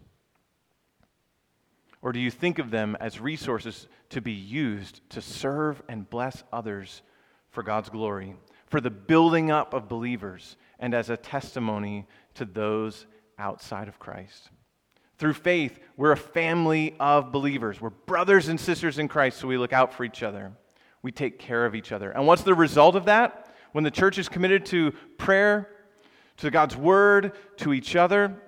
Or 2.00 2.12
do 2.12 2.18
you 2.18 2.30
think 2.30 2.58
of 2.58 2.70
them 2.70 2.96
as 2.98 3.20
resources 3.20 3.86
to 4.10 4.20
be 4.20 4.32
used 4.32 5.08
to 5.10 5.20
serve 5.20 5.82
and 5.88 6.08
bless 6.08 6.42
others 6.52 7.02
for 7.50 7.62
God's 7.62 7.90
glory? 7.90 8.34
For 8.72 8.80
the 8.80 8.90
building 8.90 9.50
up 9.50 9.74
of 9.74 9.86
believers 9.86 10.56
and 10.78 10.94
as 10.94 11.10
a 11.10 11.16
testimony 11.18 12.06
to 12.32 12.46
those 12.46 13.04
outside 13.38 13.86
of 13.86 13.98
Christ. 13.98 14.48
Through 15.18 15.34
faith, 15.34 15.78
we're 15.98 16.12
a 16.12 16.16
family 16.16 16.96
of 16.98 17.32
believers. 17.32 17.82
We're 17.82 17.90
brothers 17.90 18.48
and 18.48 18.58
sisters 18.58 18.98
in 18.98 19.08
Christ, 19.08 19.38
so 19.38 19.46
we 19.46 19.58
look 19.58 19.74
out 19.74 19.92
for 19.92 20.04
each 20.04 20.22
other. 20.22 20.52
We 21.02 21.12
take 21.12 21.38
care 21.38 21.66
of 21.66 21.74
each 21.74 21.92
other. 21.92 22.12
And 22.12 22.26
what's 22.26 22.44
the 22.44 22.54
result 22.54 22.96
of 22.96 23.04
that? 23.04 23.54
When 23.72 23.84
the 23.84 23.90
church 23.90 24.16
is 24.16 24.30
committed 24.30 24.64
to 24.66 24.92
prayer, 25.18 25.68
to 26.38 26.50
God's 26.50 26.74
word, 26.74 27.32
to 27.58 27.74
each 27.74 27.94
other, 27.94 28.38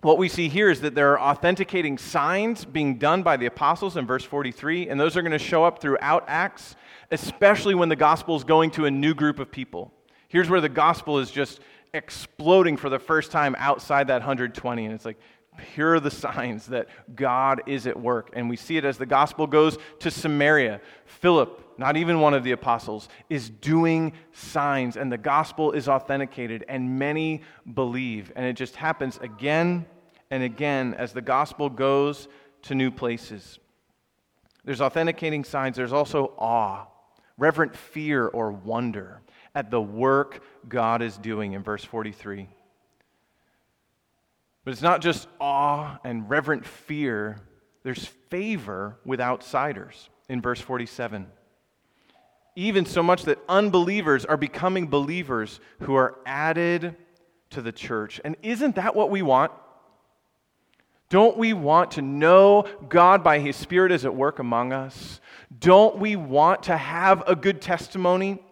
what 0.00 0.18
we 0.18 0.28
see 0.28 0.48
here 0.48 0.70
is 0.70 0.80
that 0.82 0.94
there 0.94 1.18
are 1.18 1.30
authenticating 1.32 1.98
signs 1.98 2.64
being 2.64 2.98
done 2.98 3.22
by 3.22 3.36
the 3.36 3.46
apostles 3.46 3.96
in 3.96 4.06
verse 4.06 4.24
43, 4.24 4.88
and 4.88 4.98
those 4.98 5.16
are 5.16 5.22
going 5.22 5.32
to 5.32 5.38
show 5.38 5.64
up 5.64 5.80
throughout 5.80 6.24
Acts 6.28 6.76
especially 7.10 7.74
when 7.74 7.88
the 7.88 7.96
gospel 7.96 8.36
is 8.36 8.44
going 8.44 8.70
to 8.72 8.84
a 8.84 8.90
new 8.90 9.14
group 9.14 9.38
of 9.38 9.50
people. 9.50 9.92
Here's 10.28 10.50
where 10.50 10.60
the 10.60 10.68
gospel 10.68 11.18
is 11.18 11.30
just 11.30 11.60
exploding 11.94 12.76
for 12.76 12.90
the 12.90 12.98
first 12.98 13.30
time 13.30 13.56
outside 13.58 14.08
that 14.08 14.20
120. 14.20 14.84
And 14.84 14.94
it's 14.94 15.04
like, 15.04 15.18
here 15.60 15.94
are 15.94 16.00
the 16.00 16.10
signs 16.10 16.66
that 16.66 16.88
God 17.14 17.62
is 17.66 17.86
at 17.86 17.98
work. 17.98 18.30
And 18.32 18.48
we 18.48 18.56
see 18.56 18.76
it 18.76 18.84
as 18.84 18.98
the 18.98 19.06
gospel 19.06 19.46
goes 19.46 19.78
to 20.00 20.10
Samaria. 20.10 20.80
Philip, 21.04 21.78
not 21.78 21.96
even 21.96 22.20
one 22.20 22.34
of 22.34 22.44
the 22.44 22.52
apostles, 22.52 23.08
is 23.28 23.50
doing 23.50 24.12
signs, 24.32 24.96
and 24.96 25.10
the 25.10 25.18
gospel 25.18 25.72
is 25.72 25.88
authenticated, 25.88 26.64
and 26.68 26.98
many 26.98 27.42
believe. 27.74 28.32
And 28.36 28.46
it 28.46 28.54
just 28.54 28.76
happens 28.76 29.18
again 29.18 29.86
and 30.30 30.42
again 30.42 30.94
as 30.94 31.12
the 31.12 31.22
gospel 31.22 31.70
goes 31.70 32.28
to 32.62 32.74
new 32.74 32.90
places. 32.90 33.58
There's 34.64 34.80
authenticating 34.80 35.44
signs, 35.44 35.76
there's 35.76 35.92
also 35.92 36.34
awe 36.38 36.86
reverent 37.38 37.74
fear 37.74 38.26
or 38.26 38.50
wonder 38.50 39.22
at 39.54 39.70
the 39.70 39.80
work 39.80 40.42
God 40.68 41.00
is 41.00 41.16
doing 41.16 41.52
in 41.52 41.62
verse 41.62 41.84
43. 41.84 42.48
But 44.68 44.72
it's 44.72 44.82
not 44.82 45.00
just 45.00 45.28
awe 45.40 45.98
and 46.04 46.28
reverent 46.28 46.66
fear, 46.66 47.38
there's 47.84 48.04
favor 48.04 48.98
with 49.02 49.18
outsiders 49.18 50.10
in 50.28 50.42
verse 50.42 50.60
47. 50.60 51.26
Even 52.54 52.84
so 52.84 53.02
much 53.02 53.22
that 53.22 53.38
unbelievers 53.48 54.26
are 54.26 54.36
becoming 54.36 54.88
believers 54.88 55.58
who 55.80 55.94
are 55.94 56.18
added 56.26 56.96
to 57.48 57.62
the 57.62 57.72
church. 57.72 58.20
And 58.26 58.36
isn't 58.42 58.74
that 58.74 58.94
what 58.94 59.08
we 59.08 59.22
want? 59.22 59.52
Don't 61.08 61.38
we 61.38 61.54
want 61.54 61.92
to 61.92 62.02
know 62.02 62.66
God 62.90 63.24
by 63.24 63.38
His 63.38 63.56
Spirit 63.56 63.90
is 63.90 64.04
at 64.04 64.14
work 64.14 64.38
among 64.38 64.74
us? 64.74 65.22
Don't 65.58 65.96
we 65.96 66.14
want 66.14 66.64
to 66.64 66.76
have 66.76 67.26
a 67.26 67.34
good 67.34 67.62
testimony 67.62 68.42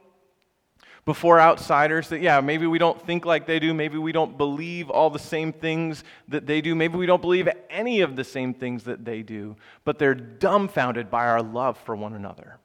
before 1.07 1.41
outsiders 1.41 2.09
that, 2.09 2.21
yeah, 2.21 2.41
maybe 2.41 2.67
we 2.67 2.79
don't 2.79 3.01
think 3.01 3.25
like 3.25 3.47
they 3.47 3.61
do, 3.61 3.73
maybe 3.73 3.97
we 3.97 4.11
don't 4.11 4.37
believe 4.37 4.91
all 4.91 5.09
the 5.09 5.21
same 5.21 5.53
things 5.53 6.03
that 6.27 6.47
they 6.47 6.61
do, 6.61 6.75
maybe 6.75 6.99
we 6.99 7.07
don't 7.07 7.23
believe 7.23 7.49
any 7.71 8.01
of 8.01 8.17
the 8.17 8.25
same 8.25 8.53
things 8.53 8.83
that 8.83 9.05
they 9.05 9.23
do, 9.23 9.57
but 9.85 10.01
they're 10.01 10.17
dumbfounded 10.17 11.09
by 11.09 11.27
our 11.27 11.41
love 11.41 11.79
for 11.79 11.95
one 11.95 12.13
another. 12.13 12.59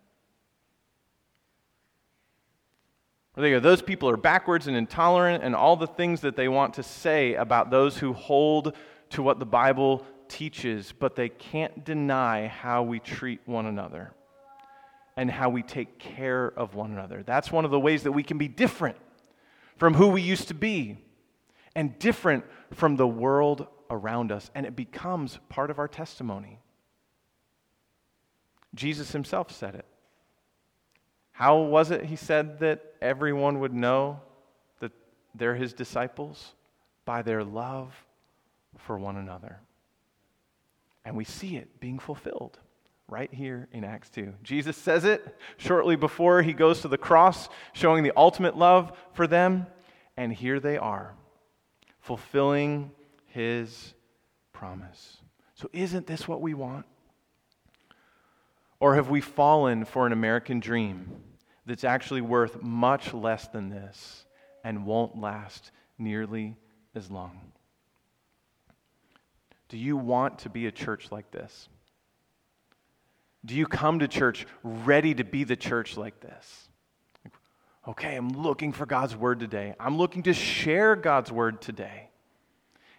Or 3.37 3.43
they 3.43 3.51
go, 3.51 3.59
those 3.59 3.83
people 3.83 4.09
are 4.09 4.17
backwards 4.17 4.65
and 4.65 4.75
intolerant, 4.75 5.43
and 5.43 5.55
all 5.55 5.75
the 5.75 5.87
things 5.87 6.21
that 6.21 6.35
they 6.35 6.47
want 6.47 6.73
to 6.73 6.83
say 6.83 7.35
about 7.35 7.69
those 7.69 7.99
who 7.99 8.11
hold 8.11 8.75
to 9.11 9.21
what 9.21 9.37
the 9.37 9.45
Bible 9.45 10.03
teaches, 10.27 10.95
but 10.97 11.15
they 11.15 11.29
can't 11.29 11.85
deny 11.85 12.47
how 12.47 12.81
we 12.81 12.99
treat 12.99 13.39
one 13.45 13.67
another 13.67 14.13
and 15.21 15.29
how 15.29 15.51
we 15.51 15.61
take 15.61 15.99
care 15.99 16.47
of 16.47 16.73
one 16.73 16.91
another. 16.91 17.21
That's 17.21 17.51
one 17.51 17.63
of 17.63 17.69
the 17.69 17.79
ways 17.79 18.01
that 18.03 18.11
we 18.11 18.23
can 18.23 18.39
be 18.39 18.47
different 18.47 18.97
from 19.77 19.93
who 19.93 20.07
we 20.07 20.19
used 20.19 20.47
to 20.47 20.55
be 20.55 20.97
and 21.75 21.99
different 21.99 22.43
from 22.71 22.95
the 22.95 23.05
world 23.05 23.67
around 23.91 24.31
us, 24.31 24.49
and 24.55 24.65
it 24.65 24.75
becomes 24.75 25.37
part 25.47 25.69
of 25.69 25.77
our 25.77 25.87
testimony. 25.87 26.57
Jesus 28.73 29.11
himself 29.11 29.51
said 29.51 29.75
it. 29.75 29.85
How 31.33 31.59
was 31.59 31.91
it 31.91 32.05
he 32.05 32.15
said 32.15 32.57
that 32.61 32.95
everyone 32.99 33.59
would 33.59 33.75
know 33.75 34.21
that 34.79 34.91
they're 35.35 35.53
his 35.53 35.71
disciples? 35.71 36.55
By 37.05 37.21
their 37.21 37.43
love 37.43 37.93
for 38.75 38.97
one 38.97 39.17
another. 39.17 39.59
And 41.05 41.15
we 41.15 41.25
see 41.25 41.57
it 41.57 41.79
being 41.79 41.99
fulfilled 41.99 42.57
right 43.11 43.31
here 43.33 43.67
in 43.73 43.83
Acts 43.83 44.09
2. 44.09 44.33
Jesus 44.41 44.77
says 44.77 45.03
it 45.03 45.37
shortly 45.57 45.97
before 45.97 46.41
he 46.41 46.53
goes 46.53 46.81
to 46.81 46.87
the 46.87 46.97
cross, 46.97 47.49
showing 47.73 48.03
the 48.03 48.13
ultimate 48.15 48.57
love 48.57 48.97
for 49.13 49.27
them. 49.27 49.67
And 50.15 50.31
here 50.33 50.59
they 50.59 50.77
are, 50.77 51.13
fulfilling 51.99 52.91
his 53.27 53.93
promise. 54.53 55.17
So, 55.55 55.69
isn't 55.73 56.07
this 56.07 56.27
what 56.27 56.41
we 56.41 56.53
want? 56.53 56.85
Or 58.79 58.95
have 58.95 59.09
we 59.09 59.21
fallen 59.21 59.85
for 59.85 60.07
an 60.07 60.13
American 60.13 60.59
dream 60.59 61.21
that's 61.65 61.83
actually 61.83 62.21
worth 62.21 62.61
much 62.63 63.13
less 63.13 63.47
than 63.47 63.69
this 63.69 64.25
and 64.63 64.85
won't 64.85 65.19
last 65.19 65.71
nearly 65.97 66.55
as 66.95 67.11
long? 67.11 67.51
Do 69.69 69.77
you 69.77 69.97
want 69.97 70.39
to 70.39 70.49
be 70.49 70.65
a 70.67 70.71
church 70.71 71.11
like 71.11 71.29
this? 71.31 71.69
Do 73.45 73.55
you 73.55 73.65
come 73.65 73.99
to 73.99 74.07
church 74.07 74.45
ready 74.63 75.13
to 75.15 75.23
be 75.23 75.43
the 75.43 75.55
church 75.55 75.97
like 75.97 76.19
this? 76.19 76.69
Okay, 77.87 78.15
I'm 78.15 78.29
looking 78.29 78.73
for 78.73 78.85
God's 78.85 79.15
word 79.15 79.39
today. 79.39 79.73
I'm 79.79 79.97
looking 79.97 80.23
to 80.23 80.33
share 80.33 80.95
God's 80.95 81.31
word 81.31 81.61
today. 81.61 82.09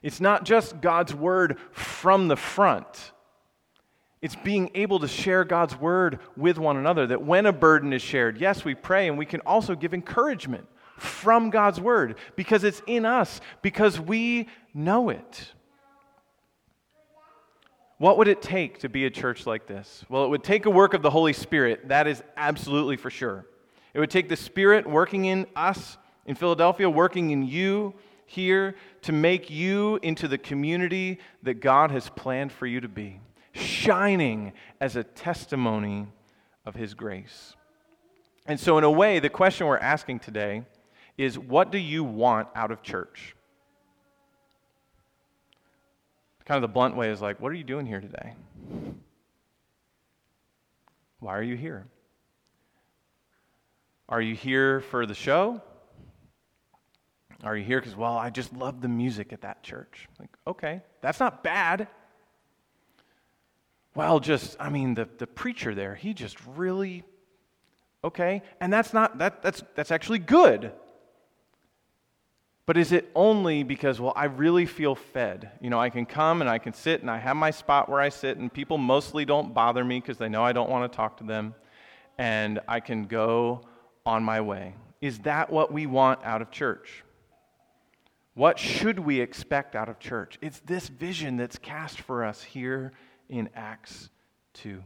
It's 0.02 0.20
not 0.20 0.44
just 0.44 0.80
God's 0.80 1.14
word 1.14 1.58
from 1.70 2.26
the 2.26 2.36
front. 2.36 3.12
It's 4.20 4.34
being 4.34 4.70
able 4.74 4.98
to 5.00 5.08
share 5.08 5.44
God's 5.44 5.76
word 5.76 6.18
with 6.36 6.58
one 6.58 6.76
another. 6.76 7.06
That 7.06 7.22
when 7.22 7.46
a 7.46 7.52
burden 7.52 7.92
is 7.92 8.02
shared, 8.02 8.40
yes, 8.40 8.64
we 8.64 8.74
pray 8.74 9.06
and 9.06 9.16
we 9.16 9.26
can 9.26 9.40
also 9.40 9.76
give 9.76 9.94
encouragement 9.94 10.66
from 10.96 11.50
God's 11.50 11.80
word 11.80 12.16
because 12.34 12.64
it's 12.64 12.82
in 12.86 13.04
us, 13.04 13.40
because 13.62 14.00
we 14.00 14.48
know 14.74 15.10
it. 15.10 15.52
What 18.02 18.18
would 18.18 18.26
it 18.26 18.42
take 18.42 18.80
to 18.80 18.88
be 18.88 19.06
a 19.06 19.10
church 19.10 19.46
like 19.46 19.68
this? 19.68 20.04
Well, 20.08 20.24
it 20.24 20.28
would 20.28 20.42
take 20.42 20.66
a 20.66 20.70
work 20.70 20.92
of 20.92 21.02
the 21.02 21.10
Holy 21.10 21.32
Spirit. 21.32 21.86
That 21.86 22.08
is 22.08 22.20
absolutely 22.36 22.96
for 22.96 23.10
sure. 23.10 23.46
It 23.94 24.00
would 24.00 24.10
take 24.10 24.28
the 24.28 24.34
Spirit 24.34 24.88
working 24.88 25.26
in 25.26 25.46
us 25.54 25.98
in 26.26 26.34
Philadelphia, 26.34 26.90
working 26.90 27.30
in 27.30 27.46
you 27.46 27.94
here 28.26 28.74
to 29.02 29.12
make 29.12 29.50
you 29.50 30.00
into 30.02 30.26
the 30.26 30.36
community 30.36 31.20
that 31.44 31.60
God 31.60 31.92
has 31.92 32.10
planned 32.10 32.50
for 32.50 32.66
you 32.66 32.80
to 32.80 32.88
be, 32.88 33.20
shining 33.52 34.52
as 34.80 34.96
a 34.96 35.04
testimony 35.04 36.08
of 36.66 36.74
His 36.74 36.94
grace. 36.94 37.54
And 38.46 38.58
so, 38.58 38.78
in 38.78 38.82
a 38.82 38.90
way, 38.90 39.20
the 39.20 39.28
question 39.28 39.68
we're 39.68 39.78
asking 39.78 40.18
today 40.18 40.64
is 41.16 41.38
what 41.38 41.70
do 41.70 41.78
you 41.78 42.02
want 42.02 42.48
out 42.56 42.72
of 42.72 42.82
church? 42.82 43.36
Kind 46.44 46.56
of 46.56 46.62
the 46.62 46.72
blunt 46.72 46.96
way 46.96 47.10
is 47.10 47.20
like, 47.20 47.40
what 47.40 47.52
are 47.52 47.54
you 47.54 47.64
doing 47.64 47.86
here 47.86 48.00
today? 48.00 48.34
Why 51.20 51.36
are 51.36 51.42
you 51.42 51.56
here? 51.56 51.86
Are 54.08 54.20
you 54.20 54.34
here 54.34 54.80
for 54.80 55.06
the 55.06 55.14
show? 55.14 55.62
Are 57.44 57.56
you 57.56 57.64
here 57.64 57.80
because, 57.80 57.96
well, 57.96 58.16
I 58.16 58.30
just 58.30 58.52
love 58.52 58.80
the 58.80 58.88
music 58.88 59.32
at 59.32 59.40
that 59.42 59.62
church? 59.62 60.08
Like, 60.18 60.30
okay, 60.46 60.82
that's 61.00 61.20
not 61.20 61.42
bad. 61.42 61.88
Well, 63.94 64.20
just, 64.20 64.56
I 64.58 64.68
mean, 64.68 64.94
the, 64.94 65.08
the 65.18 65.26
preacher 65.26 65.74
there, 65.74 65.94
he 65.94 66.14
just 66.14 66.36
really, 66.56 67.04
okay, 68.02 68.42
and 68.60 68.72
that's 68.72 68.92
not, 68.92 69.18
that, 69.18 69.42
that's, 69.42 69.62
that's 69.74 69.90
actually 69.90 70.18
good. 70.18 70.72
But 72.64 72.76
is 72.76 72.92
it 72.92 73.10
only 73.14 73.64
because, 73.64 74.00
well, 74.00 74.12
I 74.14 74.26
really 74.26 74.66
feel 74.66 74.94
fed? 74.94 75.50
You 75.60 75.68
know, 75.68 75.80
I 75.80 75.90
can 75.90 76.06
come 76.06 76.40
and 76.40 76.48
I 76.48 76.58
can 76.58 76.72
sit 76.72 77.00
and 77.00 77.10
I 77.10 77.18
have 77.18 77.36
my 77.36 77.50
spot 77.50 77.88
where 77.88 78.00
I 78.00 78.08
sit, 78.08 78.38
and 78.38 78.52
people 78.52 78.78
mostly 78.78 79.24
don't 79.24 79.52
bother 79.52 79.84
me 79.84 80.00
because 80.00 80.16
they 80.16 80.28
know 80.28 80.44
I 80.44 80.52
don't 80.52 80.70
want 80.70 80.90
to 80.90 80.96
talk 80.96 81.16
to 81.16 81.24
them, 81.24 81.54
and 82.18 82.60
I 82.68 82.78
can 82.78 83.04
go 83.04 83.62
on 84.06 84.22
my 84.22 84.40
way. 84.40 84.74
Is 85.00 85.18
that 85.20 85.50
what 85.50 85.72
we 85.72 85.86
want 85.86 86.20
out 86.24 86.40
of 86.40 86.52
church? 86.52 87.02
What 88.34 88.58
should 88.58 89.00
we 89.00 89.20
expect 89.20 89.74
out 89.74 89.88
of 89.88 89.98
church? 89.98 90.38
It's 90.40 90.60
this 90.60 90.88
vision 90.88 91.36
that's 91.36 91.58
cast 91.58 92.00
for 92.00 92.24
us 92.24 92.42
here 92.42 92.92
in 93.28 93.50
Acts 93.56 94.08
2. 94.54 94.82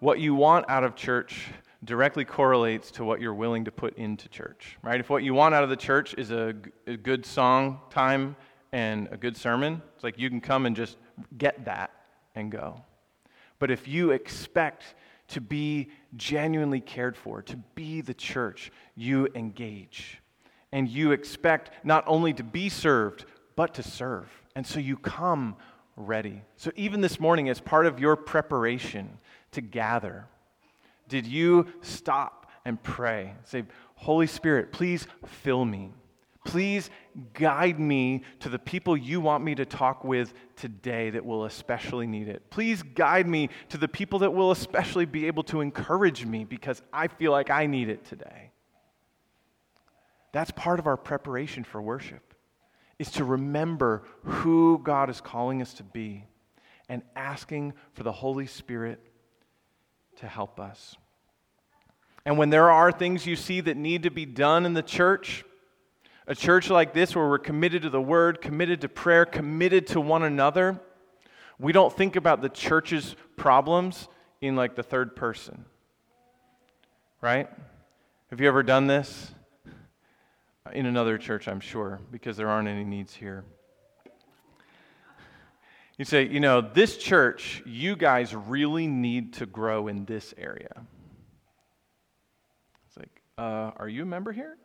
What 0.00 0.20
you 0.20 0.34
want 0.34 0.66
out 0.68 0.84
of 0.84 0.94
church 0.94 1.48
directly 1.84 2.24
correlates 2.24 2.90
to 2.92 3.04
what 3.04 3.20
you're 3.20 3.34
willing 3.34 3.64
to 3.64 3.72
put 3.72 3.96
into 3.96 4.28
church, 4.28 4.78
right? 4.82 4.98
If 4.98 5.10
what 5.10 5.22
you 5.22 5.34
want 5.34 5.54
out 5.54 5.62
of 5.62 5.70
the 5.70 5.76
church 5.76 6.14
is 6.18 6.30
a, 6.30 6.54
a 6.86 6.96
good 6.96 7.24
song 7.26 7.80
time 7.90 8.36
and 8.72 9.08
a 9.10 9.16
good 9.16 9.36
sermon, 9.36 9.82
it's 9.94 10.04
like 10.04 10.18
you 10.18 10.28
can 10.28 10.40
come 10.40 10.66
and 10.66 10.74
just 10.74 10.96
get 11.36 11.64
that 11.66 11.90
and 12.34 12.50
go. 12.50 12.82
But 13.58 13.70
if 13.70 13.88
you 13.88 14.10
expect 14.10 14.94
to 15.28 15.40
be 15.40 15.90
genuinely 16.16 16.80
cared 16.80 17.16
for, 17.16 17.42
to 17.42 17.56
be 17.74 18.00
the 18.00 18.14
church, 18.14 18.70
you 18.94 19.28
engage. 19.34 20.20
And 20.72 20.88
you 20.88 21.12
expect 21.12 21.70
not 21.84 22.04
only 22.06 22.32
to 22.34 22.42
be 22.42 22.68
served, 22.68 23.24
but 23.54 23.74
to 23.74 23.82
serve. 23.82 24.28
And 24.54 24.66
so 24.66 24.78
you 24.78 24.96
come 24.96 25.56
ready. 25.96 26.42
So 26.56 26.70
even 26.76 27.00
this 27.00 27.18
morning, 27.18 27.48
as 27.48 27.60
part 27.60 27.86
of 27.86 27.98
your 27.98 28.16
preparation 28.16 29.18
to 29.52 29.60
gather, 29.60 30.26
did 31.08 31.26
you 31.26 31.66
stop 31.82 32.50
and 32.64 32.82
pray? 32.82 33.34
Say, 33.44 33.64
Holy 33.94 34.26
Spirit, 34.26 34.72
please 34.72 35.06
fill 35.24 35.64
me. 35.64 35.92
Please 36.44 36.90
guide 37.32 37.80
me 37.80 38.22
to 38.40 38.48
the 38.48 38.58
people 38.58 38.96
you 38.96 39.20
want 39.20 39.42
me 39.42 39.54
to 39.56 39.64
talk 39.64 40.04
with 40.04 40.32
today 40.54 41.10
that 41.10 41.24
will 41.24 41.44
especially 41.44 42.06
need 42.06 42.28
it. 42.28 42.50
Please 42.50 42.82
guide 42.82 43.26
me 43.26 43.50
to 43.68 43.78
the 43.78 43.88
people 43.88 44.20
that 44.20 44.32
will 44.32 44.52
especially 44.52 45.06
be 45.06 45.26
able 45.26 45.42
to 45.44 45.60
encourage 45.60 46.24
me 46.24 46.44
because 46.44 46.82
I 46.92 47.08
feel 47.08 47.32
like 47.32 47.50
I 47.50 47.66
need 47.66 47.88
it 47.88 48.04
today. 48.04 48.52
That's 50.32 50.50
part 50.52 50.78
of 50.78 50.86
our 50.86 50.96
preparation 50.96 51.64
for 51.64 51.82
worship 51.82 52.34
is 52.98 53.10
to 53.12 53.24
remember 53.24 54.04
who 54.22 54.80
God 54.82 55.10
is 55.10 55.20
calling 55.20 55.60
us 55.60 55.74
to 55.74 55.82
be 55.82 56.24
and 56.88 57.02
asking 57.14 57.74
for 57.94 58.02
the 58.02 58.12
Holy 58.12 58.46
Spirit 58.46 59.00
to 60.16 60.26
help 60.26 60.58
us. 60.60 60.96
And 62.24 62.38
when 62.38 62.50
there 62.50 62.70
are 62.70 62.90
things 62.90 63.26
you 63.26 63.36
see 63.36 63.60
that 63.60 63.76
need 63.76 64.02
to 64.02 64.10
be 64.10 64.26
done 64.26 64.66
in 64.66 64.74
the 64.74 64.82
church, 64.82 65.44
a 66.26 66.34
church 66.34 66.70
like 66.70 66.92
this 66.92 67.14
where 67.14 67.28
we're 67.28 67.38
committed 67.38 67.82
to 67.82 67.90
the 67.90 68.00
word, 68.00 68.40
committed 68.40 68.80
to 68.80 68.88
prayer, 68.88 69.24
committed 69.24 69.86
to 69.88 70.00
one 70.00 70.24
another, 70.24 70.80
we 71.58 71.72
don't 71.72 71.96
think 71.96 72.16
about 72.16 72.42
the 72.42 72.48
church's 72.48 73.14
problems 73.36 74.08
in 74.40 74.56
like 74.56 74.74
the 74.74 74.82
third 74.82 75.14
person. 75.14 75.64
Right? 77.20 77.48
Have 78.30 78.40
you 78.40 78.48
ever 78.48 78.62
done 78.62 78.88
this? 78.88 79.32
In 80.72 80.86
another 80.86 81.16
church, 81.16 81.46
I'm 81.46 81.60
sure, 81.60 82.00
because 82.10 82.36
there 82.36 82.48
aren't 82.48 82.66
any 82.66 82.82
needs 82.82 83.14
here. 83.14 83.44
You 85.98 86.04
say, 86.04 86.28
you 86.28 86.40
know, 86.40 86.60
this 86.60 86.98
church, 86.98 87.62
you 87.64 87.96
guys 87.96 88.34
really 88.34 88.86
need 88.86 89.34
to 89.34 89.46
grow 89.46 89.88
in 89.88 90.04
this 90.04 90.34
area. 90.36 90.82
It's 92.86 92.98
like, 92.98 93.22
uh, 93.38 93.72
are 93.76 93.88
you 93.88 94.02
a 94.02 94.06
member 94.06 94.32
here? 94.32 94.56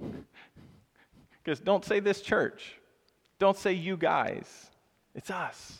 Because 1.42 1.58
don't 1.58 1.84
say 1.84 2.00
this 2.00 2.20
church. 2.20 2.74
Don't 3.38 3.56
say 3.56 3.72
you 3.72 3.96
guys. 3.96 4.70
It's 5.14 5.30
us. 5.30 5.78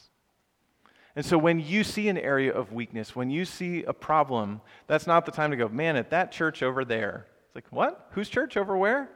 And 1.15 1.25
so 1.25 1.37
when 1.37 1.61
you 1.61 1.85
see 1.85 2.09
an 2.09 2.17
area 2.17 2.53
of 2.53 2.73
weakness, 2.73 3.15
when 3.15 3.31
you 3.31 3.45
see 3.45 3.85
a 3.85 3.93
problem, 3.93 4.63
that's 4.87 5.07
not 5.07 5.27
the 5.27 5.33
time 5.33 5.51
to 5.51 5.57
go, 5.57 5.69
man, 5.69 5.97
at 5.97 6.11
that 6.11 6.33
church 6.33 6.63
over 6.63 6.85
there. 6.85 7.27
It's 7.47 7.55
like, 7.55 7.67
what? 7.71 8.09
Whose 8.13 8.29
church 8.29 8.57
over 8.57 8.77
where? 8.77 9.11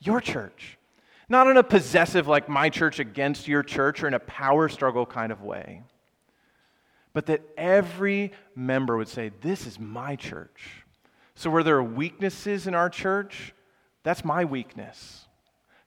Your 0.00 0.20
church. 0.20 0.78
Not 1.28 1.46
in 1.46 1.56
a 1.56 1.62
possessive, 1.62 2.28
like 2.28 2.48
my 2.48 2.68
church 2.68 2.98
against 2.98 3.48
your 3.48 3.62
church, 3.62 4.02
or 4.02 4.08
in 4.08 4.14
a 4.14 4.20
power 4.20 4.68
struggle 4.68 5.06
kind 5.06 5.32
of 5.32 5.42
way. 5.42 5.82
But 7.12 7.26
that 7.26 7.42
every 7.56 8.32
member 8.54 8.96
would 8.96 9.08
say, 9.08 9.30
This 9.40 9.66
is 9.66 9.78
my 9.78 10.16
church. 10.16 10.84
So 11.34 11.50
where 11.50 11.62
there 11.62 11.76
are 11.76 11.82
weaknesses 11.82 12.66
in 12.66 12.74
our 12.74 12.90
church, 12.90 13.54
that's 14.02 14.24
my 14.24 14.44
weakness 14.44 15.26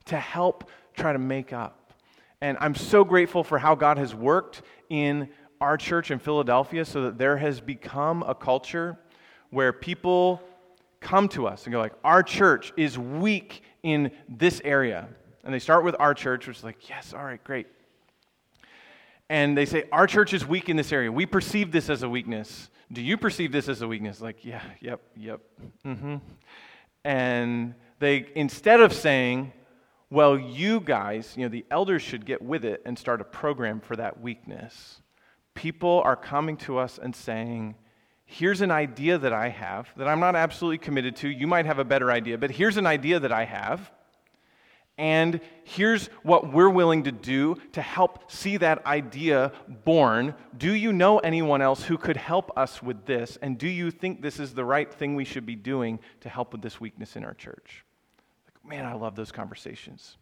to 0.05 0.17
help 0.17 0.69
try 0.95 1.13
to 1.13 1.19
make 1.19 1.53
up. 1.53 1.93
And 2.41 2.57
I'm 2.59 2.75
so 2.75 3.03
grateful 3.03 3.43
for 3.43 3.57
how 3.57 3.75
God 3.75 3.97
has 3.97 4.13
worked 4.13 4.61
in 4.89 5.29
our 5.61 5.77
church 5.77 6.11
in 6.11 6.19
Philadelphia 6.19 6.85
so 6.85 7.03
that 7.03 7.17
there 7.17 7.37
has 7.37 7.59
become 7.59 8.23
a 8.23 8.35
culture 8.35 8.97
where 9.49 9.73
people 9.73 10.41
come 10.99 11.27
to 11.29 11.47
us 11.47 11.65
and 11.65 11.73
go 11.73 11.79
like, 11.79 11.93
our 12.03 12.23
church 12.23 12.73
is 12.77 12.97
weak 12.97 13.63
in 13.83 14.11
this 14.27 14.61
area. 14.63 15.07
And 15.45 15.53
they 15.53 15.59
start 15.59 15.83
with 15.83 15.95
our 15.99 16.13
church, 16.13 16.47
which 16.47 16.57
is 16.57 16.63
like, 16.63 16.89
yes, 16.89 17.13
all 17.13 17.23
right, 17.23 17.41
great. 17.43 17.67
And 19.29 19.57
they 19.57 19.65
say, 19.65 19.85
our 19.91 20.07
church 20.07 20.33
is 20.33 20.45
weak 20.45 20.69
in 20.69 20.75
this 20.75 20.91
area. 20.91 21.11
We 21.11 21.25
perceive 21.25 21.71
this 21.71 21.89
as 21.89 22.03
a 22.03 22.09
weakness. 22.09 22.69
Do 22.91 23.01
you 23.01 23.15
perceive 23.15 23.51
this 23.51 23.69
as 23.69 23.81
a 23.81 23.87
weakness? 23.87 24.21
Like, 24.21 24.43
yeah, 24.43 24.61
yep, 24.81 25.01
yep. 25.15 25.41
Mm-hmm. 25.85 26.15
And 27.03 27.75
they, 27.99 28.27
instead 28.35 28.81
of 28.81 28.91
saying, 28.91 29.53
well, 30.09 30.37
you 30.37 30.79
guys, 30.79 31.33
you 31.35 31.43
know, 31.43 31.49
the 31.49 31.65
elders 31.71 32.01
should 32.01 32.25
get 32.25 32.41
with 32.41 32.65
it 32.65 32.81
and 32.85 32.97
start 32.97 33.21
a 33.21 33.25
program 33.25 33.79
for 33.79 33.95
that 33.95 34.21
weakness. 34.21 35.01
People 35.53 36.01
are 36.05 36.15
coming 36.15 36.57
to 36.57 36.77
us 36.77 36.99
and 37.01 37.15
saying, 37.15 37.75
here's 38.25 38.61
an 38.61 38.71
idea 38.71 39.17
that 39.17 39.33
I 39.33 39.49
have 39.49 39.89
that 39.97 40.07
I'm 40.07 40.19
not 40.19 40.35
absolutely 40.35 40.79
committed 40.79 41.15
to. 41.17 41.29
You 41.29 41.47
might 41.47 41.65
have 41.65 41.79
a 41.79 41.85
better 41.85 42.11
idea, 42.11 42.37
but 42.37 42.51
here's 42.51 42.77
an 42.77 42.87
idea 42.87 43.19
that 43.19 43.31
I 43.31 43.45
have. 43.45 43.91
And 44.97 45.41
here's 45.65 46.07
what 46.23 46.53
we're 46.53 46.69
willing 46.69 47.03
to 47.03 47.11
do 47.11 47.57
to 47.73 47.81
help 47.81 48.31
see 48.31 48.55
that 48.57 48.85
idea 48.85 49.51
born. 49.83 50.33
Do 50.57 50.73
you 50.73 50.93
know 50.93 51.19
anyone 51.19 51.61
else 51.61 51.83
who 51.83 51.97
could 51.97 52.15
help 52.15 52.57
us 52.57 52.81
with 52.81 53.05
this? 53.05 53.37
And 53.41 53.57
do 53.57 53.67
you 53.67 53.91
think 53.91 54.21
this 54.21 54.39
is 54.39 54.53
the 54.53 54.63
right 54.63 54.91
thing 54.91 55.15
we 55.15 55.25
should 55.25 55.45
be 55.45 55.55
doing 55.55 55.99
to 56.21 56.29
help 56.29 56.53
with 56.53 56.61
this 56.61 56.79
weakness 56.79 57.17
in 57.17 57.25
our 57.25 57.33
church? 57.33 57.83
Like, 58.47 58.71
man, 58.71 58.85
I 58.85 58.93
love 58.93 59.15
those 59.15 59.33
conversations. 59.33 60.17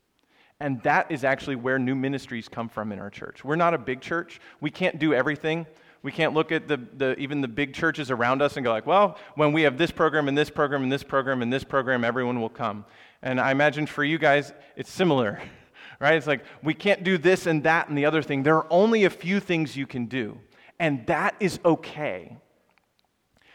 And 0.60 0.82
that 0.84 1.12
is 1.12 1.24
actually 1.24 1.56
where 1.56 1.78
new 1.78 1.94
ministries 1.94 2.50
come 2.50 2.70
from 2.70 2.92
in 2.92 3.00
our 3.00 3.10
church. 3.10 3.44
We're 3.44 3.56
not 3.56 3.76
a 3.76 3.78
big 3.78 4.02
church, 4.02 4.40
we 4.60 4.72
can't 4.72 4.98
do 4.98 5.14
everything. 5.14 5.68
We 6.04 6.12
can't 6.12 6.34
look 6.34 6.52
at 6.52 6.68
the, 6.68 6.78
the, 6.98 7.18
even 7.18 7.40
the 7.40 7.48
big 7.48 7.74
churches 7.74 8.12
around 8.12 8.42
us 8.42 8.58
and 8.58 8.66
go 8.66 8.72
like, 8.72 8.86
well, 8.86 9.18
when 9.36 9.54
we 9.54 9.62
have 9.62 9.78
this 9.78 9.90
program 9.90 10.28
and 10.28 10.38
this 10.38 10.50
program 10.50 10.84
and 10.84 10.92
this 10.92 11.02
program 11.02 11.42
and 11.42 11.52
this 11.52 11.64
program, 11.64 12.04
everyone 12.04 12.42
will 12.42 12.50
come. 12.50 12.84
And 13.24 13.40
I 13.40 13.52
imagine 13.52 13.88
for 13.88 14.04
you 14.04 14.18
guys, 14.18 14.54
it's 14.76 14.92
similar, 14.92 15.42
right? 16.00 16.16
It's 16.16 16.28
like, 16.28 16.44
we 16.62 16.74
can't 16.74 17.04
do 17.04 17.18
this 17.18 17.48
and 17.48 17.64
that 17.64 17.88
and 17.88 17.98
the 17.98 18.06
other 18.06 18.22
thing. 18.22 18.44
There 18.44 18.58
are 18.58 18.68
only 18.70 19.06
a 19.06 19.10
few 19.10 19.40
things 19.40 19.76
you 19.76 19.88
can 19.88 20.06
do, 20.06 20.38
and 20.78 21.08
that 21.08 21.34
is 21.40 21.60
okay. 21.64 22.38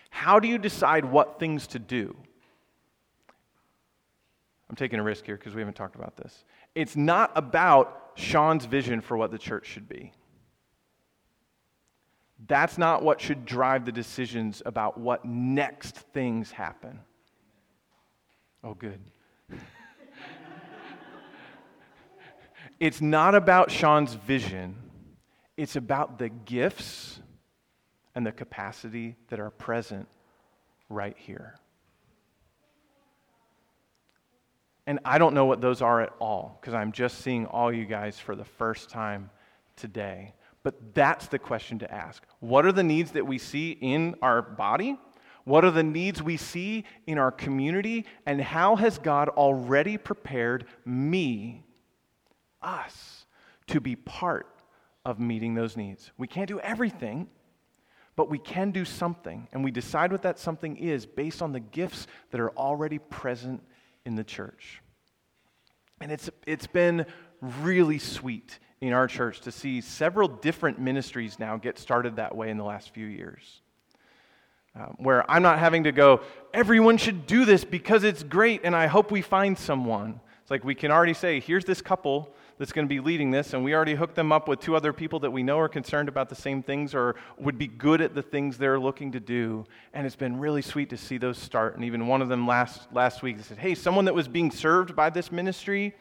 How 0.08 0.40
do 0.40 0.48
you 0.48 0.58
decide 0.58 1.04
what 1.04 1.38
things 1.38 1.66
to 1.68 1.78
do? 1.78 2.16
I'm 4.70 4.76
taking 4.76 4.98
a 4.98 5.02
risk 5.02 5.26
here 5.26 5.36
because 5.36 5.54
we 5.54 5.60
haven't 5.60 5.76
talked 5.76 5.96
about 5.96 6.16
this. 6.16 6.44
It's 6.74 6.96
not 6.96 7.30
about 7.36 8.12
Sean's 8.14 8.64
vision 8.64 9.02
for 9.02 9.16
what 9.16 9.30
the 9.30 9.38
church 9.38 9.66
should 9.66 9.88
be. 9.88 10.12
That's 12.46 12.78
not 12.78 13.02
what 13.02 13.20
should 13.20 13.44
drive 13.44 13.84
the 13.84 13.92
decisions 13.92 14.62
about 14.64 14.98
what 14.98 15.24
next 15.24 15.96
things 15.96 16.50
happen. 16.50 17.00
Oh, 18.64 18.74
good. 18.74 19.00
It's 22.80 23.00
not 23.00 23.34
about 23.34 23.70
Sean's 23.70 24.14
vision, 24.14 24.76
it's 25.56 25.76
about 25.76 26.18
the 26.18 26.28
gifts 26.28 27.20
and 28.14 28.26
the 28.26 28.32
capacity 28.32 29.16
that 29.28 29.40
are 29.40 29.50
present 29.50 30.08
right 30.88 31.16
here. 31.18 31.54
And 34.86 35.00
I 35.04 35.18
don't 35.18 35.34
know 35.34 35.44
what 35.44 35.60
those 35.60 35.82
are 35.82 36.00
at 36.00 36.14
all 36.18 36.58
because 36.60 36.72
I'm 36.72 36.92
just 36.92 37.18
seeing 37.18 37.44
all 37.44 37.70
you 37.70 37.84
guys 37.84 38.18
for 38.18 38.34
the 38.34 38.44
first 38.44 38.88
time 38.88 39.28
today. 39.76 40.32
But 40.62 40.94
that's 40.94 41.26
the 41.28 41.38
question 41.38 41.78
to 41.80 41.94
ask. 41.94 42.22
What 42.40 42.64
are 42.64 42.72
the 42.72 42.82
needs 42.82 43.10
that 43.12 43.26
we 43.26 43.38
see 43.38 43.72
in 43.72 44.16
our 44.22 44.40
body? 44.40 44.98
What 45.48 45.64
are 45.64 45.70
the 45.70 45.82
needs 45.82 46.22
we 46.22 46.36
see 46.36 46.84
in 47.06 47.16
our 47.16 47.30
community? 47.30 48.04
And 48.26 48.38
how 48.38 48.76
has 48.76 48.98
God 48.98 49.30
already 49.30 49.96
prepared 49.96 50.66
me, 50.84 51.64
us, 52.60 53.24
to 53.68 53.80
be 53.80 53.96
part 53.96 54.46
of 55.06 55.18
meeting 55.18 55.54
those 55.54 55.74
needs? 55.74 56.12
We 56.18 56.26
can't 56.26 56.48
do 56.48 56.60
everything, 56.60 57.28
but 58.14 58.28
we 58.28 58.38
can 58.38 58.72
do 58.72 58.84
something. 58.84 59.48
And 59.50 59.64
we 59.64 59.70
decide 59.70 60.12
what 60.12 60.20
that 60.20 60.38
something 60.38 60.76
is 60.76 61.06
based 61.06 61.40
on 61.40 61.52
the 61.52 61.60
gifts 61.60 62.08
that 62.30 62.42
are 62.42 62.50
already 62.50 62.98
present 62.98 63.62
in 64.04 64.16
the 64.16 64.24
church. 64.24 64.82
And 66.02 66.12
it's, 66.12 66.28
it's 66.46 66.66
been 66.66 67.06
really 67.40 67.98
sweet 67.98 68.58
in 68.82 68.92
our 68.92 69.06
church 69.06 69.40
to 69.40 69.50
see 69.50 69.80
several 69.80 70.28
different 70.28 70.78
ministries 70.78 71.38
now 71.38 71.56
get 71.56 71.78
started 71.78 72.16
that 72.16 72.36
way 72.36 72.50
in 72.50 72.58
the 72.58 72.64
last 72.64 72.92
few 72.92 73.06
years. 73.06 73.62
Um, 74.78 74.94
where 74.98 75.28
I'm 75.28 75.42
not 75.42 75.58
having 75.58 75.84
to 75.84 75.92
go, 75.92 76.20
everyone 76.54 76.98
should 76.98 77.26
do 77.26 77.44
this 77.44 77.64
because 77.64 78.04
it's 78.04 78.22
great 78.22 78.60
and 78.62 78.76
I 78.76 78.86
hope 78.86 79.10
we 79.10 79.22
find 79.22 79.58
someone. 79.58 80.20
It's 80.40 80.52
like 80.52 80.62
we 80.62 80.76
can 80.76 80.92
already 80.92 81.14
say, 81.14 81.40
here's 81.40 81.64
this 81.64 81.82
couple 81.82 82.32
that's 82.58 82.72
going 82.72 82.84
to 82.84 82.88
be 82.88 83.00
leading 83.00 83.30
this, 83.30 83.54
and 83.54 83.64
we 83.64 83.74
already 83.74 83.94
hooked 83.94 84.14
them 84.14 84.32
up 84.32 84.48
with 84.48 84.60
two 84.60 84.76
other 84.76 84.92
people 84.92 85.20
that 85.20 85.30
we 85.30 85.42
know 85.42 85.58
are 85.58 85.68
concerned 85.68 86.08
about 86.08 86.28
the 86.28 86.34
same 86.34 86.62
things 86.62 86.94
or 86.94 87.16
would 87.38 87.58
be 87.58 87.66
good 87.66 88.00
at 88.00 88.14
the 88.14 88.22
things 88.22 88.56
they're 88.56 88.78
looking 88.78 89.12
to 89.12 89.20
do. 89.20 89.64
And 89.94 90.06
it's 90.06 90.16
been 90.16 90.38
really 90.38 90.62
sweet 90.62 90.90
to 90.90 90.96
see 90.96 91.18
those 91.18 91.38
start. 91.38 91.74
And 91.74 91.84
even 91.84 92.06
one 92.06 92.22
of 92.22 92.28
them 92.28 92.46
last, 92.46 92.92
last 92.92 93.22
week 93.22 93.38
said, 93.42 93.58
Hey, 93.58 93.74
someone 93.74 94.04
that 94.06 94.14
was 94.14 94.28
being 94.28 94.50
served 94.50 94.94
by 94.94 95.10
this 95.10 95.32
ministry 95.32 95.94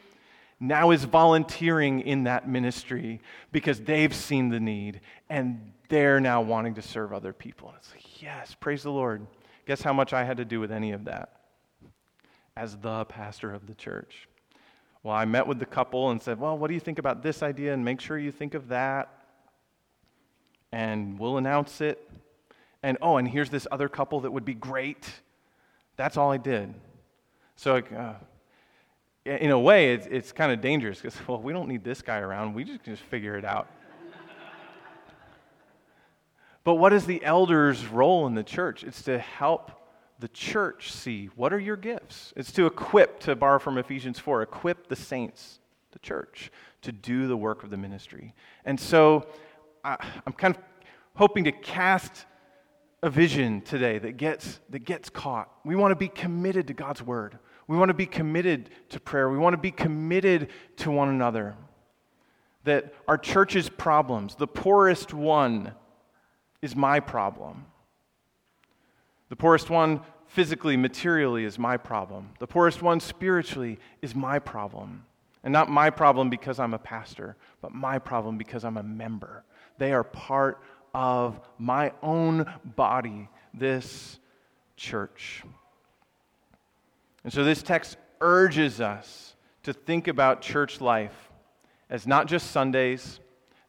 now 0.60 0.92
is 0.92 1.04
volunteering 1.04 2.02
in 2.02 2.24
that 2.24 2.50
ministry 2.50 3.22
because 3.52 3.80
they've 3.80 4.14
seen 4.14 4.50
the 4.50 4.60
need 4.60 5.02
and 5.30 5.72
they're 5.90 6.20
now 6.20 6.42
wanting 6.42 6.74
to 6.76 6.82
serve 6.82 7.14
other 7.14 7.34
people. 7.34 7.70
And 7.70 7.78
it's 7.78 7.92
like, 7.92 8.22
yes, 8.22 8.56
praise 8.60 8.84
the 8.84 8.92
Lord. 8.92 9.26
Guess 9.66 9.82
how 9.82 9.94
much 9.94 10.14
I 10.14 10.24
had 10.24 10.38
to 10.38 10.46
do 10.46 10.60
with 10.60 10.72
any 10.72 10.92
of 10.92 11.06
that 11.06 11.42
as 12.56 12.76
the 12.78 13.06
pastor 13.06 13.54
of 13.54 13.68
the 13.68 13.76
church? 13.76 14.28
Well, 15.04 15.16
I 15.16 15.26
met 15.26 15.46
with 15.48 15.60
the 15.60 15.66
couple 15.66 16.10
and 16.10 16.22
said, 16.22 16.40
Well, 16.40 16.58
what 16.58 16.68
do 16.68 16.74
you 16.74 16.80
think 16.80 17.00
about 17.00 17.22
this 17.22 17.44
idea? 17.44 17.74
And 17.74 17.86
make 17.86 18.02
sure 18.02 18.18
you 18.18 18.32
think 18.32 18.56
of 18.56 18.70
that. 18.70 19.10
And 20.72 21.18
we'll 21.20 21.38
announce 21.38 21.82
it. 21.82 22.10
And 22.84 22.98
oh, 23.02 23.18
and 23.18 23.28
here's 23.28 23.50
this 23.50 23.68
other 23.72 23.88
couple 23.88 24.22
that 24.22 24.32
would 24.32 24.46
be 24.46 24.54
great. 24.54 25.08
That's 25.96 26.18
all 26.18 26.32
I 26.32 26.38
did. 26.38 26.74
So, 27.56 27.78
uh, 27.78 28.14
in 29.28 29.52
a 29.52 29.60
way, 29.60 29.94
it's, 29.94 30.08
it's 30.08 30.32
kind 30.32 30.52
of 30.52 30.62
dangerous 30.62 31.02
because, 31.02 31.28
well, 31.28 31.42
we 31.42 31.52
don't 31.52 31.68
need 31.68 31.84
this 31.84 32.02
guy 32.02 32.20
around. 32.20 32.54
We 32.54 32.64
just 32.64 32.84
can 32.84 32.94
just 32.94 33.08
figure 33.08 33.36
it 33.36 33.44
out. 33.44 33.68
but 36.64 36.76
what 36.76 36.94
is 36.94 37.06
the 37.06 37.24
elder's 37.24 37.86
role 37.86 38.26
in 38.28 38.36
the 38.36 38.44
church? 38.44 38.84
It's 38.84 39.02
to 39.04 39.20
help 39.20 39.72
the 40.20 40.30
church 40.30 40.92
see 40.92 41.30
what 41.36 41.54
are 41.54 41.60
your 41.60 41.76
gifts. 41.76 42.34
It's 42.36 42.52
to 42.54 42.66
equip, 42.66 43.20
to 43.22 43.36
borrow 43.36 43.60
from 43.60 43.78
Ephesians 43.78 44.18
4, 44.18 44.42
equip 44.42 44.88
the 44.88 44.96
saints, 44.96 45.60
the 45.92 46.00
church, 46.00 46.50
to 46.82 46.92
do 46.92 47.28
the 47.28 47.38
work 47.38 47.64
of 47.64 47.70
the 47.70 47.78
ministry. 47.78 48.34
And 48.66 48.80
so 48.80 49.28
I, 49.84 49.98
I'm 50.26 50.34
kind 50.34 50.56
of 50.56 50.62
hoping 51.16 51.44
to 51.44 51.52
cast 51.52 52.26
a 53.04 53.10
vision 53.10 53.62
today 53.62 54.00
that 54.00 54.18
gets, 54.18 54.60
that 54.70 54.80
gets 54.80 55.10
caught. 55.10 55.52
We 55.66 55.76
want 55.76 55.92
to 55.92 55.96
be 55.96 56.08
committed 56.08 56.68
to 56.68 56.74
God's 56.74 57.04
word. 57.04 57.38
We 57.68 57.78
want 57.78 57.90
to 57.90 57.94
be 57.94 58.06
committed 58.06 58.70
to 58.90 59.00
prayer. 59.00 59.30
We 59.30 59.38
want 59.38 59.54
to 59.54 59.58
be 59.58 59.72
committed 59.72 60.50
to 60.78 60.92
one 60.92 61.10
another. 61.10 61.56
That 62.64 62.94
our 63.08 63.18
church's 63.18 63.70
problems, 63.70 64.36
the 64.36 64.48
poorest 64.48 65.14
one, 65.14 65.74
is 66.62 66.76
my 66.76 67.00
problem. 67.00 67.66
The 69.30 69.36
poorest 69.36 69.70
one 69.70 70.02
physically, 70.28 70.78
materially, 70.78 71.44
is 71.44 71.60
my 71.60 71.78
problem. 71.78 72.32
The 72.40 72.48
poorest 72.48 72.82
one 72.82 73.00
spiritually 73.00 73.80
is 74.02 74.16
my 74.16 74.40
problem. 74.40 75.06
And 75.44 75.54
not 75.54 75.70
my 75.70 75.90
problem 75.90 76.30
because 76.30 76.60
I'm 76.60 76.74
a 76.74 76.80
pastor, 76.80 77.38
but 77.62 77.74
my 77.74 78.00
problem 78.00 78.38
because 78.38 78.66
I'm 78.66 78.78
a 78.78 78.84
member. 78.84 79.44
They 79.78 79.94
are 79.94 80.04
part 80.04 80.62
of 80.94 81.40
my 81.58 81.94
own 82.02 82.46
body, 82.64 83.30
this 83.54 84.20
church. 84.76 85.44
And 87.24 87.34
so 87.34 87.44
this 87.44 87.62
text 87.62 87.98
urges 88.22 88.82
us 88.82 89.36
to 89.64 89.74
think 89.74 90.08
about 90.08 90.42
church 90.42 90.82
life 90.82 91.30
as 91.90 92.08
not 92.08 92.28
just 92.28 92.52
Sundays, 92.52 93.20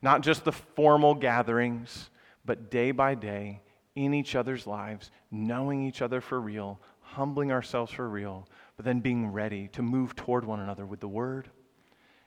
not 0.02 0.22
just 0.22 0.44
the 0.44 0.52
formal 0.52 1.14
gatherings, 1.14 2.10
but 2.44 2.70
day 2.70 2.90
by 2.90 3.14
day 3.14 3.60
in 3.94 4.14
each 4.14 4.34
other's 4.34 4.66
lives, 4.66 5.10
knowing 5.30 5.84
each 5.84 6.02
other 6.02 6.20
for 6.20 6.40
real, 6.40 6.80
humbling 7.00 7.50
ourselves 7.50 7.92
for 7.92 8.08
real, 8.08 8.48
but 8.76 8.84
then 8.84 9.00
being 9.00 9.32
ready 9.32 9.68
to 9.68 9.82
move 9.82 10.14
toward 10.14 10.44
one 10.44 10.60
another 10.60 10.86
with 10.86 11.00
the 11.00 11.08
word 11.08 11.48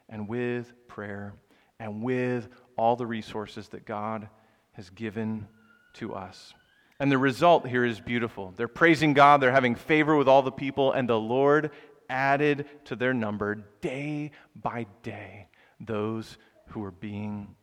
and 0.09 0.28
with 0.28 0.74
prayer 0.88 1.34
and 1.80 2.03
with 2.03 2.49
all 2.78 2.95
the 2.95 3.05
resources 3.05 3.69
that 3.69 3.86
God 3.86 4.28
has 4.74 4.89
given 4.89 5.47
to 5.93 6.13
us. 6.13 6.53
And 7.01 7.11
the 7.11 7.17
result 7.17 7.67
here 7.67 7.83
is 7.83 7.99
beautiful. 7.99 8.53
They're 8.55 8.67
praising 8.67 9.13
God, 9.13 9.41
they're 9.41 9.51
having 9.51 9.73
favor 9.73 10.15
with 10.15 10.27
all 10.27 10.43
the 10.43 10.51
people, 10.51 10.91
and 10.91 11.09
the 11.09 11.19
Lord 11.19 11.71
added 12.07 12.67
to 12.85 12.95
their 12.95 13.11
number 13.11 13.55
day 13.81 14.29
by 14.55 14.85
day 15.01 15.47
those 15.79 16.37
who 16.67 16.83
are 16.83 16.91
being 16.91 17.55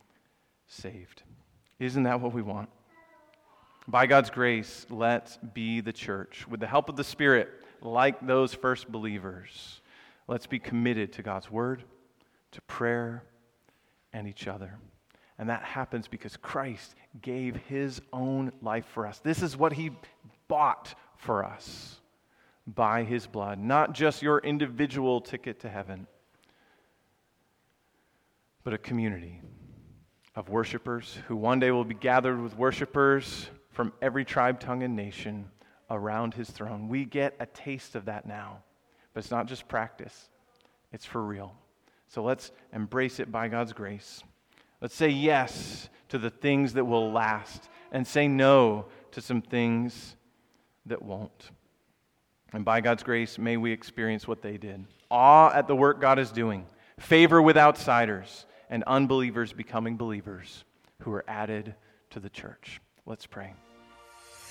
saved. 0.66 1.22
Isn't 1.78 2.02
that 2.02 2.20
what 2.20 2.32
we 2.32 2.42
want? 2.42 2.68
By 3.86 4.06
God's 4.06 4.30
grace, 4.30 4.84
let's 4.90 5.38
be 5.54 5.82
the 5.82 5.92
church. 5.92 6.44
With 6.48 6.58
the 6.58 6.66
help 6.66 6.88
of 6.88 6.96
the 6.96 7.04
Spirit, 7.04 7.48
like 7.80 8.26
those 8.26 8.54
first 8.54 8.90
believers, 8.90 9.82
let's 10.26 10.48
be 10.48 10.58
committed 10.58 11.12
to 11.12 11.22
God's 11.22 11.48
word, 11.48 11.84
to 12.50 12.60
prayer, 12.62 13.22
and 14.12 14.26
each 14.26 14.48
other. 14.48 14.80
And 15.38 15.48
that 15.48 15.62
happens 15.62 16.08
because 16.08 16.36
Christ 16.36 16.94
gave 17.22 17.56
his 17.68 18.00
own 18.12 18.52
life 18.60 18.86
for 18.86 19.06
us. 19.06 19.18
This 19.20 19.42
is 19.42 19.56
what 19.56 19.72
he 19.72 19.90
bought 20.48 20.94
for 21.16 21.44
us 21.44 22.00
by 22.66 23.04
his 23.04 23.26
blood, 23.26 23.58
not 23.58 23.92
just 23.92 24.20
your 24.20 24.38
individual 24.40 25.20
ticket 25.20 25.60
to 25.60 25.68
heaven, 25.68 26.06
but 28.64 28.74
a 28.74 28.78
community 28.78 29.40
of 30.34 30.48
worshipers 30.48 31.18
who 31.26 31.36
one 31.36 31.58
day 31.58 31.70
will 31.70 31.84
be 31.84 31.94
gathered 31.94 32.40
with 32.40 32.56
worshipers 32.56 33.48
from 33.70 33.92
every 34.02 34.24
tribe, 34.24 34.60
tongue, 34.60 34.82
and 34.82 34.94
nation 34.94 35.48
around 35.90 36.34
his 36.34 36.50
throne. 36.50 36.88
We 36.88 37.04
get 37.04 37.34
a 37.40 37.46
taste 37.46 37.94
of 37.94 38.04
that 38.06 38.26
now, 38.26 38.58
but 39.14 39.20
it's 39.20 39.30
not 39.30 39.46
just 39.46 39.68
practice, 39.68 40.28
it's 40.92 41.04
for 41.04 41.22
real. 41.22 41.54
So 42.08 42.22
let's 42.22 42.50
embrace 42.72 43.20
it 43.20 43.32
by 43.32 43.48
God's 43.48 43.72
grace. 43.72 44.22
Let's 44.80 44.94
say 44.94 45.08
yes 45.08 45.88
to 46.08 46.18
the 46.18 46.30
things 46.30 46.74
that 46.74 46.84
will 46.84 47.10
last 47.10 47.68
and 47.92 48.06
say 48.06 48.28
no 48.28 48.86
to 49.12 49.20
some 49.20 49.42
things 49.42 50.16
that 50.86 51.02
won't. 51.02 51.50
And 52.52 52.64
by 52.64 52.80
God's 52.80 53.02
grace, 53.02 53.38
may 53.38 53.56
we 53.56 53.72
experience 53.72 54.26
what 54.26 54.42
they 54.42 54.56
did 54.56 54.84
awe 55.10 55.50
at 55.52 55.66
the 55.66 55.76
work 55.76 56.00
God 56.00 56.18
is 56.18 56.30
doing, 56.30 56.66
favor 56.98 57.40
with 57.40 57.56
outsiders, 57.56 58.46
and 58.68 58.84
unbelievers 58.84 59.52
becoming 59.52 59.96
believers 59.96 60.64
who 61.02 61.12
are 61.12 61.24
added 61.26 61.74
to 62.10 62.20
the 62.20 62.28
church. 62.28 62.80
Let's 63.06 63.26
pray. 63.26 63.54